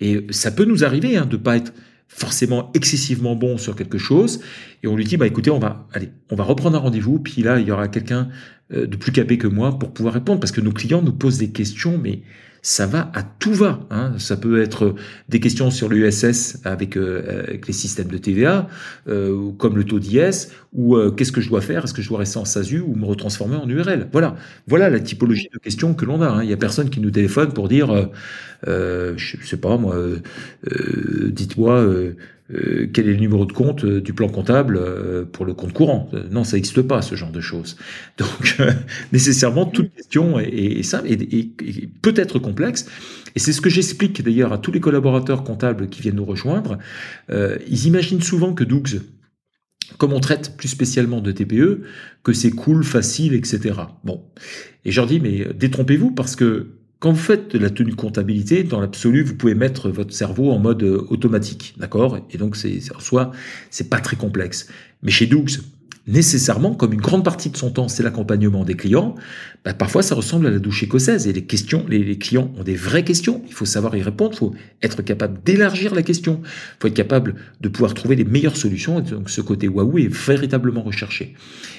[0.00, 1.72] Et ça peut nous arriver hein, de pas être
[2.08, 4.40] forcément excessivement bon sur quelque chose,
[4.82, 7.42] et on lui dit, bah écoutez, on va, allez, on va reprendre un rendez-vous, puis
[7.42, 8.28] là, il y aura quelqu'un
[8.72, 11.38] euh, de plus capé que moi pour pouvoir répondre, parce que nos clients nous posent
[11.38, 12.20] des questions, mais
[12.66, 13.78] ça va à tout va.
[13.90, 14.14] Hein.
[14.18, 14.96] Ça peut être
[15.28, 18.66] des questions sur l'USS avec, euh, avec les systèmes de TVA,
[19.06, 21.84] euh, comme le taux d'IS, ou euh, qu'est-ce que je dois faire?
[21.84, 24.34] Est-ce que je dois rester en SASU ou me retransformer en URL Voilà,
[24.66, 26.26] voilà la typologie de questions que l'on a.
[26.26, 26.42] Hein.
[26.42, 28.10] Il y a personne qui nous téléphone pour dire,
[28.66, 29.96] euh, je sais pas moi,
[31.30, 32.14] dites-moi
[32.54, 35.72] euh, quel est le numéro de compte euh, du plan comptable euh, pour le compte
[35.72, 36.08] courant.
[36.30, 37.76] Non, ça n'existe pas, ce genre de choses.
[38.18, 38.58] Donc,
[39.12, 41.50] nécessairement, toute question est, simple et,
[42.02, 42.86] peut être complexe.
[43.34, 46.78] Et c'est ce que j'explique d'ailleurs à tous les collaborateurs comptables qui viennent nous rejoindre.
[47.28, 49.00] ils imaginent souvent que Dougs,
[49.98, 51.82] comme on traite plus spécialement de TPE,
[52.22, 53.74] que c'est cool, facile, etc.
[54.04, 54.24] Bon.
[54.84, 58.62] Et je leur dis, mais détrompez-vous parce que quand vous faites de la tenue comptabilité,
[58.62, 62.18] dans l'absolu, vous pouvez mettre votre cerveau en mode euh, automatique, d'accord?
[62.30, 63.32] Et donc, c'est en soi,
[63.70, 64.68] c'est pas très complexe.
[65.02, 65.44] Mais chez Doux,
[66.06, 69.16] nécessairement, comme une grande partie de son temps, c'est l'accompagnement des clients,
[69.64, 71.26] bah, parfois ça ressemble à la douche écossaise.
[71.26, 73.42] Et les questions, les, clients ont des vraies questions.
[73.48, 74.32] Il faut savoir y répondre.
[74.34, 76.40] Il faut être capable d'élargir la question.
[76.44, 76.48] Il
[76.80, 79.00] faut être capable de pouvoir trouver les meilleures solutions.
[79.00, 81.34] Et donc ce côté waouh est véritablement recherché.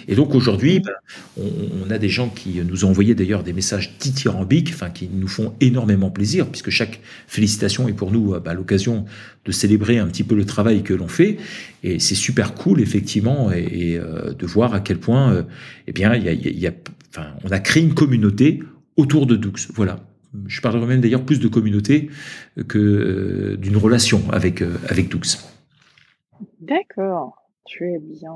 [0.10, 0.92] Et donc aujourd'hui, bah,
[1.38, 5.28] on, a des gens qui nous ont envoyé d'ailleurs des messages dithyrambiques, enfin qui nous
[5.28, 9.06] font énormément plaisir, puisque chaque félicitation est pour nous bah, l'occasion
[9.46, 11.38] de célébrer un petit peu le travail que l'on fait.
[11.88, 15.44] Et c'est super cool, effectivement, et, euh, de voir à quel point, euh,
[15.88, 16.74] eh bien, il y a, y a,
[17.10, 18.60] enfin, on a créé une communauté
[18.98, 19.54] autour de Doux.
[19.74, 20.02] Voilà.
[20.48, 22.10] Je parlerai même d'ailleurs plus de communauté
[22.68, 25.22] que euh, d'une relation avec, avec Doux.
[26.60, 28.34] D'accord, tu es bien.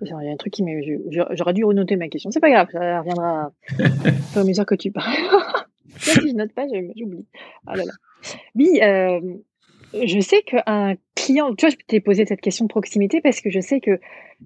[0.00, 0.80] Il y a un truc qui m'est.
[1.10, 2.30] J'aurais dû renoter ma question.
[2.30, 3.52] C'est pas grave, ça reviendra
[4.36, 5.16] au à mesure que tu parles.
[5.98, 6.66] si je note pas,
[6.96, 7.26] j'oublie.
[7.66, 7.92] Ah là là.
[8.54, 9.20] Oui, euh,
[9.94, 13.50] je sais qu'un client, tu vois, je t'ai posé cette question de proximité parce que
[13.50, 13.98] je sais qu'il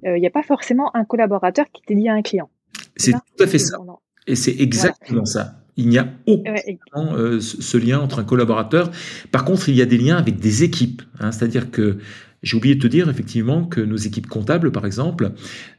[0.07, 2.51] euh, n'y a pas forcément un collaborateur qui est lié à un client.
[2.97, 3.79] C'est tout à fait ça.
[4.27, 5.55] Et c'est exactement ça.
[5.77, 8.91] Il n'y a aucun euh, ce lien entre un collaborateur.
[9.31, 11.03] Par contre, il y a des liens avec des équipes.
[11.21, 11.99] Hein, C'est-à-dire que
[12.43, 15.33] j'ai oublié de te dire effectivement que nos équipes comptables, par exemple,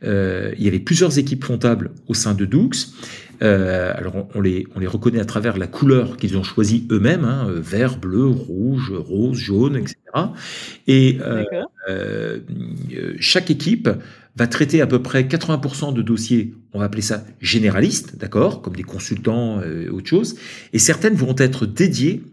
[0.04, 2.70] euh, il y avait plusieurs équipes comptables au sein de Doux.
[3.44, 7.24] Euh, alors on, les, on les reconnaît à travers la couleur qu'ils ont choisie eux-mêmes,
[7.24, 9.96] hein, vert, bleu, rouge, rose, jaune, etc.
[10.88, 11.20] Et
[11.88, 12.40] euh,
[13.20, 13.90] chaque équipe
[14.38, 18.76] va traiter à peu près 80% de dossiers, on va appeler ça généralistes, d'accord, comme
[18.76, 20.36] des consultants, euh, autre chose,
[20.74, 22.24] et certaines vont être dédiées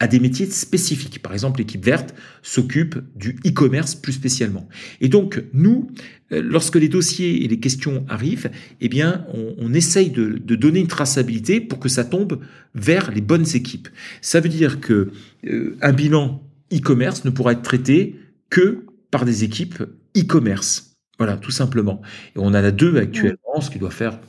[0.00, 1.20] à des métiers spécifiques.
[1.22, 4.68] Par exemple, l'équipe verte s'occupe du e-commerce plus spécialement.
[5.00, 5.90] Et donc, nous,
[6.32, 8.50] euh, lorsque les dossiers et les questions arrivent,
[8.80, 12.40] eh bien, on, on essaye de, de, donner une traçabilité pour que ça tombe
[12.74, 13.88] vers les bonnes équipes.
[14.20, 15.10] Ça veut dire que
[15.46, 16.42] euh, un bilan
[16.72, 18.16] e-commerce ne pourra être traité
[18.50, 19.82] que par des équipes
[20.16, 20.92] e-commerce.
[21.18, 22.00] Voilà, tout simplement.
[22.36, 24.20] Et on en a deux actuellement, ce qui doit faire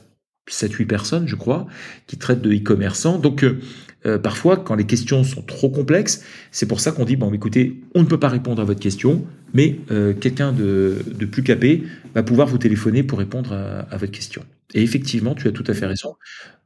[0.48, 1.66] 7-8 personnes, je crois,
[2.06, 3.18] qui traitent de e-commerçants.
[3.18, 3.60] Donc, euh,
[4.06, 7.80] euh, parfois, quand les questions sont trop complexes, c'est pour ça qu'on dit, bon, écoutez,
[7.94, 11.84] on ne peut pas répondre à votre question, mais euh, quelqu'un de, de, plus capé
[12.14, 14.42] va pouvoir vous téléphoner pour répondre à, à, votre question.
[14.74, 16.14] Et effectivement, tu as tout à fait raison.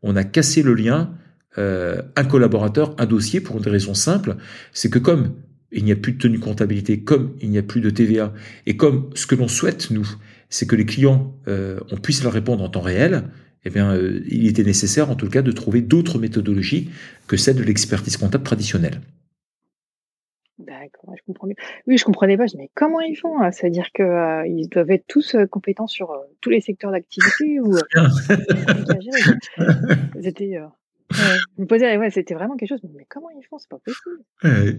[0.03, 1.11] On a cassé le lien,
[1.57, 4.37] un collaborateur, un dossier, pour des raisons simples.
[4.73, 5.35] C'est que comme
[5.75, 8.33] il n'y a plus de tenue comptabilité, comme il n'y a plus de TVA,
[8.67, 10.09] et comme ce que l'on souhaite, nous,
[10.49, 13.25] c'est que les clients, euh, on puisse leur répondre en temps réel,
[13.65, 16.91] eh bien, euh, il était nécessaire, en tout cas, de trouver d'autres méthodologies
[17.27, 19.01] que celle de l'expertise comptable traditionnelle.
[20.59, 21.57] D'accord, je comprends mieux.
[21.87, 22.47] Oui, je comprenais pas.
[22.47, 23.51] Je mais comment ils font hein?
[23.51, 27.77] C'est-à-dire qu'ils euh, doivent être tous euh, compétents sur euh, tous les secteurs d'activité ou
[30.23, 30.61] C'était.
[31.11, 32.81] je me posais, ouais, c'était vraiment quelque chose.
[32.95, 33.59] Mais comment ils font?
[33.59, 34.79] C'est pas possible.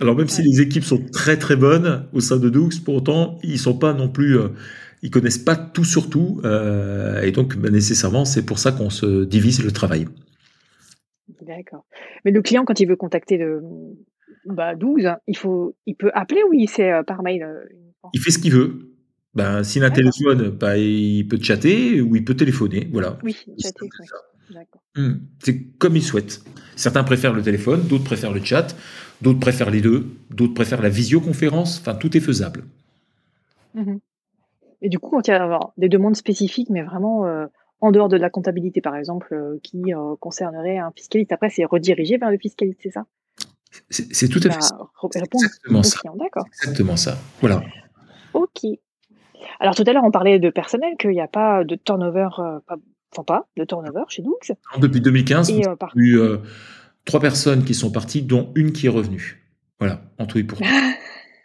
[0.00, 3.38] Alors même si les équipes sont très très bonnes au sein de Doux, pour autant
[3.42, 4.48] ils sont pas non plus, euh,
[5.04, 8.88] ils connaissent pas tout sur tout, euh, et donc bah, nécessairement c'est pour ça qu'on
[8.88, 10.06] se divise le travail.
[11.42, 11.84] D'accord.
[12.24, 13.62] Mais le client quand il veut contacter le
[14.46, 17.64] bah, 12, il faut, il peut appeler ou il c'est euh, par mail euh,
[18.14, 18.90] Il fait ce qu'il veut.
[19.34, 22.88] Ben, s'il a un téléphone, bah, il peut chatter ou il peut téléphoner.
[22.90, 23.18] Voilà.
[23.22, 23.88] Oui, chatter.
[24.96, 25.12] Mmh.
[25.40, 26.42] C'est comme il souhaite.
[26.76, 28.74] Certains préfèrent le téléphone, d'autres préfèrent le chat.
[29.20, 32.64] D'autres préfèrent les deux, d'autres préfèrent la visioconférence, enfin tout est faisable.
[33.74, 33.96] Mmh
[34.84, 37.46] Et du coup, quand il y a des demandes spécifiques, mais vraiment euh,
[37.80, 41.64] en dehors de la comptabilité, par exemple, euh, qui euh, concernerait un fiscaliste, après c'est
[41.64, 43.06] redirigé vers le fiscaliste, c'est ça?
[43.88, 44.76] C'est tout à fait ça.
[45.04, 46.00] Exactement ça.
[46.62, 47.16] Exactement ça.
[47.40, 47.62] Voilà.
[48.34, 48.66] Ok.
[49.58, 52.28] Alors tout à l'heure, on parlait de personnel, qu'il n'y a pas de turnover,
[52.66, 52.76] pas,
[53.10, 54.36] enfin pas de turnover chez Doux.
[54.78, 56.18] Depuis 2015, il y a eu
[57.06, 59.42] trois personnes qui sont parties, dont une qui est revenue.
[59.78, 60.64] Voilà, en tout et pour tout.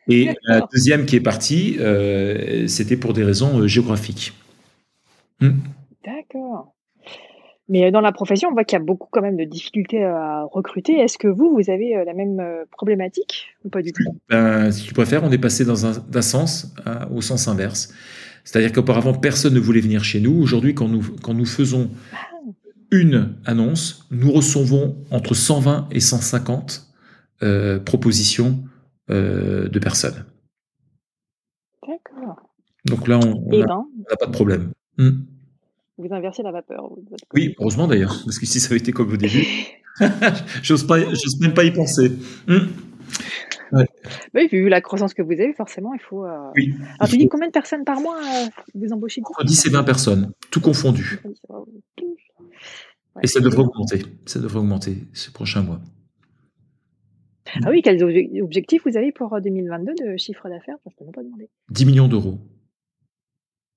[0.10, 4.34] Et la deuxième qui est partie, euh, c'était pour des raisons euh, géographiques.
[5.40, 5.60] Hmm.
[6.06, 6.74] D'accord.
[7.70, 10.04] Mais euh, dans la profession, on voit qu'il y a beaucoup quand même de difficultés
[10.04, 10.94] à recruter.
[11.00, 12.42] Est-ce que vous, vous avez la même
[12.72, 14.04] problématique ou pas du tout?
[14.30, 16.74] ben, Si tu préfères, on est passé dans un, sens
[17.14, 17.94] au sens inverse.
[18.44, 20.42] C'est-à-dire qu'auparavant, personne ne voulait venir chez nous.
[20.42, 22.30] Aujourd'hui, quand nous, quand nous faisons ah
[22.92, 26.88] une annonce, nous recevons entre 120 et 150
[27.44, 28.79] euh, propositions euh,
[29.10, 30.26] de personnes.
[31.88, 32.50] D'accord.
[32.86, 34.72] Donc là, on n'a ben, pas de problème.
[34.98, 35.22] Hmm.
[35.98, 36.90] Vous inversez la vapeur.
[37.34, 39.46] Oui, heureusement d'ailleurs, parce que si ça avait été comme au début,
[40.64, 40.88] j'ose
[41.40, 42.12] même pas y penser.
[42.48, 42.68] Hmm.
[44.34, 46.26] Oui, vu la croissance que vous avez, forcément, il faut.
[46.26, 46.50] Euh...
[46.56, 49.70] Oui, Alors, tu dis combien de personnes par mois euh, vous embauchez Entre 10 et
[49.70, 51.22] 20 personnes, tout confondu.
[53.22, 54.02] Et ça devrait augmenter.
[54.26, 55.82] Ça devrait augmenter ces prochains mois.
[57.64, 58.04] Ah oui, quels
[58.42, 60.76] objectifs vous avez pour 2022 euh, de chiffre d'affaires?
[60.86, 61.50] Je ne pas demander.
[61.70, 62.40] 10 millions d'euros.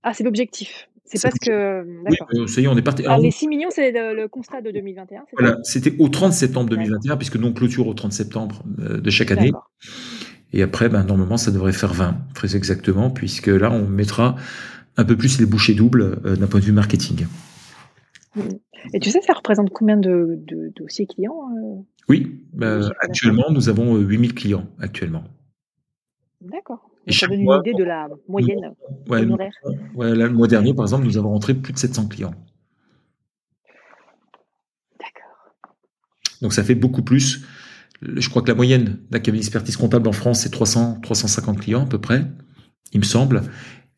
[0.03, 0.89] Ah, c'est l'objectif.
[1.05, 1.83] C'est parce que.
[2.09, 3.05] Oui, euh, ça y est, on est parti.
[3.05, 7.17] Alors, les 6 millions, c'est le, constat de 2021 Voilà, c'était au 30 septembre 2021,
[7.17, 9.53] puisque nous clôture au 30 septembre euh, de chaque année.
[10.53, 14.37] Et après, ben, normalement, ça devrait faire 20, très exactement, puisque là, on mettra
[14.97, 17.27] un peu plus les bouchées doubles d'un point de vue marketing.
[18.93, 20.43] Et tu sais, ça représente combien de,
[20.77, 25.25] dossiers clients euh, Oui, bah, actuellement, nous avons 8000 euh, clients actuellement.
[26.41, 26.91] D'accord.
[27.09, 28.75] Ça donne une idée de la moyenne
[29.09, 32.35] ouais, le mois dernier, par exemple, nous avons rentré plus de 700 clients.
[34.99, 35.65] D'accord.
[36.41, 37.45] Donc ça fait beaucoup plus.
[38.03, 41.83] Je crois que la moyenne d'un cabinet d'expertise comptable en France, c'est 300, 350 clients
[41.83, 42.25] à peu près,
[42.93, 43.43] il me semble.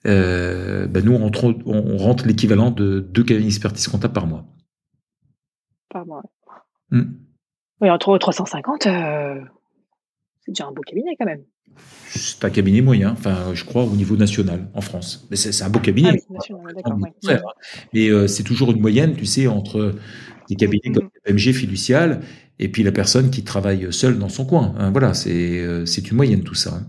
[0.07, 4.47] Euh, ben nous, on rentre, on rentre l'équivalent de deux cabinets d'expertise comptable par mois.
[6.91, 7.03] Hmm.
[7.81, 9.41] Oui, entre 350, euh,
[10.41, 11.43] c'est déjà un beau cabinet quand même.
[12.09, 15.27] C'est un cabinet moyen, enfin, je crois, au niveau national en France.
[15.31, 16.23] Mais c'est un beau cabinet.
[16.85, 16.91] Ah
[17.93, 19.95] Mais euh, c'est toujours une moyenne, tu sais, entre
[20.49, 22.21] des cabinets comme MG fiducial
[22.59, 24.75] et puis la personne qui travaille seule dans son coin.
[24.79, 24.91] Hein.
[24.91, 26.75] voilà, c'est euh, une moyenne tout ça.
[26.77, 26.87] Hein.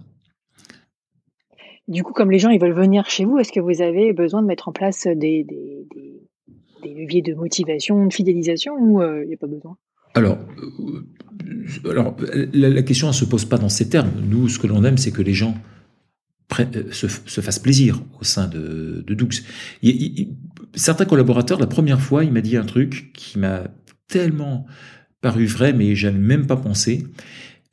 [1.87, 4.41] Du coup, comme les gens ils veulent venir chez vous, est-ce que vous avez besoin
[4.41, 6.24] de mettre en place des, des, des,
[6.93, 9.77] leviers de motivation, de fidélisation ou il n'y a pas besoin?
[10.13, 10.37] Alors,
[11.89, 12.15] alors
[12.53, 14.11] la, question ne se pose pas dans ces termes.
[14.29, 15.55] Nous, ce que l'on aime, c'est que les gens
[16.91, 19.29] se, se, fassent plaisir au sein de, de Doux.
[20.73, 23.63] certains collaborateurs, la première fois, il m'a dit un truc qui m'a
[24.07, 24.65] tellement
[25.21, 27.05] paru vrai, mais j'avais même pas pensé.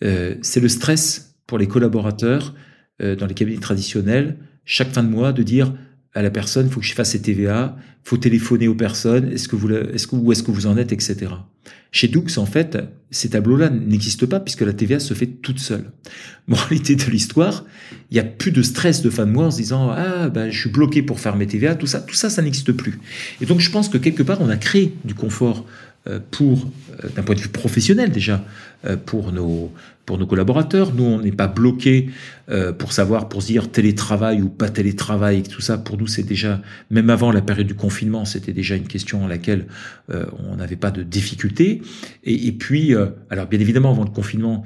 [0.03, 2.55] Euh, c'est le stress pour les collaborateurs
[3.03, 5.75] euh, dans les cabinets traditionnels, chaque fin de mois, de dire
[6.15, 9.57] à la personne, faut que je fasse ces TVA, faut téléphoner aux personnes, est-ce que
[9.57, 11.31] vous, est-ce que, où est-ce que vous en êtes, etc.
[11.91, 12.79] Chez Doux, en fait,
[13.11, 15.93] ces tableaux-là n'existent pas puisque la TVA se fait toute seule.
[16.49, 17.65] Moralité de l'histoire,
[18.11, 20.51] il n'y a plus de stress de fin de mois en se disant ah ben
[20.51, 22.99] je suis bloqué pour faire mes TVA, tout ça, tout ça, ça n'existe plus.
[23.41, 25.67] Et donc je pense que quelque part on a créé du confort
[26.31, 26.67] pour,
[27.05, 28.45] euh, d'un point de vue professionnel déjà,
[28.85, 29.73] euh, pour nos,
[30.05, 30.93] pour nos collaborateurs.
[30.95, 32.11] Nous, on n'est pas bloqué
[32.79, 35.79] pour savoir, pour se dire télétravail ou pas télétravail, tout ça.
[35.79, 36.61] Pour nous, c'est déjà,
[36.91, 39.69] même avant la période du confinement, c'était déjà une question à laquelle
[40.11, 41.81] on n'avait pas de difficulté.
[42.25, 42.95] Et, et puis,
[43.31, 44.65] alors bien évidemment, avant le confinement,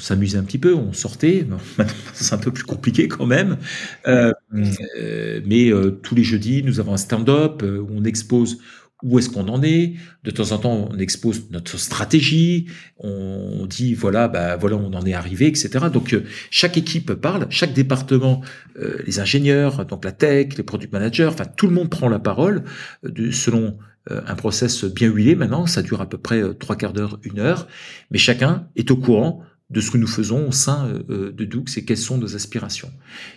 [0.00, 1.46] on s'amusait un petit peu, on sortait.
[1.78, 3.58] Maintenant, c'est un peu plus compliqué quand même.
[4.06, 8.58] Euh, mais euh, tous les jeudis, nous avons un stand-up où on expose
[9.02, 9.94] où est-ce qu'on en est?
[10.24, 12.66] De temps en temps, on expose notre stratégie,
[12.98, 15.86] on dit voilà, bah voilà, on en est arrivé, etc.
[15.92, 18.42] Donc euh, chaque équipe parle, chaque département,
[18.78, 22.18] euh, les ingénieurs, donc la tech, les product managers, enfin tout le monde prend la
[22.18, 22.64] parole
[23.04, 23.78] euh, selon
[24.08, 25.36] un process bien huilé.
[25.36, 27.68] Maintenant, ça dure à peu près trois quarts d'heure, une heure,
[28.10, 31.84] mais chacun est au courant de ce que nous faisons au sein de Doux et
[31.84, 32.90] quelles sont nos aspirations.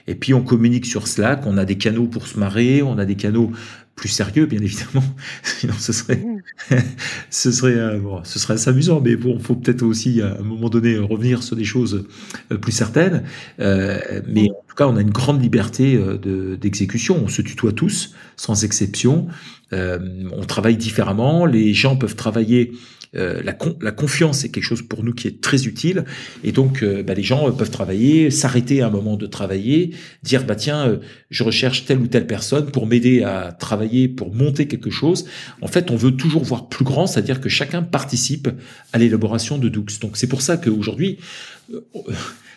[0.08, 3.06] Et puis on communique sur Slack, on a des canaux pour se marrer, on a
[3.06, 3.52] des canaux
[3.96, 5.06] plus sérieux, bien évidemment.
[5.44, 6.76] Sinon, ce serait, mmh.
[7.30, 9.02] ce serait, euh, bon, ce serait assez amusant.
[9.02, 12.06] Mais bon, faut peut-être aussi à un moment donné revenir sur des choses
[12.52, 13.24] euh, plus certaines.
[13.60, 17.22] Euh, mais en tout cas, on a une grande liberté de, d'exécution.
[17.24, 19.28] On se tutoie tous, sans exception.
[19.72, 21.46] on travaille différemment.
[21.46, 22.74] Les gens peuvent travailler
[23.16, 26.06] euh, la, confiance est quelque chose pour nous qui est très utile.
[26.44, 29.92] Et donc, euh, bah, les gens euh, peuvent travailler, s'arrêter à un moment de travailler,
[30.24, 31.00] dire bah tiens,
[31.30, 35.26] je recherche telle ou telle personne pour m'aider à travailler, pour monter quelque chose.
[35.62, 38.50] En fait, on veut toujours voir plus grand, c'est-à-dire que chacun participe
[38.94, 39.86] à l'élaboration de Doux.
[40.02, 41.20] Donc, c'est pour ça qu'aujourd'hui,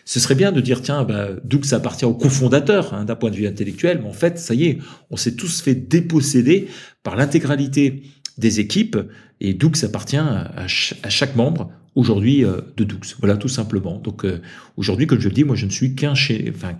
[0.06, 1.30] ce serait bien de dire tiens, bah,
[1.72, 4.78] appartient au cofondateur hein, d'un point de vue intellectuel, mais en fait, ça y est,
[5.10, 6.68] on s'est tous fait déposséder
[7.02, 8.02] par l'intégralité
[8.38, 8.98] des équipes
[9.40, 13.00] et Doux appartient à, chaque membre aujourd'hui euh, de Doux.
[13.18, 13.98] Voilà, tout simplement.
[13.98, 14.40] Donc euh,
[14.76, 16.74] aujourd'hui, comme je le dis, moi je ne suis qu'un enfin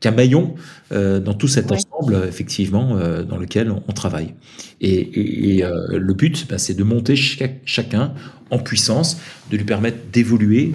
[0.00, 0.54] qu'un maillon
[0.92, 4.34] euh, dans tout cet ensemble, effectivement, dans lequel on, travaille.
[4.80, 8.14] Et, le but, bah, c'est de monter chacun
[8.50, 9.18] en puissance,
[9.50, 10.72] de lui permettre d'évoluer,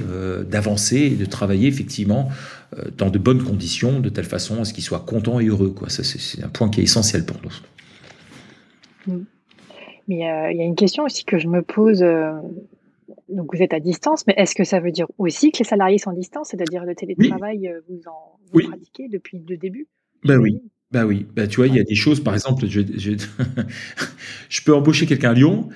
[0.49, 2.29] d'avancer et de travailler effectivement
[2.97, 5.69] dans de bonnes conditions, de telle façon à ce qu'il soit content et heureux.
[5.69, 5.89] Quoi.
[5.89, 9.13] Ça, c'est un point qui est essentiel pour nous.
[9.13, 9.23] Mm.
[10.07, 12.01] Mais euh, il y a une question aussi que je me pose.
[12.01, 12.31] Euh,
[13.29, 15.97] donc vous êtes à distance, mais est-ce que ça veut dire aussi que les salariés
[15.97, 19.87] sont à distance, c'est-à-dire le télétravail, euh, vous en pratiquez depuis le début?
[20.23, 20.61] Ben oui.
[20.91, 22.79] Bah oui, bah tu vois, il y a des choses, par exemple, je,
[24.49, 25.67] je, peux embaucher quelqu'un à Lyon,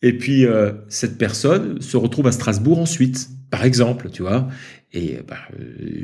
[0.00, 0.44] et puis
[0.88, 4.46] cette personne se retrouve à Strasbourg ensuite, par exemple, tu vois.
[4.92, 5.38] Et bah,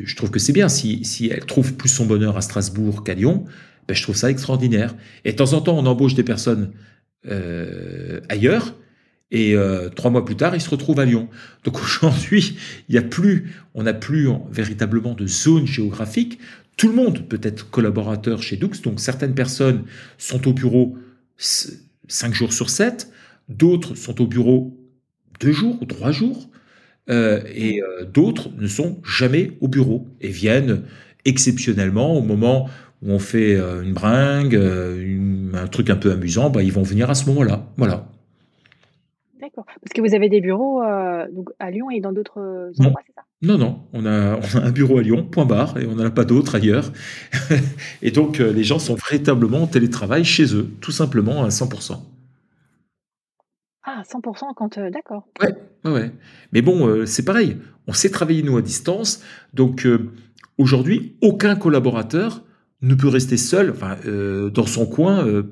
[0.02, 3.14] je trouve que c'est bien si, si elle trouve plus son bonheur à Strasbourg qu'à
[3.14, 3.44] Lyon,
[3.86, 4.96] bah, je trouve ça extraordinaire.
[5.24, 6.72] Et de temps en temps, on embauche des personnes
[7.28, 8.74] euh, ailleurs.
[9.32, 11.28] Et euh, trois mois plus tard, il se retrouve à Lyon.
[11.64, 12.56] Donc aujourd'hui,
[12.88, 16.38] il y a plus, on n'a plus véritablement de zone géographique.
[16.76, 18.70] Tout le monde peut être collaborateur chez Doux.
[18.82, 19.84] Donc certaines personnes
[20.18, 20.96] sont au bureau
[21.36, 23.10] cinq jours sur 7,
[23.48, 24.78] d'autres sont au bureau
[25.40, 26.48] deux jours ou trois jours,
[27.10, 27.82] euh, et
[28.12, 30.82] d'autres ne sont jamais au bureau et viennent
[31.24, 32.70] exceptionnellement au moment
[33.06, 36.82] où on fait euh, une bringue, euh, un truc un peu amusant, bah, ils vont
[36.82, 37.66] venir à ce moment-là.
[37.76, 38.08] Voilà.
[39.40, 39.64] D'accord.
[39.66, 43.14] Parce que vous avez des bureaux euh, donc à Lyon et dans d'autres endroits, c'est
[43.14, 43.22] ça?
[43.42, 46.24] Non, non, on a, un bureau à Lyon, point barre, et on n'en a pas
[46.24, 46.90] d'autres ailleurs.
[48.02, 51.98] et donc, les gens sont véritablement en télétravail chez eux, tout simplement à 100%.
[53.84, 54.80] Ah, 100% quand.
[54.90, 55.28] D'accord.
[55.40, 55.54] Ouais,
[55.84, 56.10] ouais,
[56.52, 57.58] Mais bon, c'est pareil.
[57.86, 59.22] On sait travailler, nous, à distance.
[59.54, 59.86] Donc,
[60.58, 62.42] aujourd'hui, aucun collaborateur
[62.82, 65.42] ne peut rester seul enfin, euh, dans son coin euh,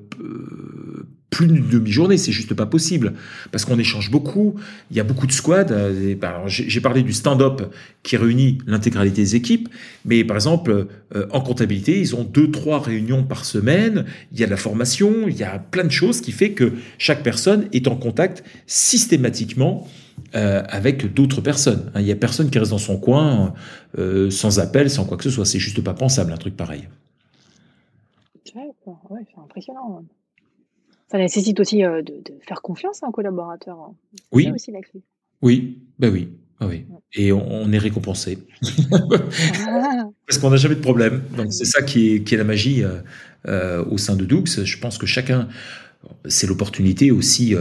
[1.35, 3.15] plus d'une demi-journée, c'est juste pas possible
[3.51, 4.55] parce qu'on échange beaucoup.
[4.93, 5.73] Il y a beaucoup de squads.
[5.73, 7.73] Euh, bah, j'ai parlé du stand-up
[8.05, 9.69] qui réunit l'intégralité des équipes,
[10.05, 10.87] mais par exemple
[11.17, 14.05] euh, en comptabilité, ils ont deux trois réunions par semaine.
[14.33, 16.73] Il y a de la formation, il y a plein de choses qui fait que
[16.99, 19.89] chaque personne est en contact systématiquement
[20.37, 21.91] euh, avec d'autres personnes.
[21.97, 23.55] Hein, il y a personne qui reste dans son coin
[24.31, 25.45] sans appel, sans quoi que ce soit.
[25.45, 26.89] C'est juste pas pensable un truc pareil.
[28.87, 30.03] Ouais, c'est impressionnant.
[31.11, 33.79] Ça nécessite aussi euh, de, faire confiance à un collaborateur.
[33.79, 33.95] Hein.
[34.33, 34.51] Oui.
[34.53, 34.73] Aussi
[35.43, 36.31] oui, ben oui.
[36.61, 36.87] Ah oui.
[37.13, 38.39] Et on, est récompensé.
[38.91, 41.23] Parce qu'on n'a jamais de problème.
[41.37, 43.01] Donc c'est ça qui est, qui est, la magie euh,
[43.47, 44.45] euh, au sein de Doux.
[44.47, 45.49] Je pense que chacun,
[46.27, 47.55] c'est l'opportunité aussi.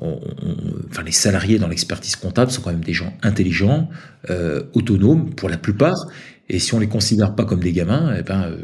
[0.00, 3.88] enfin, les salariés dans l'expertise comptable sont quand même des gens intelligents,
[4.74, 6.06] autonomes pour la plupart.
[6.48, 8.56] Et si on les considère pas comme des gamins, et, eh ben,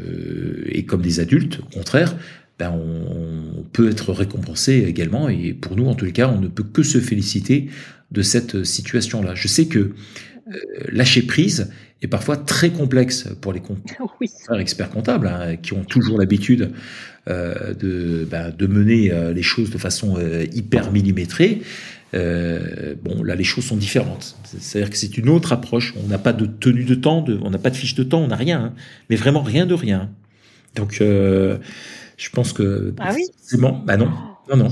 [0.65, 2.15] et comme des adultes, au contraire,
[2.61, 5.29] ben, on, peut être récompensé également.
[5.29, 7.69] Et pour nous, en tous les cas, on ne peut que se féliciter
[8.11, 9.33] de cette situation-là.
[9.33, 9.91] Je sais que euh,
[10.91, 11.71] lâcher prise
[12.01, 13.61] est parfois très complexe pour les
[14.21, 14.27] oui.
[14.59, 16.71] experts comptables, hein, qui ont toujours l'habitude
[17.29, 20.19] euh, de, ben, de, mener euh, les choses de façon
[20.53, 21.61] hyper millimétrée.
[22.13, 24.37] Bon, là, les choses sont différentes.
[24.43, 25.93] C'est-à-dire que c'est une autre approche.
[26.03, 28.19] On n'a pas de tenue de temps, de, on n'a pas de fiche de temps,
[28.19, 28.73] on n'a rien, hein.
[29.09, 30.09] mais vraiment rien de rien.
[30.75, 32.93] Donc, je pense que.
[32.99, 33.25] Ah oui
[33.57, 33.81] bon.
[33.85, 34.11] Bah non.
[34.49, 34.69] Non, non.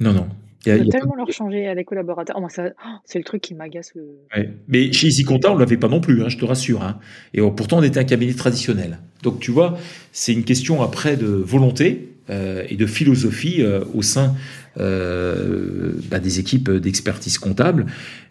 [0.00, 0.28] Non, non.
[0.66, 2.36] Il y tellement leur changer à des collaborateurs.
[2.40, 2.46] Oh,
[3.04, 3.92] c'est le truc qui m'agace.
[4.68, 6.82] Mais chez EasyConta, on ne l'avait pas non plus, hein, je te rassure.
[6.82, 6.98] Hein.
[7.34, 8.98] Et pourtant, on était un cabinet traditionnel.
[9.22, 9.78] Donc, tu vois,
[10.12, 16.18] c'est une question après de volonté euh, et de philosophie euh, au sein euh, bah,
[16.20, 17.86] des équipes d'expertise comptable.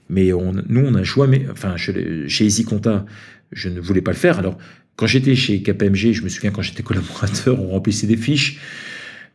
[0.10, 3.06] Mais on, nous, on a joué, enfin, chez, chez EasyConta,
[3.52, 4.38] je ne voulais pas le faire.
[4.40, 4.58] Alors,
[4.96, 8.60] quand j'étais chez KPMG, je me souviens quand j'étais collaborateur, on remplissait des fiches,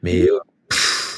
[0.03, 0.29] mais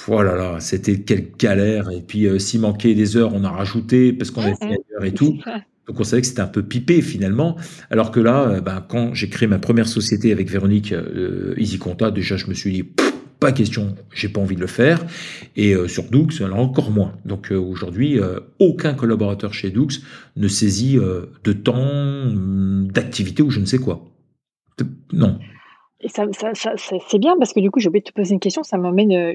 [0.07, 1.91] voilà, oh là c'était quelle galère.
[1.91, 5.05] Et puis euh, s'il manquait des heures, on a rajouté parce qu'on avait fait ailleurs
[5.05, 5.39] et tout.
[5.87, 7.57] Donc on savait que c'était un peu pipé finalement.
[7.91, 12.11] Alors que là, euh, ben, quand j'ai créé ma première société avec Véronique euh, EasyConta,
[12.11, 12.85] déjà je me suis dit
[13.41, 15.05] pas question, j'ai pas envie de le faire.
[15.57, 17.15] Et euh, sur Doux, alors encore moins.
[17.25, 18.19] Donc aujourd'hui,
[18.59, 19.89] aucun collaborateur chez Doux
[20.37, 24.05] ne saisit de temps, hum, d'activité ou je ne sais quoi.
[25.13, 25.39] Non.
[26.01, 28.63] Et ça, c'est bien parce que du coup, j'ai oublié de te poser une question,
[28.63, 29.33] ça m'amène euh,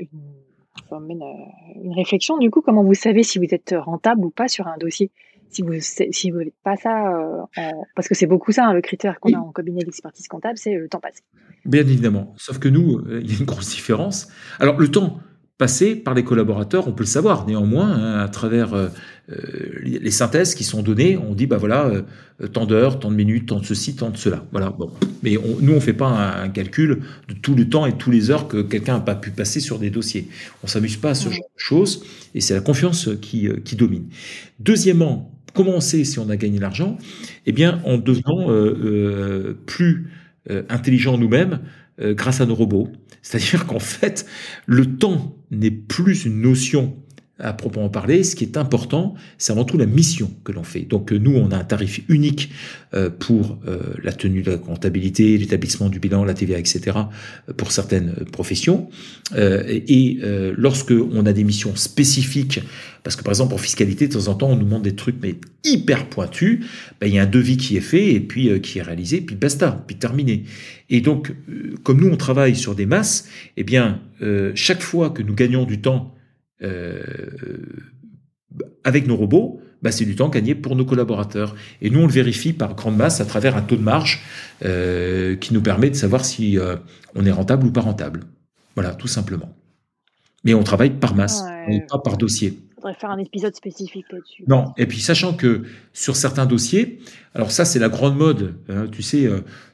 [0.92, 2.38] une, euh, une réflexion.
[2.38, 5.12] Du coup, comment vous savez si vous êtes rentable ou pas sur un dossier?
[5.50, 7.14] Si vous si vous n'êtes pas ça,
[7.58, 10.58] euh, parce que c'est beaucoup ça, hein, le critère qu'on a en cabinet d'expertise comptable,
[10.58, 11.22] c'est le temps passé.
[11.66, 12.34] Bien évidemment.
[12.38, 14.28] Sauf que nous, il y a une grosse différence.
[14.60, 15.20] Alors, le temps,
[15.58, 17.48] passé par les collaborateurs, on peut le savoir.
[17.48, 18.90] Néanmoins, hein, à travers euh,
[19.32, 19.36] euh,
[19.84, 23.48] les synthèses qui sont données, on dit bah voilà, euh, tant d'heures, tant de minutes,
[23.48, 24.46] tant de ceci, tant de cela.
[24.52, 24.72] Voilà.
[24.72, 24.92] Bon,
[25.24, 28.48] mais nous on fait pas un, calcul de tout le temps et tous les heures
[28.48, 30.28] que quelqu'un n'a pas pu passer sur des dossiers.
[30.64, 34.08] On s'amuse pas à ce genre de choses et c'est la confiance qui, qui domine.
[34.60, 36.98] Deuxièmement, comment on sait si on a gagné l'argent?
[37.46, 38.48] Eh bien, en devenant
[39.66, 40.10] plus
[40.70, 41.62] intelligent nous-mêmes
[42.00, 42.92] grâce à nos robots.
[43.22, 44.26] C'est-à-dire qu'en fait,
[44.66, 46.98] le temps n'est plus une notion
[47.38, 50.82] à proprement parler, ce qui est important, c'est avant tout la mission que l'on fait.
[50.82, 52.50] Donc euh, nous, on a un tarif unique
[52.94, 56.98] euh, pour euh, la tenue de la comptabilité, l'établissement du bilan, la TVA, etc.
[57.58, 58.90] pour certaines professions.
[59.36, 60.20] Et
[60.56, 62.62] lorsque on a des missions spécifiques,
[63.04, 65.18] parce que par exemple en fiscalité, de temps en temps, on nous demande des trucs
[65.22, 66.66] mais hyper pointus,
[67.02, 69.36] ben, il y a un devis qui est fait et puis qui est réalisé, puis
[69.36, 70.44] basta, puis terminé.
[70.90, 71.34] Et donc,
[71.84, 74.00] comme nous on travaille sur des masses, eh bien
[74.54, 76.15] chaque fois que nous gagnons du temps
[78.84, 81.56] avec nos robots, bah, c'est du temps gagné pour nos collaborateurs.
[81.80, 84.24] Et nous, on le vérifie par grande masse à travers un taux de marge
[84.64, 86.76] euh, qui nous permet de savoir si euh,
[87.14, 88.22] on est rentable ou pas rentable.
[88.76, 89.54] Voilà, tout simplement.
[90.44, 91.44] Mais on travaille par masse,
[91.88, 92.58] pas par dossier.
[92.72, 94.44] Il faudrait faire un épisode spécifique là-dessus.
[94.48, 95.64] Non, et puis sachant que
[95.94, 97.00] sur certains dossiers,
[97.36, 99.28] alors ça c'est la grande mode, hein, tu sais,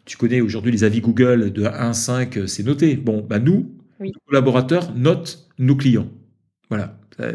[0.05, 2.95] tu connais aujourd'hui les avis Google de 1 à 5, c'est noté.
[2.95, 6.07] Bon, bah nous, nos collaborateurs notent nos clients.
[6.71, 6.95] Voilà.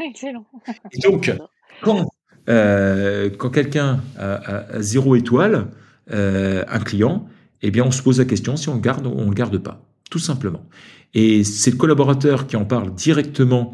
[0.00, 0.44] Excellent.
[0.92, 1.32] Et donc,
[1.82, 2.08] quand,
[2.48, 5.68] euh, quand quelqu'un a, zéro étoile,
[6.12, 7.28] euh, un client,
[7.62, 9.56] eh bien, on se pose la question si on le garde ou on le garde
[9.58, 9.80] pas,
[10.10, 10.66] tout simplement.
[11.14, 13.72] Et c'est le collaborateur qui en parle directement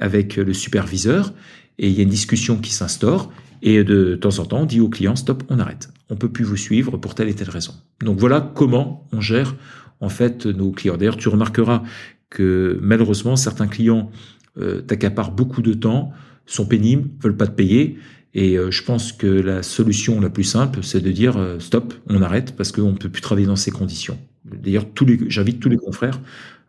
[0.00, 1.32] avec le superviseur,
[1.78, 3.30] et il y a une discussion qui s'instaure,
[3.62, 5.88] et de temps en temps, on dit au client, stop, on arrête.
[6.10, 7.74] On peut plus vous suivre pour telle et telle raison.
[8.00, 9.54] Donc voilà comment on gère
[10.00, 10.96] en fait nos clients.
[10.96, 11.84] D'ailleurs, tu remarqueras
[12.32, 14.10] que malheureusement, certains clients
[14.58, 16.12] euh, t'accaparent beaucoup de temps,
[16.46, 17.98] sont pénibles, veulent pas te payer.
[18.34, 21.92] Et euh, je pense que la solution la plus simple, c'est de dire euh, stop,
[22.08, 24.18] on arrête parce qu'on ne peut plus travailler dans ces conditions.
[24.46, 24.86] D'ailleurs,
[25.28, 26.20] j'invite tous les confrères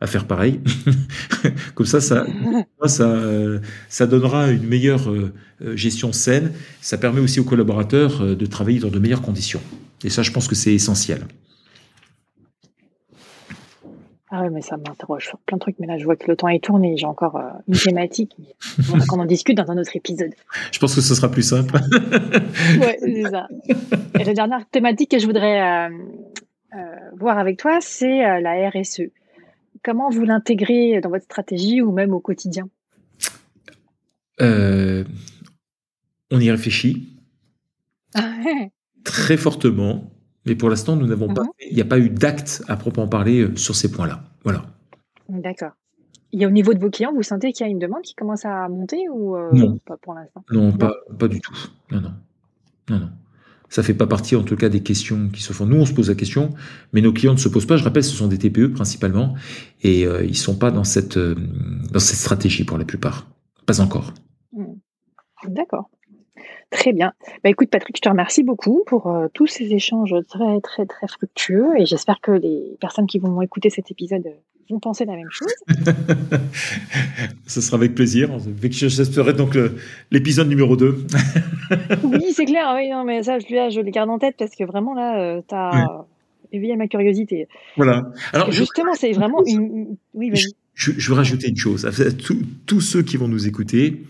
[0.01, 0.59] à faire pareil.
[1.75, 2.25] Comme ça, ça,
[2.85, 3.19] ça,
[3.87, 5.11] ça donnera une meilleure
[5.75, 6.51] gestion saine.
[6.81, 9.61] Ça permet aussi aux collaborateurs de travailler dans de meilleures conditions.
[10.03, 11.25] Et ça, je pense que c'est essentiel.
[14.35, 15.77] Ah oui, mais ça m'interroge sur plein de trucs.
[15.77, 16.97] Mais là, je vois que le temps est tourné.
[16.97, 18.35] J'ai encore euh, une thématique.
[18.91, 20.33] On qu'on en discute dans un autre épisode.
[20.71, 21.75] Je pense que ce sera plus simple.
[22.81, 23.47] oui, c'est ça.
[24.19, 25.89] Et la dernière thématique que je voudrais euh,
[26.73, 26.79] euh,
[27.15, 29.03] voir avec toi, c'est la RSE.
[29.83, 32.67] Comment vous l'intégrez dans votre stratégie ou même au quotidien?
[34.39, 35.05] On
[36.39, 37.07] y réfléchit.
[39.03, 40.09] Très fortement.
[40.45, 41.49] Mais pour l'instant, nous n'avons pas, mhm.
[41.69, 44.23] il n'y a pas eu d'acte à proprement parler euh, sur ces points-là.
[44.43, 44.65] Voilà.
[45.29, 45.71] D'accord.
[46.33, 48.43] Et au niveau de vos clients, vous sentez qu'il y a une demande qui commence
[48.43, 49.77] à monter ou euh, non.
[49.85, 50.43] pas pour l'instant?
[50.51, 51.55] Non, Pas, pas, du tout.
[51.91, 52.11] Non, non.
[52.89, 53.09] Non, non.
[53.69, 55.65] Ça ne fait pas partie, en tout cas, des questions qui se font.
[55.65, 56.49] Nous, on se pose la question,
[56.91, 57.77] mais nos clients ne se posent pas.
[57.77, 59.35] Je rappelle, ce sont des TPE principalement,
[59.81, 63.27] et euh, ils ne sont pas dans cette, dans cette stratégie pour la plupart.
[63.65, 64.13] Pas encore.
[65.47, 65.89] D'accord.
[66.73, 67.13] Très bien.
[67.43, 71.07] Bah, écoute, Patrick, je te remercie beaucoup pour euh, tous ces échanges très, très, très
[71.07, 74.23] fructueux et j'espère que les personnes qui vont écouter cet épisode
[74.69, 75.53] vont penser la même chose.
[77.45, 78.31] Ce sera avec plaisir.
[78.71, 79.55] J'espérais donc
[80.09, 81.05] l'épisode numéro 2.
[82.05, 82.73] oui, c'est clair.
[82.75, 85.41] Oui, non, mais ça, je, je les garde en tête parce que vraiment, là, euh,
[85.47, 86.05] tu as
[86.51, 87.47] éveillé ma curiosité.
[87.77, 88.03] Voilà.
[88.31, 89.95] Alors, justement, c'est vraiment une.
[90.15, 90.31] Oui.
[90.75, 91.87] Je, je, veux rajouter une chose.
[92.65, 94.01] tous ceux qui vont nous écouter,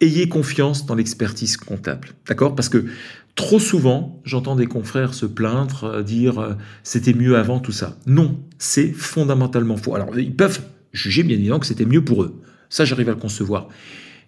[0.00, 2.08] ayez confiance dans l'expertise comptable.
[2.26, 2.54] D'accord?
[2.54, 2.86] Parce que
[3.34, 7.98] trop souvent, j'entends des confrères se plaindre, euh, dire euh, c'était mieux avant, tout ça.
[8.06, 9.94] Non, c'est fondamentalement faux.
[9.94, 10.60] Alors, ils peuvent
[10.92, 12.40] juger bien évidemment que c'était mieux pour eux.
[12.68, 13.68] Ça, j'arrive à le concevoir.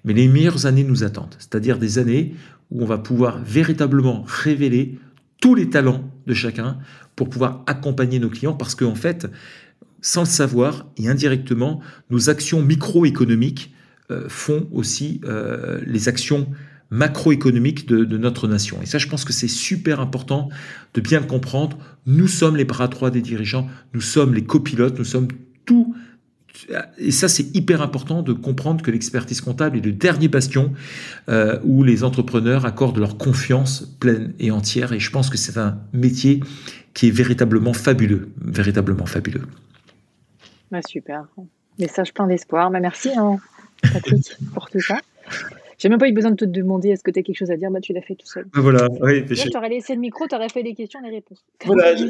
[0.04, 2.34] Mais les meilleures années nous attendent, c'est-à-dire des années
[2.70, 4.98] où on va pouvoir véritablement révéler
[5.40, 6.78] tous les talents de chacun
[7.14, 9.28] pour pouvoir accompagner nos clients parce qu'en en fait,
[10.00, 11.80] sans le savoir et indirectement,
[12.10, 13.72] nos actions microéconomiques
[14.28, 16.48] font aussi euh, les actions
[16.90, 18.78] macroéconomiques de, notre nation.
[18.82, 20.50] Et ça, je pense que c'est super important
[20.92, 21.78] de bien comprendre.
[22.04, 25.28] Nous sommes les bras droits des dirigeants, nous sommes les copilotes, nous sommes
[25.64, 25.96] tout.
[26.98, 30.74] Et ça, c'est hyper important de comprendre que l'expertise comptable est le dernier bastion
[31.30, 34.92] euh, où les entrepreneurs accordent leur confiance pleine et entière.
[34.92, 36.40] Et je pense que c'est un métier
[36.92, 39.46] qui est véritablement fabuleux, véritablement fabuleux.
[40.70, 41.24] Bah, super.
[41.78, 42.70] Message plein d'espoir.
[42.70, 43.10] Bah, merci.
[43.16, 43.38] Hein.
[43.82, 44.98] Patrick, pour tout ça.
[45.82, 47.56] J'ai même pas eu besoin de te demander est-ce que tu as quelque chose à
[47.56, 48.46] dire, bah, tu l'as fait tout seul.
[48.54, 49.24] Ah, voilà, oui.
[49.26, 51.42] Tu aurais laissé le micro, tu aurais fait les questions, les réponses.
[51.66, 52.06] Voilà, j'ai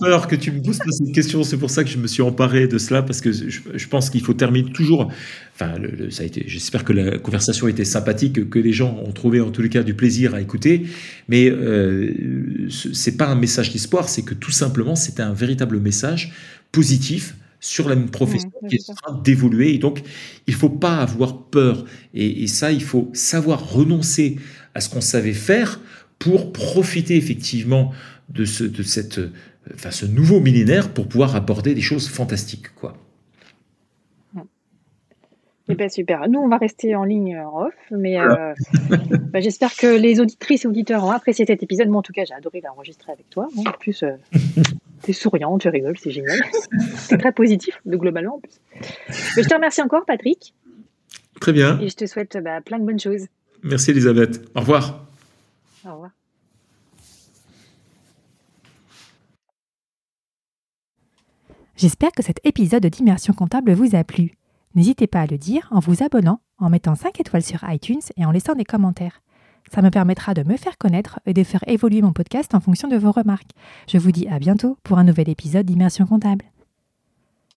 [0.00, 2.66] peur que tu me poses cette question, c'est pour ça que je me suis emparé
[2.66, 5.12] de cela, parce que je, pense qu'il faut terminer toujours.
[5.54, 5.74] Enfin,
[6.10, 6.42] ça a été.
[6.48, 9.68] J'espère que la conversation a été sympathique, que les gens ont trouvé en tous les
[9.68, 10.86] cas du plaisir à écouter.
[11.28, 16.32] Mais euh, c'est pas un message d'espoir, c'est que tout simplement, c'est un véritable message
[16.72, 19.74] positif sur la profession qui est en train d'évoluer.
[19.74, 20.02] Et donc,
[20.46, 21.84] il ne faut pas avoir peur.
[22.14, 24.36] Et, ça, il faut savoir renoncer
[24.74, 25.80] à ce qu'on savait faire
[26.18, 27.92] pour profiter effectivement
[28.28, 29.20] de ce, de cette,
[29.74, 32.74] enfin, ce nouveau millénaire pour pouvoir aborder des choses fantastiques.
[32.74, 32.96] Quoi.
[35.70, 36.28] Eh ben, super.
[36.28, 38.54] Nous, on va rester en ligne en off, mais euh,
[39.32, 41.88] bah, j'espère que les auditrices et auditeurs ont apprécié cet épisode.
[41.88, 43.48] Moi, en tout cas, j'ai adoré l'enregistrer avec toi.
[43.54, 44.12] En plus, euh,
[45.02, 46.38] tu es souriant, tu rigoles, c'est génial.
[46.96, 48.60] c'est très positif, de globalement en plus.
[49.08, 50.54] je te remercie encore, Patrick.
[51.40, 51.78] Très bien.
[51.80, 53.26] Et je te souhaite bah, plein de bonnes choses.
[53.62, 54.48] Merci, Elisabeth.
[54.54, 55.06] Au revoir.
[55.84, 56.10] Au revoir.
[61.76, 64.32] J'espère que cet épisode d'Immersion comptable vous a plu.
[64.74, 68.24] N'hésitez pas à le dire en vous abonnant, en mettant 5 étoiles sur iTunes et
[68.24, 69.22] en laissant des commentaires.
[69.72, 72.88] Ça me permettra de me faire connaître et de faire évoluer mon podcast en fonction
[72.88, 73.50] de vos remarques.
[73.88, 76.44] Je vous dis à bientôt pour un nouvel épisode d'Immersion comptable.